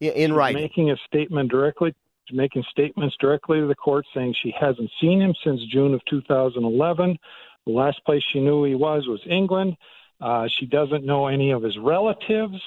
in 0.00 0.32
writing. 0.32 0.62
Making 0.62 0.90
a 0.90 0.96
statement 1.06 1.50
directly, 1.50 1.94
making 2.32 2.64
statements 2.70 3.16
directly 3.20 3.60
to 3.60 3.66
the 3.66 3.74
court 3.74 4.06
saying 4.14 4.34
she 4.42 4.54
hasn't 4.58 4.90
seen 5.00 5.20
him 5.20 5.34
since 5.44 5.60
June 5.70 5.94
of 5.94 6.04
2011. 6.06 7.18
The 7.66 7.72
last 7.72 8.04
place 8.04 8.22
she 8.32 8.40
knew 8.40 8.64
he 8.64 8.74
was 8.74 9.06
was 9.06 9.20
England. 9.26 9.76
Uh, 10.20 10.48
she 10.48 10.66
doesn't 10.66 11.04
know 11.04 11.28
any 11.28 11.50
of 11.50 11.62
his 11.62 11.78
relatives. 11.78 12.60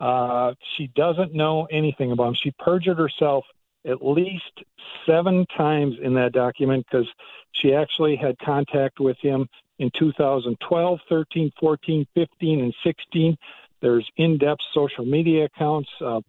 Uh, 0.00 0.54
she 0.76 0.88
doesn't 0.88 1.34
know 1.34 1.66
anything 1.70 2.12
about 2.12 2.28
him. 2.28 2.34
She 2.34 2.50
perjured 2.52 2.98
herself 2.98 3.44
at 3.86 4.04
least 4.04 4.62
seven 5.06 5.46
times 5.56 5.96
in 6.02 6.14
that 6.14 6.32
document 6.32 6.86
because 6.90 7.06
she 7.52 7.74
actually 7.74 8.16
had 8.16 8.38
contact 8.38 8.98
with 9.00 9.18
him 9.18 9.48
in 9.78 9.90
2012, 9.98 11.00
13, 11.08 11.52
14, 11.58 12.06
15, 12.14 12.60
and 12.60 12.74
16. 12.82 13.36
There's 13.80 14.08
in 14.16 14.38
depth 14.38 14.62
social 14.72 15.04
media 15.04 15.44
accounts 15.44 15.90
uh, 16.00 16.20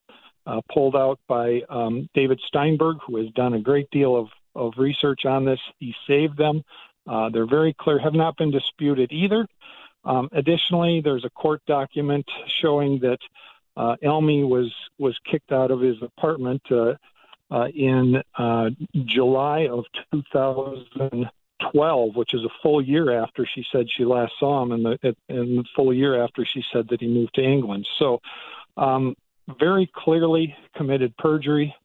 uh, 0.45 0.61
pulled 0.71 0.95
out 0.95 1.19
by 1.27 1.61
um, 1.69 2.09
David 2.13 2.39
Steinberg, 2.47 2.97
who 3.05 3.17
has 3.17 3.27
done 3.35 3.53
a 3.53 3.59
great 3.59 3.89
deal 3.91 4.15
of, 4.15 4.27
of 4.55 4.73
research 4.77 5.25
on 5.25 5.45
this. 5.45 5.59
He 5.79 5.95
saved 6.07 6.37
them. 6.37 6.63
Uh, 7.07 7.29
they're 7.29 7.47
very 7.47 7.73
clear, 7.73 7.99
have 7.99 8.13
not 8.13 8.37
been 8.37 8.51
disputed 8.51 9.11
either. 9.11 9.47
Um, 10.03 10.29
additionally, 10.31 11.01
there's 11.03 11.25
a 11.25 11.29
court 11.31 11.61
document 11.65 12.25
showing 12.61 12.99
that 12.99 13.19
uh, 13.77 13.95
Elmi 14.03 14.47
was 14.47 14.73
was 14.97 15.17
kicked 15.29 15.51
out 15.51 15.71
of 15.71 15.81
his 15.81 15.97
apartment 16.01 16.61
uh, 16.71 16.93
uh, 17.51 17.67
in 17.75 18.21
uh, 18.37 18.69
July 19.05 19.67
of 19.67 19.83
2012, 20.13 22.15
which 22.15 22.33
is 22.33 22.43
a 22.43 22.49
full 22.61 22.81
year 22.81 23.21
after 23.21 23.47
she 23.53 23.63
said 23.71 23.87
she 23.89 24.05
last 24.05 24.33
saw 24.39 24.63
him, 24.63 24.71
and 24.71 24.85
the 24.85 25.15
and 25.29 25.59
the 25.59 25.63
full 25.75 25.93
year 25.93 26.23
after 26.23 26.45
she 26.45 26.63
said 26.71 26.87
that 26.89 27.01
he 27.01 27.07
moved 27.07 27.33
to 27.35 27.43
England. 27.43 27.87
So, 27.99 28.19
um, 28.77 29.15
very 29.59 29.89
clearly 29.93 30.55
committed 30.75 31.15
perjury 31.17 31.75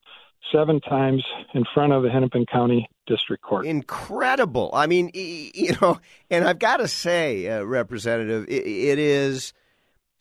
seven 0.53 0.81
times 0.81 1.25
in 1.55 1.65
front 1.75 1.93
of 1.93 2.03
the 2.03 2.11
Hennepin 2.11 2.47
County 2.47 2.89
District 3.07 3.43
Court. 3.43 3.67
Incredible. 3.67 4.71
I 4.73 4.87
mean, 4.87 5.11
you 5.15 5.77
know, 5.81 6.01
and 6.31 6.45
I've 6.45 6.59
got 6.59 6.79
to 6.79 6.89
say, 6.89 7.49
uh, 7.49 7.63
Representative, 7.63 8.47
it, 8.49 8.67
it 8.67 8.99
is 8.99 9.53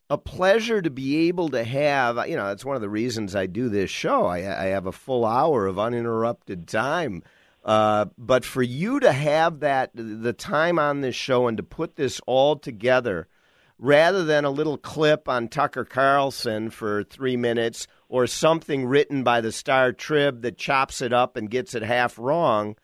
a 0.08 0.18
pleasure 0.18 0.82
to 0.82 0.90
be 0.90 1.28
able 1.28 1.48
to 1.50 1.64
have, 1.64 2.28
you 2.28 2.36
know, 2.36 2.48
that's 2.48 2.64
one 2.64 2.76
of 2.76 2.82
the 2.82 2.88
reasons 2.88 3.34
I 3.34 3.46
do 3.46 3.68
this 3.68 3.90
show. 3.90 4.26
I, 4.26 4.38
I 4.38 4.66
have 4.66 4.86
a 4.86 4.92
full 4.92 5.24
hour 5.24 5.66
of 5.66 5.78
uninterrupted 5.78 6.68
time. 6.68 7.22
Uh, 7.64 8.06
but 8.16 8.44
for 8.44 8.62
you 8.62 9.00
to 9.00 9.12
have 9.12 9.60
that, 9.60 9.90
the 9.94 10.32
time 10.32 10.78
on 10.78 11.00
this 11.00 11.14
show 11.14 11.46
and 11.46 11.56
to 11.56 11.62
put 11.62 11.96
this 11.96 12.20
all 12.26 12.56
together– 12.56 13.26
rather 13.80 14.24
than 14.24 14.44
a 14.44 14.50
little 14.50 14.76
clip 14.76 15.28
on 15.28 15.48
Tucker 15.48 15.86
Carlson 15.86 16.68
for 16.70 17.02
three 17.02 17.36
minutes 17.36 17.86
or 18.08 18.26
something 18.26 18.84
written 18.84 19.24
by 19.24 19.40
the 19.40 19.50
Star 19.50 19.92
Trib 19.92 20.42
that 20.42 20.58
chops 20.58 21.00
it 21.00 21.12
up 21.12 21.36
and 21.36 21.50
gets 21.50 21.74
it 21.74 21.82
half 21.82 22.18
wrong, 22.18 22.76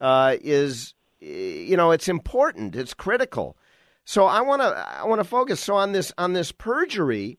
uh, 0.00 0.36
is 0.40 0.94
you 1.20 1.76
know 1.76 1.90
it's 1.90 2.08
important. 2.08 2.76
It's 2.76 2.94
critical. 2.94 3.56
So 4.04 4.24
I 4.24 4.40
want 4.40 4.62
to 4.62 4.66
I 4.66 5.04
want 5.04 5.20
to 5.20 5.24
focus 5.24 5.60
so 5.60 5.74
on 5.74 5.92
this 5.92 6.12
on 6.16 6.32
this 6.32 6.52
perjury. 6.52 7.38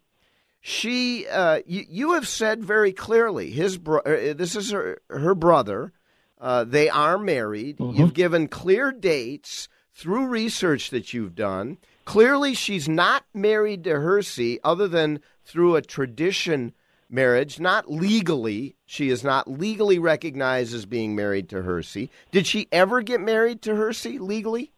She 0.59 1.25
uh, 1.27 1.61
you, 1.65 1.85
you 1.87 2.13
have 2.13 2.27
said 2.27 2.63
very 2.63 2.91
clearly 2.91 3.49
his 3.49 3.77
bro- 3.77 4.01
uh, 4.01 4.33
this 4.33 4.57
is 4.57 4.71
her, 4.71 5.01
her 5.09 5.35
brother. 5.35 5.93
Uh, 6.39 6.65
they 6.65 6.89
are 6.89 7.17
married. 7.17 7.77
Mm-hmm. 7.77 7.97
You've 7.97 8.13
given 8.13 8.47
clear 8.49 8.91
dates 8.91 9.69
through 9.93 10.27
research 10.27 10.89
that 10.89 11.13
you've 11.13 11.35
done. 11.35 11.77
Clearly, 12.09 12.55
she's 12.55 12.89
not 12.89 13.23
married 13.35 13.83
to 13.83 13.91
Hirsi 13.91 14.57
other 14.63 14.87
than 14.87 15.19
through 15.45 15.75
a 15.75 15.83
tradition 15.83 16.73
marriage, 17.07 17.59
not 17.59 17.91
legally. 17.91 18.75
She 18.87 19.09
is 19.09 19.23
not 19.23 19.47
legally 19.47 19.99
recognized 19.99 20.73
as 20.73 20.87
being 20.87 21.15
married 21.15 21.49
to 21.49 21.57
Hirsi. 21.57 22.09
Did 22.31 22.47
she 22.47 22.67
ever 22.71 23.03
get 23.03 23.21
married 23.21 23.61
to 23.61 23.73
Hirsi 23.75 24.19
legally? 24.19 24.71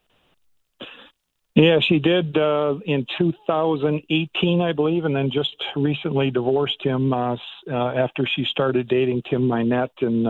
Yeah, 1.54 1.80
she 1.80 1.98
did 1.98 2.36
uh, 2.36 2.74
in 2.84 3.06
2018, 3.16 4.60
I 4.60 4.72
believe, 4.72 5.06
and 5.06 5.16
then 5.16 5.30
just 5.30 5.56
recently 5.74 6.30
divorced 6.30 6.82
him 6.82 7.14
uh, 7.14 7.38
uh, 7.66 7.74
after 7.74 8.26
she 8.26 8.44
started 8.44 8.88
dating 8.88 9.22
Tim 9.22 9.48
Mynett 9.48 10.02
in 10.02 10.26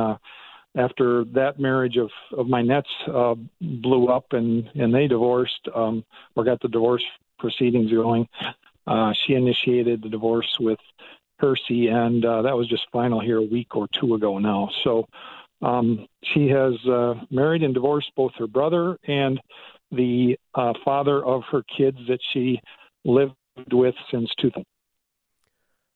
after 0.76 1.24
that 1.34 1.58
marriage 1.58 1.96
of 1.96 2.10
of 2.36 2.46
Mynetts 2.46 2.84
uh, 3.08 3.34
blew 3.60 4.08
up 4.08 4.26
and 4.32 4.68
and 4.74 4.94
they 4.94 5.06
divorced 5.06 5.68
um, 5.74 6.04
or 6.34 6.44
got 6.44 6.60
the 6.60 6.68
divorce 6.68 7.04
proceedings 7.38 7.90
going, 7.90 8.26
uh, 8.86 9.12
she 9.26 9.34
initiated 9.34 10.02
the 10.02 10.08
divorce 10.08 10.48
with 10.60 10.78
Hirsi, 11.40 11.90
and 11.90 12.24
uh, 12.24 12.42
that 12.42 12.56
was 12.56 12.68
just 12.68 12.86
final 12.92 13.20
here 13.20 13.38
a 13.38 13.42
week 13.42 13.74
or 13.74 13.88
two 14.00 14.14
ago 14.14 14.38
now. 14.38 14.70
So 14.84 15.06
um, 15.60 16.06
she 16.32 16.48
has 16.48 16.74
uh, 16.86 17.14
married 17.30 17.62
and 17.62 17.74
divorced 17.74 18.10
both 18.16 18.32
her 18.38 18.46
brother 18.46 18.96
and 19.04 19.40
the 19.90 20.36
uh, 20.54 20.72
father 20.84 21.24
of 21.24 21.42
her 21.50 21.62
kids 21.76 21.98
that 22.08 22.20
she 22.32 22.60
lived 23.04 23.34
with 23.72 23.94
since 24.10 24.30
2000. 24.40 24.64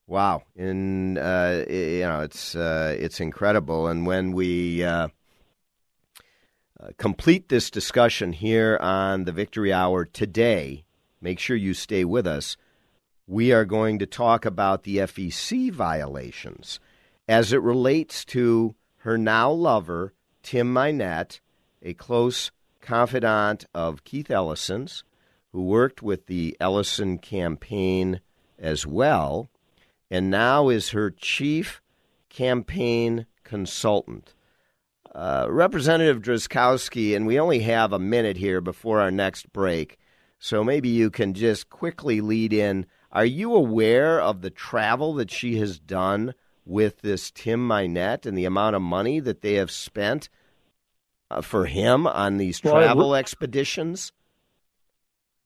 Wow, 0.08 0.44
and 0.56 1.18
uh, 1.18 1.64
you 1.68 2.02
know 2.02 2.20
it's 2.20 2.54
uh, 2.54 2.94
it's 2.96 3.18
incredible. 3.18 3.88
And 3.88 4.06
when 4.06 4.30
we 4.30 4.84
uh, 4.84 5.08
uh, 6.78 6.90
complete 6.96 7.48
this 7.48 7.70
discussion 7.70 8.32
here 8.32 8.78
on 8.80 9.24
the 9.24 9.32
Victory 9.32 9.72
Hour 9.72 10.04
today, 10.04 10.84
make 11.20 11.40
sure 11.40 11.56
you 11.56 11.74
stay 11.74 12.04
with 12.04 12.24
us. 12.24 12.56
We 13.26 13.52
are 13.52 13.64
going 13.64 13.98
to 13.98 14.06
talk 14.06 14.44
about 14.44 14.84
the 14.84 14.98
FEC 14.98 15.72
violations 15.72 16.78
as 17.28 17.52
it 17.52 17.60
relates 17.60 18.24
to 18.26 18.76
her 18.98 19.18
now 19.18 19.50
lover 19.50 20.12
Tim 20.44 20.72
Mynett, 20.72 21.40
a 21.82 21.94
close 21.94 22.52
confidant 22.80 23.64
of 23.74 24.04
Keith 24.04 24.30
Ellison's, 24.30 25.02
who 25.50 25.64
worked 25.64 26.00
with 26.00 26.26
the 26.26 26.56
Ellison 26.60 27.18
campaign 27.18 28.20
as 28.56 28.86
well 28.86 29.50
and 30.10 30.30
now 30.30 30.68
is 30.68 30.90
her 30.90 31.10
chief 31.10 31.80
campaign 32.28 33.26
consultant. 33.44 34.34
Uh, 35.14 35.46
Representative 35.48 36.20
Drazkowski, 36.20 37.16
and 37.16 37.26
we 37.26 37.40
only 37.40 37.60
have 37.60 37.92
a 37.92 37.98
minute 37.98 38.36
here 38.36 38.60
before 38.60 39.00
our 39.00 39.10
next 39.10 39.50
break, 39.52 39.98
so 40.38 40.62
maybe 40.62 40.90
you 40.90 41.10
can 41.10 41.32
just 41.32 41.70
quickly 41.70 42.20
lead 42.20 42.52
in. 42.52 42.84
Are 43.10 43.24
you 43.24 43.54
aware 43.54 44.20
of 44.20 44.42
the 44.42 44.50
travel 44.50 45.14
that 45.14 45.30
she 45.30 45.56
has 45.56 45.78
done 45.78 46.34
with 46.66 47.00
this 47.00 47.30
Tim 47.30 47.66
Mynett 47.66 48.26
and 48.26 48.36
the 48.36 48.44
amount 48.44 48.76
of 48.76 48.82
money 48.82 49.20
that 49.20 49.40
they 49.40 49.54
have 49.54 49.70
spent 49.70 50.28
uh, 51.30 51.40
for 51.40 51.64
him 51.64 52.06
on 52.06 52.36
these 52.36 52.60
travel 52.60 53.08
well, 53.10 53.14
expeditions? 53.14 54.12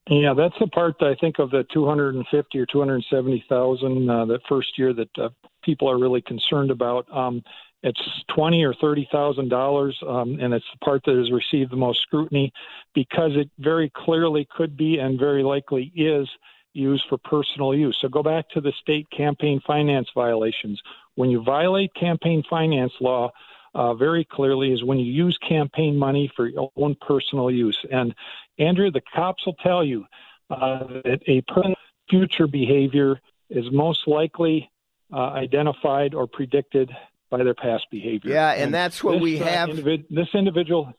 Yeah, 0.08 0.34
that's 0.36 0.54
the 0.58 0.66
part 0.66 0.96
that 1.00 1.06
I 1.06 1.14
think 1.20 1.38
of 1.38 1.50
the 1.50 1.64
250 1.72 2.58
or 2.58 2.66
270,000 2.66 4.10
uh, 4.10 4.24
that 4.24 4.40
first 4.48 4.78
year 4.78 4.92
that 4.94 5.10
uh, 5.18 5.28
people 5.62 5.88
are 5.88 5.98
really 5.98 6.22
concerned 6.22 6.70
about. 6.70 7.06
Um, 7.14 7.42
it's 7.82 8.00
twenty 8.34 8.62
or 8.62 8.74
thirty 8.74 9.08
thousand 9.10 9.44
um, 9.44 9.48
dollars, 9.48 9.96
and 10.02 10.52
it's 10.52 10.66
the 10.72 10.84
part 10.84 11.02
that 11.06 11.16
has 11.16 11.32
received 11.32 11.72
the 11.72 11.76
most 11.76 12.00
scrutiny 12.02 12.52
because 12.94 13.30
it 13.34 13.48
very 13.58 13.90
clearly 13.96 14.46
could 14.54 14.76
be 14.76 14.98
and 14.98 15.18
very 15.18 15.42
likely 15.42 15.90
is 15.96 16.28
used 16.74 17.04
for 17.08 17.16
personal 17.18 17.74
use. 17.74 17.96
So 18.00 18.08
go 18.08 18.22
back 18.22 18.48
to 18.50 18.60
the 18.60 18.72
state 18.82 19.08
campaign 19.10 19.60
finance 19.66 20.08
violations. 20.14 20.80
When 21.14 21.30
you 21.30 21.42
violate 21.42 21.94
campaign 21.94 22.42
finance 22.48 22.92
law, 23.00 23.30
uh, 23.74 23.94
very 23.94 24.24
clearly 24.24 24.72
is 24.72 24.82
when 24.82 24.98
you 24.98 25.12
use 25.12 25.38
campaign 25.46 25.96
money 25.96 26.30
for 26.34 26.48
your 26.48 26.70
own 26.76 26.96
personal 27.06 27.50
use. 27.50 27.78
And 27.90 28.14
Andrew, 28.58 28.90
the 28.90 29.02
cops 29.14 29.44
will 29.46 29.54
tell 29.54 29.84
you 29.84 30.04
uh, 30.50 30.84
that 31.04 31.20
a 31.26 31.40
person's 31.42 31.76
future 32.08 32.46
behavior 32.46 33.20
is 33.48 33.64
most 33.70 34.06
likely 34.06 34.70
uh, 35.12 35.30
identified 35.30 36.14
or 36.14 36.26
predicted 36.26 36.90
by 37.30 37.42
their 37.44 37.54
past 37.54 37.86
behavior. 37.90 38.32
Yeah, 38.32 38.52
and, 38.52 38.62
and 38.64 38.74
that's 38.74 39.02
what 39.02 39.12
this, 39.12 39.22
we 39.22 39.40
uh, 39.40 39.44
have. 39.44 39.68
Individ- 39.68 40.06
this 40.10 40.28
individual. 40.34 40.92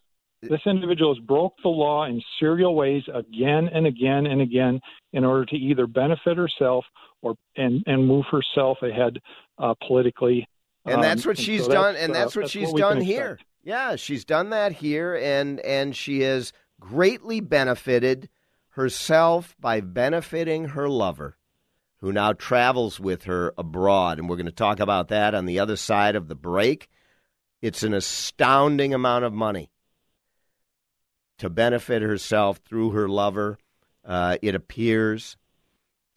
This 0.43 0.61
individual 0.65 1.13
has 1.13 1.23
broke 1.23 1.53
the 1.61 1.69
law 1.69 2.05
in 2.05 2.19
serial 2.39 2.73
ways 2.73 3.03
again 3.13 3.69
and 3.71 3.85
again 3.85 4.25
and 4.25 4.41
again 4.41 4.81
in 5.13 5.23
order 5.23 5.45
to 5.45 5.55
either 5.55 5.85
benefit 5.85 6.35
herself 6.35 6.83
or 7.21 7.35
and, 7.55 7.83
and 7.85 8.07
move 8.07 8.25
herself 8.31 8.79
ahead 8.81 9.19
uh, 9.59 9.75
politically 9.85 10.47
and 10.85 11.03
that's 11.03 11.25
um, 11.25 11.29
what 11.29 11.37
she's 11.37 11.65
so 11.65 11.71
done. 11.71 11.93
That's, 11.93 12.05
and 12.05 12.15
that's 12.15 12.35
uh, 12.35 12.39
what 12.39 12.43
that's 12.43 12.51
she's 12.51 12.69
what 12.69 12.79
done 12.79 13.01
here. 13.01 13.39
Yeah, 13.63 13.95
she's 13.95 14.25
done 14.25 14.49
that 14.49 14.71
here, 14.71 15.15
and 15.15 15.59
and 15.59 15.95
she 15.95 16.21
has 16.21 16.53
greatly 16.79 17.39
benefited 17.39 18.29
herself 18.69 19.55
by 19.59 19.81
benefiting 19.81 20.69
her 20.69 20.89
lover, 20.89 21.37
who 21.97 22.11
now 22.11 22.33
travels 22.33 22.99
with 22.99 23.23
her 23.23 23.53
abroad. 23.57 24.17
And 24.17 24.27
we're 24.27 24.37
going 24.37 24.45
to 24.45 24.51
talk 24.51 24.79
about 24.79 25.09
that 25.09 25.35
on 25.35 25.45
the 25.45 25.59
other 25.59 25.75
side 25.75 26.15
of 26.15 26.27
the 26.27 26.35
break. 26.35 26.89
It's 27.61 27.83
an 27.83 27.93
astounding 27.93 28.93
amount 28.93 29.25
of 29.25 29.33
money 29.33 29.69
to 31.37 31.49
benefit 31.49 32.01
herself 32.01 32.57
through 32.57 32.91
her 32.91 33.07
lover. 33.07 33.57
Uh, 34.03 34.37
it 34.41 34.55
appears, 34.55 35.37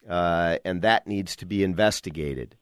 uh, 0.09 0.59
and 0.65 0.81
that 0.83 1.07
needs 1.07 1.37
to 1.37 1.47
be 1.47 1.63
investigated. 1.63 2.57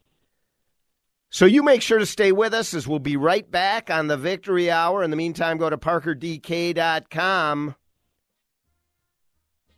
So 1.33 1.45
you 1.47 1.63
make 1.63 1.81
sure 1.81 1.97
to 1.97 2.05
stay 2.05 2.31
with 2.31 2.53
us 2.53 2.75
as 2.75 2.87
we'll 2.87 2.99
be 2.99 3.17
right 3.17 3.49
back 3.49 3.89
on 3.89 4.05
the 4.05 4.17
Victory 4.17 4.69
Hour. 4.69 5.01
In 5.01 5.09
the 5.09 5.15
meantime, 5.15 5.57
go 5.57 5.67
to 5.67 5.79
parkerdk.com. 5.79 7.75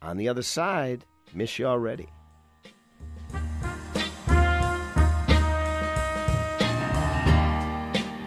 On 0.02 0.16
the 0.18 0.28
other 0.28 0.42
side, 0.42 1.06
miss 1.32 1.58
you 1.58 1.64
already. 1.64 2.10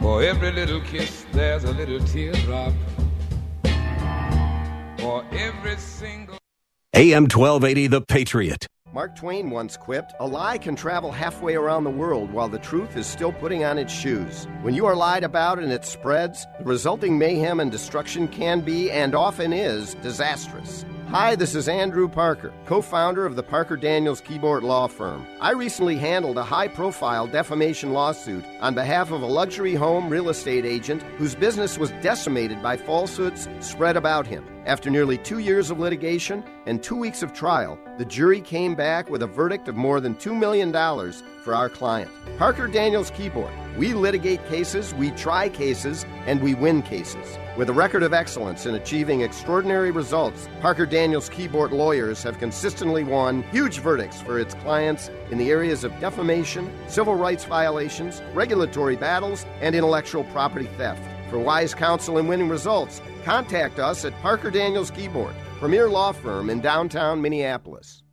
For 0.01 0.23
every 0.23 0.51
little 0.51 0.81
kiss, 0.81 1.27
there's 1.31 1.65
a 1.65 1.71
little 1.71 1.99
teardrop. 2.07 2.73
For 4.97 5.23
every 5.33 5.77
single. 5.77 6.39
AM 6.95 7.25
1280, 7.25 7.85
The 7.85 8.01
Patriot. 8.01 8.65
Mark 8.91 9.15
Twain 9.15 9.51
once 9.51 9.77
quipped, 9.77 10.15
A 10.19 10.25
lie 10.25 10.57
can 10.57 10.75
travel 10.75 11.11
halfway 11.11 11.53
around 11.53 11.83
the 11.83 11.91
world 11.91 12.31
while 12.31 12.49
the 12.49 12.57
truth 12.57 12.97
is 12.97 13.05
still 13.05 13.31
putting 13.31 13.63
on 13.63 13.77
its 13.77 13.93
shoes. 13.93 14.47
When 14.63 14.73
you 14.73 14.87
are 14.87 14.95
lied 14.95 15.23
about 15.23 15.59
and 15.59 15.71
it 15.71 15.85
spreads, 15.85 16.47
the 16.57 16.65
resulting 16.65 17.19
mayhem 17.19 17.59
and 17.59 17.71
destruction 17.71 18.27
can 18.27 18.61
be, 18.61 18.89
and 18.89 19.13
often 19.13 19.53
is, 19.53 19.93
disastrous. 19.95 20.85
Hi, 21.09 21.35
this 21.35 21.53
is 21.53 21.67
Andrew 21.67 22.07
Parker, 22.07 22.51
co 22.65 22.81
founder 22.81 23.27
of 23.27 23.35
the 23.35 23.43
Parker 23.43 23.77
Daniels 23.77 24.21
Kibort 24.21 24.63
Law 24.63 24.87
Firm. 24.87 25.27
I 25.39 25.51
recently 25.51 25.97
handled 25.97 26.39
a 26.39 26.43
high 26.43 26.67
profile 26.67 27.27
defamation 27.27 27.93
lawsuit 27.93 28.43
on 28.59 28.73
behalf 28.73 29.11
of 29.11 29.21
a 29.21 29.27
luxury 29.27 29.75
home 29.75 30.09
real 30.09 30.29
estate 30.29 30.65
agent 30.65 31.03
whose 31.19 31.35
business 31.35 31.77
was 31.77 31.91
decimated 32.01 32.63
by 32.63 32.75
falsehoods 32.75 33.47
spread 33.59 33.97
about 33.97 34.25
him. 34.25 34.45
After 34.69 34.91
nearly 34.91 35.17
two 35.17 35.39
years 35.39 35.71
of 35.71 35.79
litigation 35.79 36.43
and 36.67 36.83
two 36.83 36.95
weeks 36.95 37.23
of 37.23 37.33
trial, 37.33 37.79
the 37.97 38.05
jury 38.05 38.39
came 38.39 38.75
back 38.75 39.09
with 39.09 39.23
a 39.23 39.27
verdict 39.27 39.67
of 39.67 39.75
more 39.75 39.99
than 39.99 40.13
$2 40.13 40.37
million 40.37 40.71
for 41.41 41.55
our 41.55 41.69
client. 41.69 42.11
Parker 42.37 42.67
Daniels 42.67 43.09
Kibort. 43.09 43.51
We 43.77 43.95
litigate 43.95 44.45
cases, 44.47 44.93
we 44.93 45.09
try 45.09 45.49
cases, 45.49 46.05
and 46.27 46.39
we 46.39 46.53
win 46.53 46.83
cases. 46.83 47.39
With 47.57 47.71
a 47.71 47.73
record 47.73 48.03
of 48.03 48.13
excellence 48.13 48.67
in 48.67 48.75
achieving 48.75 49.21
extraordinary 49.21 49.89
results, 49.89 50.47
Parker 50.61 50.85
Daniels 50.85 51.31
Kibort 51.31 51.71
lawyers 51.71 52.21
have 52.21 52.37
consistently 52.37 53.03
won 53.03 53.41
huge 53.51 53.79
verdicts 53.79 54.21
for 54.21 54.37
its 54.37 54.53
clients 54.53 55.09
in 55.31 55.39
the 55.39 55.49
areas 55.49 55.83
of 55.83 55.99
defamation, 55.99 56.71
civil 56.85 57.15
rights 57.15 57.43
violations, 57.43 58.21
regulatory 58.35 58.97
battles, 58.97 59.47
and 59.61 59.73
intellectual 59.73 60.25
property 60.25 60.69
theft. 60.77 61.01
For 61.31 61.39
wise 61.39 61.75
counsel 61.75 62.17
and 62.17 62.27
winning 62.27 62.49
results, 62.49 63.01
contact 63.19 63.79
us 63.79 64.05
at 64.05 64.19
Parker 64.21 64.51
Daniels 64.51 64.91
Kibort, 64.91 65.33
premier 65.59 65.89
law 65.89 66.11
firm 66.11 66.49
in 66.49 66.61
downtown 66.61 67.21
Minneapolis. 67.21 68.03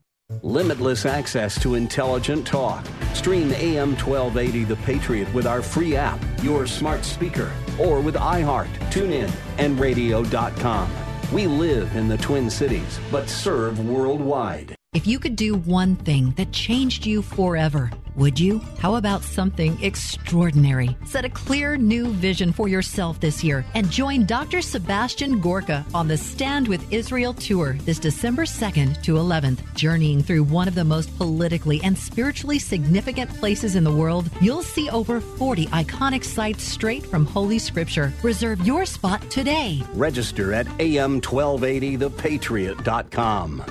Limitless 0.42 1.06
access 1.06 1.60
to 1.62 1.74
intelligent 1.76 2.46
talk. 2.46 2.84
Stream 3.14 3.52
AM 3.52 3.90
1280 3.96 4.64
The 4.64 4.76
Patriot 4.76 5.32
with 5.32 5.46
our 5.46 5.62
free 5.62 5.96
app, 5.96 6.18
your 6.42 6.66
smart 6.66 7.04
speaker, 7.04 7.50
or 7.78 8.00
with 8.00 8.16
iHeart, 8.16 8.68
TuneIn, 8.90 9.32
and 9.58 9.78
radio.com. 9.78 10.90
We 11.32 11.46
live 11.46 11.94
in 11.96 12.08
the 12.08 12.18
Twin 12.18 12.50
Cities, 12.50 13.00
but 13.10 13.28
serve 13.28 13.84
worldwide. 13.84 14.75
If 14.96 15.06
you 15.06 15.18
could 15.18 15.36
do 15.36 15.56
one 15.56 15.94
thing 15.94 16.30
that 16.38 16.52
changed 16.52 17.04
you 17.04 17.20
forever, 17.20 17.90
would 18.14 18.40
you? 18.40 18.60
How 18.78 18.94
about 18.94 19.22
something 19.22 19.78
extraordinary? 19.82 20.96
Set 21.04 21.26
a 21.26 21.28
clear 21.28 21.76
new 21.76 22.06
vision 22.12 22.50
for 22.50 22.66
yourself 22.66 23.20
this 23.20 23.44
year 23.44 23.62
and 23.74 23.90
join 23.90 24.24
Dr. 24.24 24.62
Sebastian 24.62 25.38
Gorka 25.38 25.84
on 25.92 26.08
the 26.08 26.16
Stand 26.16 26.66
with 26.66 26.90
Israel 26.90 27.34
tour 27.34 27.76
this 27.84 27.98
December 27.98 28.46
2nd 28.46 29.02
to 29.02 29.16
11th. 29.16 29.58
Journeying 29.74 30.22
through 30.22 30.44
one 30.44 30.66
of 30.66 30.74
the 30.74 30.82
most 30.82 31.14
politically 31.18 31.78
and 31.84 31.98
spiritually 31.98 32.58
significant 32.58 33.28
places 33.34 33.76
in 33.76 33.84
the 33.84 33.94
world, 33.94 34.30
you'll 34.40 34.62
see 34.62 34.88
over 34.88 35.20
40 35.20 35.66
iconic 35.66 36.24
sites 36.24 36.64
straight 36.64 37.04
from 37.04 37.26
Holy 37.26 37.58
Scripture. 37.58 38.14
Reserve 38.22 38.66
your 38.66 38.86
spot 38.86 39.20
today. 39.30 39.82
Register 39.92 40.54
at 40.54 40.64
am1280thepatriot.com. 40.78 43.62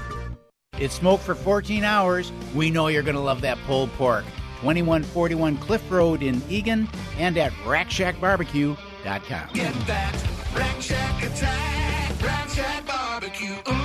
It's 0.79 0.95
smoked 0.95 1.23
for 1.23 1.35
14 1.35 1.83
hours. 1.83 2.31
We 2.53 2.69
know 2.69 2.87
you're 2.87 3.03
going 3.03 3.15
to 3.15 3.21
love 3.21 3.41
that 3.41 3.57
pulled 3.65 3.91
pork. 3.93 4.25
2141 4.61 5.57
Cliff 5.57 5.91
Road 5.91 6.23
in 6.23 6.41
Eagan 6.49 6.87
and 7.17 7.37
at 7.37 7.53
Rack 7.65 7.91
Shack 7.91 8.19
Barbecue 8.19 8.75
Get 9.53 9.73
that 9.85 10.13
Rack 10.55 10.81
Shack 10.81 11.23
attack, 11.23 12.21
Rack 12.23 12.49
Shack 12.49 12.87
barbecue. 12.87 13.55
Ooh. 13.69 13.84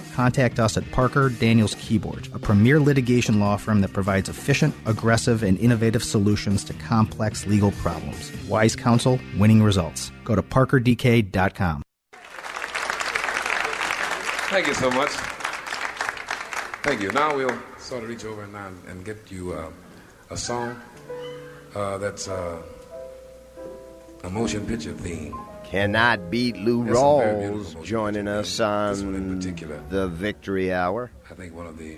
contact 0.13 0.59
us 0.59 0.77
at 0.77 0.89
Parker 0.91 1.29
Daniels 1.29 1.75
Kibort, 1.75 2.33
a 2.33 2.39
premier 2.39 2.79
litigation 2.79 3.39
law 3.39 3.57
firm 3.57 3.81
that 3.81 3.93
provides 3.93 4.29
efficient, 4.29 4.73
aggressive, 4.85 5.43
and 5.43 5.57
innovative 5.59 6.03
solutions 6.03 6.63
to 6.65 6.73
complex 6.73 7.45
legal 7.47 7.71
problems. 7.71 8.31
Wise 8.47 8.75
counsel, 8.75 9.19
winning 9.37 9.61
results. 9.61 10.11
Go 10.23 10.35
to 10.35 10.43
parkerdk.com. 10.43 11.83
Thank 14.51 14.67
you 14.67 14.73
so 14.73 14.91
much. 14.91 15.11
Thank 16.83 17.01
you. 17.01 17.11
Now 17.11 17.35
we'll 17.35 17.57
sort 17.77 18.03
of 18.03 18.09
reach 18.09 18.25
over 18.25 18.43
and, 18.43 18.55
and, 18.87 19.05
get 19.05 19.31
you 19.31 19.53
uh, 19.53 19.69
a 20.29 20.35
song 20.35 20.81
uh, 21.75 21.97
that's 21.99 22.27
uh, 22.27 22.61
a 24.23 24.29
motion 24.29 24.65
picture 24.65 24.91
theme. 24.93 25.39
Cannot 25.71 26.29
beat 26.29 26.57
Lou 26.57 26.83
That's 26.83 26.97
Rawls 26.97 27.81
joining 27.81 28.27
us 28.27 28.59
on 28.59 29.39
the 29.87 30.09
Victory 30.09 30.73
Hour. 30.73 31.13
I 31.29 31.33
think 31.33 31.55
one 31.55 31.65
of 31.65 31.77
the 31.77 31.95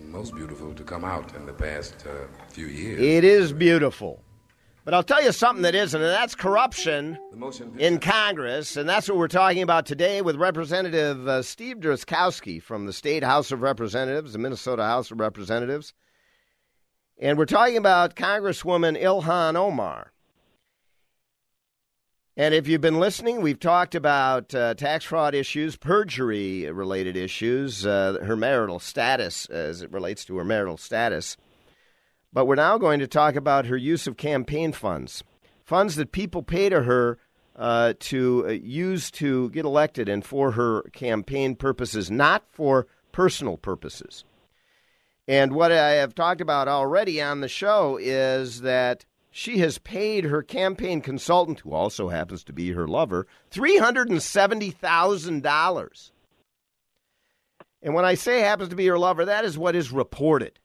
most 0.00 0.34
beautiful 0.34 0.74
to 0.74 0.82
come 0.82 1.02
out 1.02 1.34
in 1.34 1.46
the 1.46 1.54
past 1.54 2.04
uh, 2.06 2.26
few 2.50 2.66
years. 2.66 3.00
It 3.00 3.24
is 3.24 3.54
beautiful. 3.54 4.20
But 4.84 4.92
I'll 4.92 5.02
tell 5.02 5.24
you 5.24 5.32
something 5.32 5.62
that 5.62 5.74
isn't, 5.74 5.98
and 5.98 6.10
that's 6.10 6.34
corruption 6.34 7.18
in 7.78 8.00
Congress. 8.00 8.76
And 8.76 8.86
that's 8.86 9.08
what 9.08 9.16
we're 9.16 9.28
talking 9.28 9.62
about 9.62 9.86
today 9.86 10.20
with 10.20 10.36
Representative 10.36 11.26
uh, 11.26 11.40
Steve 11.40 11.78
Drazkowski 11.78 12.62
from 12.62 12.84
the 12.84 12.92
State 12.92 13.24
House 13.24 13.50
of 13.50 13.62
Representatives, 13.62 14.34
the 14.34 14.38
Minnesota 14.38 14.82
House 14.82 15.10
of 15.10 15.20
Representatives. 15.20 15.94
And 17.18 17.38
we're 17.38 17.46
talking 17.46 17.78
about 17.78 18.14
Congresswoman 18.14 19.00
Ilhan 19.02 19.56
Omar. 19.56 20.10
And 22.36 22.52
if 22.52 22.66
you've 22.66 22.80
been 22.80 22.98
listening, 22.98 23.42
we've 23.42 23.60
talked 23.60 23.94
about 23.94 24.52
uh, 24.52 24.74
tax 24.74 25.04
fraud 25.04 25.36
issues, 25.36 25.76
perjury 25.76 26.68
related 26.68 27.16
issues, 27.16 27.86
uh, 27.86 28.18
her 28.24 28.34
marital 28.34 28.80
status 28.80 29.46
as 29.46 29.82
it 29.82 29.92
relates 29.92 30.24
to 30.24 30.36
her 30.38 30.44
marital 30.44 30.76
status. 30.76 31.36
But 32.32 32.46
we're 32.46 32.56
now 32.56 32.76
going 32.76 32.98
to 32.98 33.06
talk 33.06 33.36
about 33.36 33.66
her 33.66 33.76
use 33.76 34.08
of 34.08 34.16
campaign 34.16 34.72
funds, 34.72 35.22
funds 35.62 35.94
that 35.94 36.10
people 36.10 36.42
pay 36.42 36.68
to 36.68 36.82
her 36.82 37.18
uh, 37.54 37.94
to 38.00 38.44
uh, 38.48 38.50
use 38.50 39.12
to 39.12 39.50
get 39.50 39.64
elected 39.64 40.08
and 40.08 40.24
for 40.24 40.50
her 40.52 40.82
campaign 40.92 41.54
purposes, 41.54 42.10
not 42.10 42.42
for 42.50 42.88
personal 43.12 43.56
purposes. 43.56 44.24
And 45.28 45.52
what 45.52 45.70
I 45.70 45.92
have 45.92 46.16
talked 46.16 46.40
about 46.40 46.66
already 46.66 47.22
on 47.22 47.40
the 47.40 47.48
show 47.48 47.96
is 47.96 48.62
that 48.62 49.04
she 49.36 49.58
has 49.58 49.78
paid 49.78 50.22
her 50.22 50.44
campaign 50.44 51.00
consultant, 51.00 51.58
who 51.58 51.72
also 51.72 52.08
happens 52.08 52.44
to 52.44 52.52
be 52.52 52.70
her 52.70 52.86
lover, 52.86 53.26
$370,000. 53.50 56.10
And 57.82 57.94
when 57.94 58.04
I 58.04 58.14
say 58.14 58.42
happens 58.42 58.68
to 58.68 58.76
be 58.76 58.86
her 58.86 58.96
lover, 58.96 59.24
that 59.24 59.44
is 59.44 59.58
what 59.58 59.74
is 59.74 59.90
reported. 59.90 60.60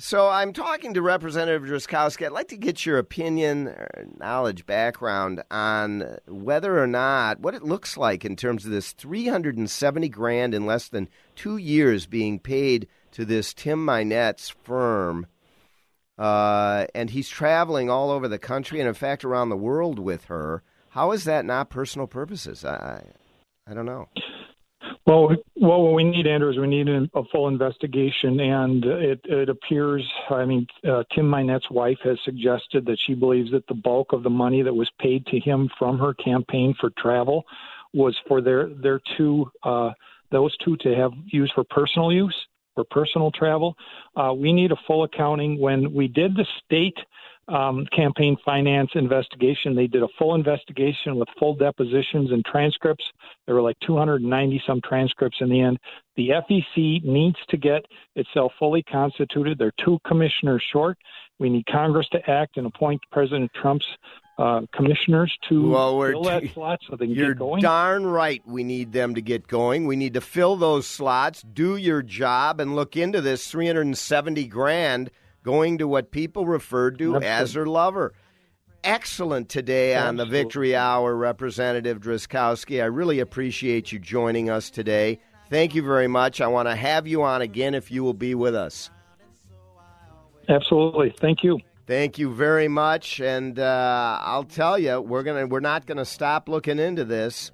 So 0.00 0.28
I'm 0.28 0.52
talking 0.52 0.94
to 0.94 1.02
Representative 1.02 1.68
Drazkowski. 1.68 2.24
I'd 2.24 2.30
like 2.30 2.48
to 2.48 2.56
get 2.56 2.86
your 2.86 2.98
opinion, 2.98 3.74
knowledge, 4.16 4.64
background 4.64 5.42
on 5.50 6.18
whether 6.28 6.80
or 6.80 6.86
not 6.86 7.40
what 7.40 7.56
it 7.56 7.64
looks 7.64 7.96
like 7.96 8.24
in 8.24 8.36
terms 8.36 8.64
of 8.64 8.70
this 8.70 8.92
370 8.92 10.08
grand 10.08 10.54
in 10.54 10.66
less 10.66 10.88
than 10.88 11.08
two 11.34 11.56
years 11.56 12.06
being 12.06 12.38
paid 12.38 12.86
to 13.10 13.24
this 13.24 13.52
Tim 13.52 13.84
Mynett's 13.84 14.48
firm, 14.48 15.26
uh, 16.16 16.86
and 16.94 17.10
he's 17.10 17.28
traveling 17.28 17.90
all 17.90 18.12
over 18.12 18.28
the 18.28 18.38
country 18.38 18.78
and 18.78 18.88
in 18.88 18.94
fact 18.94 19.24
around 19.24 19.48
the 19.48 19.56
world 19.56 19.98
with 19.98 20.26
her. 20.26 20.62
How 20.90 21.10
is 21.10 21.24
that 21.24 21.44
not 21.44 21.70
personal 21.70 22.06
purposes? 22.06 22.64
I, 22.64 23.02
I 23.66 23.74
don't 23.74 23.86
know. 23.86 24.08
Well, 25.06 25.34
what 25.54 25.94
we 25.94 26.04
need, 26.04 26.26
Andrew, 26.26 26.50
is 26.50 26.58
we 26.58 26.66
need 26.66 26.88
a, 26.88 27.22
full 27.32 27.48
investigation, 27.48 28.40
and 28.40 28.84
it, 28.84 29.20
it 29.24 29.48
appears. 29.48 30.06
I 30.30 30.44
mean, 30.44 30.66
uh, 30.88 31.04
Tim 31.14 31.28
Mynett's 31.28 31.70
wife 31.70 31.98
has 32.04 32.18
suggested 32.24 32.86
that 32.86 32.98
she 33.06 33.14
believes 33.14 33.50
that 33.52 33.66
the 33.66 33.74
bulk 33.74 34.12
of 34.12 34.22
the 34.22 34.30
money 34.30 34.62
that 34.62 34.74
was 34.74 34.90
paid 35.00 35.26
to 35.26 35.40
him 35.40 35.70
from 35.78 35.98
her 35.98 36.14
campaign 36.14 36.74
for 36.80 36.90
travel 36.98 37.44
was 37.94 38.16
for 38.26 38.40
their 38.40 38.68
their 38.68 39.00
two 39.16 39.50
uh, 39.62 39.90
those 40.30 40.56
two 40.58 40.76
to 40.78 40.94
have 40.94 41.12
used 41.26 41.52
for 41.54 41.64
personal 41.64 42.12
use 42.12 42.36
for 42.74 42.84
personal 42.84 43.32
travel. 43.32 43.76
Uh, 44.14 44.32
we 44.32 44.52
need 44.52 44.70
a 44.70 44.76
full 44.86 45.02
accounting. 45.02 45.58
When 45.58 45.92
we 45.92 46.06
did 46.06 46.36
the 46.36 46.46
state 46.64 46.96
um, 47.48 47.86
campaign 47.94 48.36
finance 48.44 48.90
investigation. 48.94 49.74
They 49.74 49.86
did 49.86 50.02
a 50.02 50.08
full 50.18 50.34
investigation 50.34 51.16
with 51.16 51.28
full 51.38 51.54
depositions 51.54 52.30
and 52.30 52.44
transcripts. 52.44 53.04
There 53.46 53.54
were 53.54 53.62
like 53.62 53.78
290 53.80 54.62
some 54.66 54.80
transcripts 54.82 55.38
in 55.40 55.48
the 55.48 55.60
end. 55.60 55.78
The 56.16 56.30
FEC 56.30 57.04
needs 57.04 57.38
to 57.48 57.56
get 57.56 57.86
itself 58.16 58.52
fully 58.58 58.82
constituted. 58.82 59.58
They're 59.58 59.72
two 59.84 59.98
commissioners 60.06 60.62
short. 60.72 60.98
We 61.38 61.48
need 61.48 61.66
Congress 61.66 62.08
to 62.12 62.30
act 62.30 62.56
and 62.56 62.66
appoint 62.66 63.00
President 63.12 63.50
Trump's 63.54 63.86
uh, 64.38 64.62
commissioners 64.72 65.36
to 65.48 65.70
well, 65.70 65.96
we're 65.96 66.12
fill 66.12 66.24
that 66.24 66.44
slot 66.54 66.80
so 66.88 66.96
they 66.96 67.06
can 67.06 67.14
You're 67.14 67.34
get 67.34 67.38
going. 67.38 67.62
darn 67.62 68.06
right. 68.06 68.42
We 68.46 68.62
need 68.62 68.92
them 68.92 69.14
to 69.14 69.22
get 69.22 69.48
going. 69.48 69.86
We 69.86 69.96
need 69.96 70.14
to 70.14 70.20
fill 70.20 70.56
those 70.56 70.86
slots, 70.86 71.42
do 71.42 71.76
your 71.76 72.02
job, 72.02 72.60
and 72.60 72.76
look 72.76 72.96
into 72.96 73.20
this 73.20 73.50
370 73.50 74.46
grand 74.46 75.10
going 75.48 75.78
to 75.78 75.88
what 75.88 76.10
people 76.10 76.44
referred 76.44 76.98
to 76.98 77.16
as 77.16 77.54
her 77.54 77.64
lover. 77.64 78.12
Excellent 78.84 79.48
today 79.48 79.96
on 79.96 80.18
the 80.18 80.26
Victory 80.26 80.76
Hour, 80.76 81.16
Representative 81.16 82.00
Drazkowski. 82.00 82.82
I 82.82 82.84
really 82.84 83.20
appreciate 83.20 83.90
you 83.90 83.98
joining 83.98 84.50
us 84.50 84.68
today. 84.68 85.18
Thank 85.48 85.74
you 85.74 85.80
very 85.80 86.06
much. 86.06 86.42
I 86.42 86.48
want 86.48 86.68
to 86.68 86.76
have 86.76 87.06
you 87.06 87.22
on 87.22 87.40
again 87.40 87.74
if 87.74 87.90
you 87.90 88.04
will 88.04 88.12
be 88.12 88.34
with 88.34 88.54
us. 88.54 88.90
Absolutely. 90.50 91.14
Thank 91.18 91.42
you. 91.42 91.58
Thank 91.86 92.18
you 92.18 92.34
very 92.34 92.68
much, 92.68 93.18
and 93.18 93.58
uh, 93.58 94.18
I'll 94.20 94.44
tell 94.44 94.78
you, 94.78 95.00
we're 95.00 95.22
gonna 95.22 95.46
we're 95.46 95.60
not 95.60 95.86
gonna 95.86 96.04
stop 96.04 96.46
looking 96.50 96.78
into 96.78 97.06
this. 97.06 97.50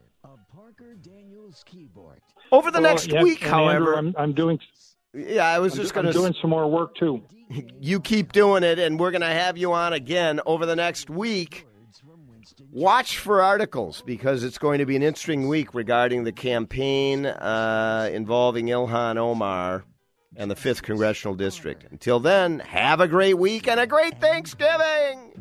Over 2.51 2.73
the 2.73 2.81
Well, 2.81 2.91
next 2.91 3.07
yeah, 3.07 3.23
week, 3.23 3.41
however, 3.41 3.95
Andrew, 3.95 3.97
I'm, 3.97 4.15
I'm 4.19 4.33
doing. 4.33 4.59
Yeah, 5.15 5.47
I 5.47 5.61
was 5.61 5.75
I'm 5.75 5.83
just 5.83 5.95
do- 5.95 6.01
I'm 6.01 6.05
going 6.07 6.13
to 6.13 6.19
doing 6.21 6.35
some 6.41 6.51
more 6.51 6.69
work 6.69 6.97
too. 6.97 7.23
You 7.81 8.01
keep 8.01 8.33
doing 8.33 8.63
it, 8.63 8.79
and 8.79 8.99
we're 8.99 9.11
going 9.11 9.21
to 9.21 9.27
have 9.27 9.57
you 9.57 9.73
on 9.73 9.93
again 9.93 10.41
over 10.47 10.67
the 10.67 10.77
next 10.77 11.11
week. 11.11 11.67
Watch 12.73 13.19
for 13.19 13.43
articles 13.43 14.03
because 14.05 14.43
it's 14.43 14.59
going 14.59 14.79
to 14.79 14.87
be 14.87 14.97
an 14.97 15.03
interesting 15.03 15.49
week 15.49 15.75
regarding 15.75 16.25
the 16.25 16.33
campaign 16.33 17.27
uh, 17.27 18.09
involving 18.13 18.67
Ilhan 18.67 19.17
Omar 19.17 19.85
and 20.37 20.51
the 20.51 20.57
5th 20.57 20.83
Congressional 20.83 21.35
District. 21.35 21.85
Until 21.91 22.21
then, 22.21 22.59
have 22.61 23.01
a 23.01 23.09
great 23.09 23.39
week 23.39 23.69
and 23.69 23.79
a 23.79 23.87
great 23.87 24.21
Thanksgiving! 24.21 25.33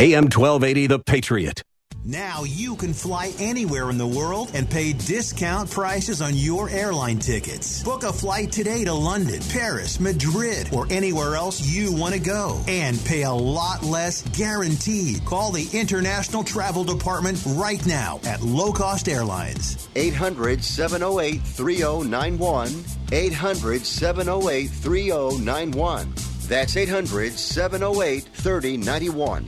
AM 0.00 0.30
1280, 0.30 0.86
The 0.86 0.98
Patriot. 0.98 1.62
Now 2.06 2.44
you 2.44 2.74
can 2.74 2.94
fly 2.94 3.34
anywhere 3.38 3.90
in 3.90 3.98
the 3.98 4.06
world 4.06 4.50
and 4.54 4.68
pay 4.68 4.94
discount 4.94 5.70
prices 5.70 6.22
on 6.22 6.34
your 6.34 6.70
airline 6.70 7.18
tickets. 7.18 7.82
Book 7.82 8.04
a 8.04 8.10
flight 8.10 8.50
today 8.50 8.82
to 8.84 8.94
London, 8.94 9.42
Paris, 9.50 10.00
Madrid, 10.00 10.70
or 10.72 10.86
anywhere 10.88 11.36
else 11.36 11.60
you 11.60 11.92
want 11.92 12.14
to 12.14 12.18
go 12.18 12.64
and 12.66 12.98
pay 13.04 13.24
a 13.24 13.30
lot 13.30 13.82
less 13.82 14.22
guaranteed. 14.30 15.22
Call 15.26 15.52
the 15.52 15.68
International 15.74 16.42
Travel 16.42 16.84
Department 16.84 17.38
right 17.48 17.84
now 17.84 18.20
at 18.24 18.40
Low 18.40 18.72
Cost 18.72 19.06
Airlines. 19.06 19.86
800 19.96 20.64
708 20.64 21.42
3091. 21.42 22.84
800 23.12 23.84
708 23.84 24.66
3091. 24.70 26.14
That's 26.48 26.74
800 26.78 27.34
708 27.34 28.24
3091. 28.32 29.46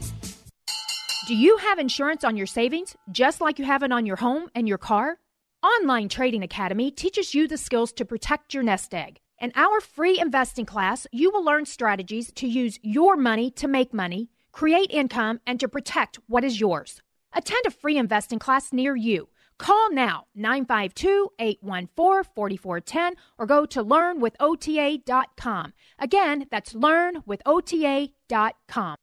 Do 1.25 1.35
you 1.35 1.55
have 1.55 1.79
insurance 1.79 2.25
on 2.25 2.35
your 2.35 2.45
savings 2.45 2.97
just 3.09 3.39
like 3.39 3.57
you 3.57 3.63
have 3.63 3.81
it 3.81 3.93
on 3.93 4.05
your 4.05 4.17
home 4.17 4.49
and 4.53 4.67
your 4.67 4.77
car? 4.77 5.19
Online 5.63 6.09
Trading 6.09 6.43
Academy 6.43 6.91
teaches 6.91 7.33
you 7.33 7.47
the 7.47 7.55
skills 7.55 7.93
to 7.93 8.03
protect 8.03 8.53
your 8.53 8.61
nest 8.61 8.93
egg. 8.93 9.21
In 9.39 9.53
our 9.55 9.79
free 9.79 10.19
investing 10.19 10.65
class, 10.65 11.07
you 11.13 11.31
will 11.31 11.45
learn 11.45 11.65
strategies 11.65 12.29
to 12.33 12.45
use 12.45 12.77
your 12.81 13.15
money 13.15 13.49
to 13.51 13.69
make 13.69 13.93
money, 13.93 14.31
create 14.51 14.91
income, 14.91 15.39
and 15.47 15.61
to 15.61 15.69
protect 15.69 16.19
what 16.27 16.43
is 16.43 16.59
yours. 16.59 17.01
Attend 17.33 17.65
a 17.65 17.71
free 17.71 17.97
investing 17.97 18.39
class 18.39 18.73
near 18.73 18.93
you. 18.93 19.29
Call 19.57 19.93
now 19.93 20.25
952 20.35 21.29
814 21.39 22.33
4410 22.35 23.13
or 23.37 23.45
go 23.45 23.65
to 23.65 23.81
learnwithota.com. 23.81 25.73
Again, 25.99 26.47
that's 26.51 26.73
learnwithota.com. 26.73 28.97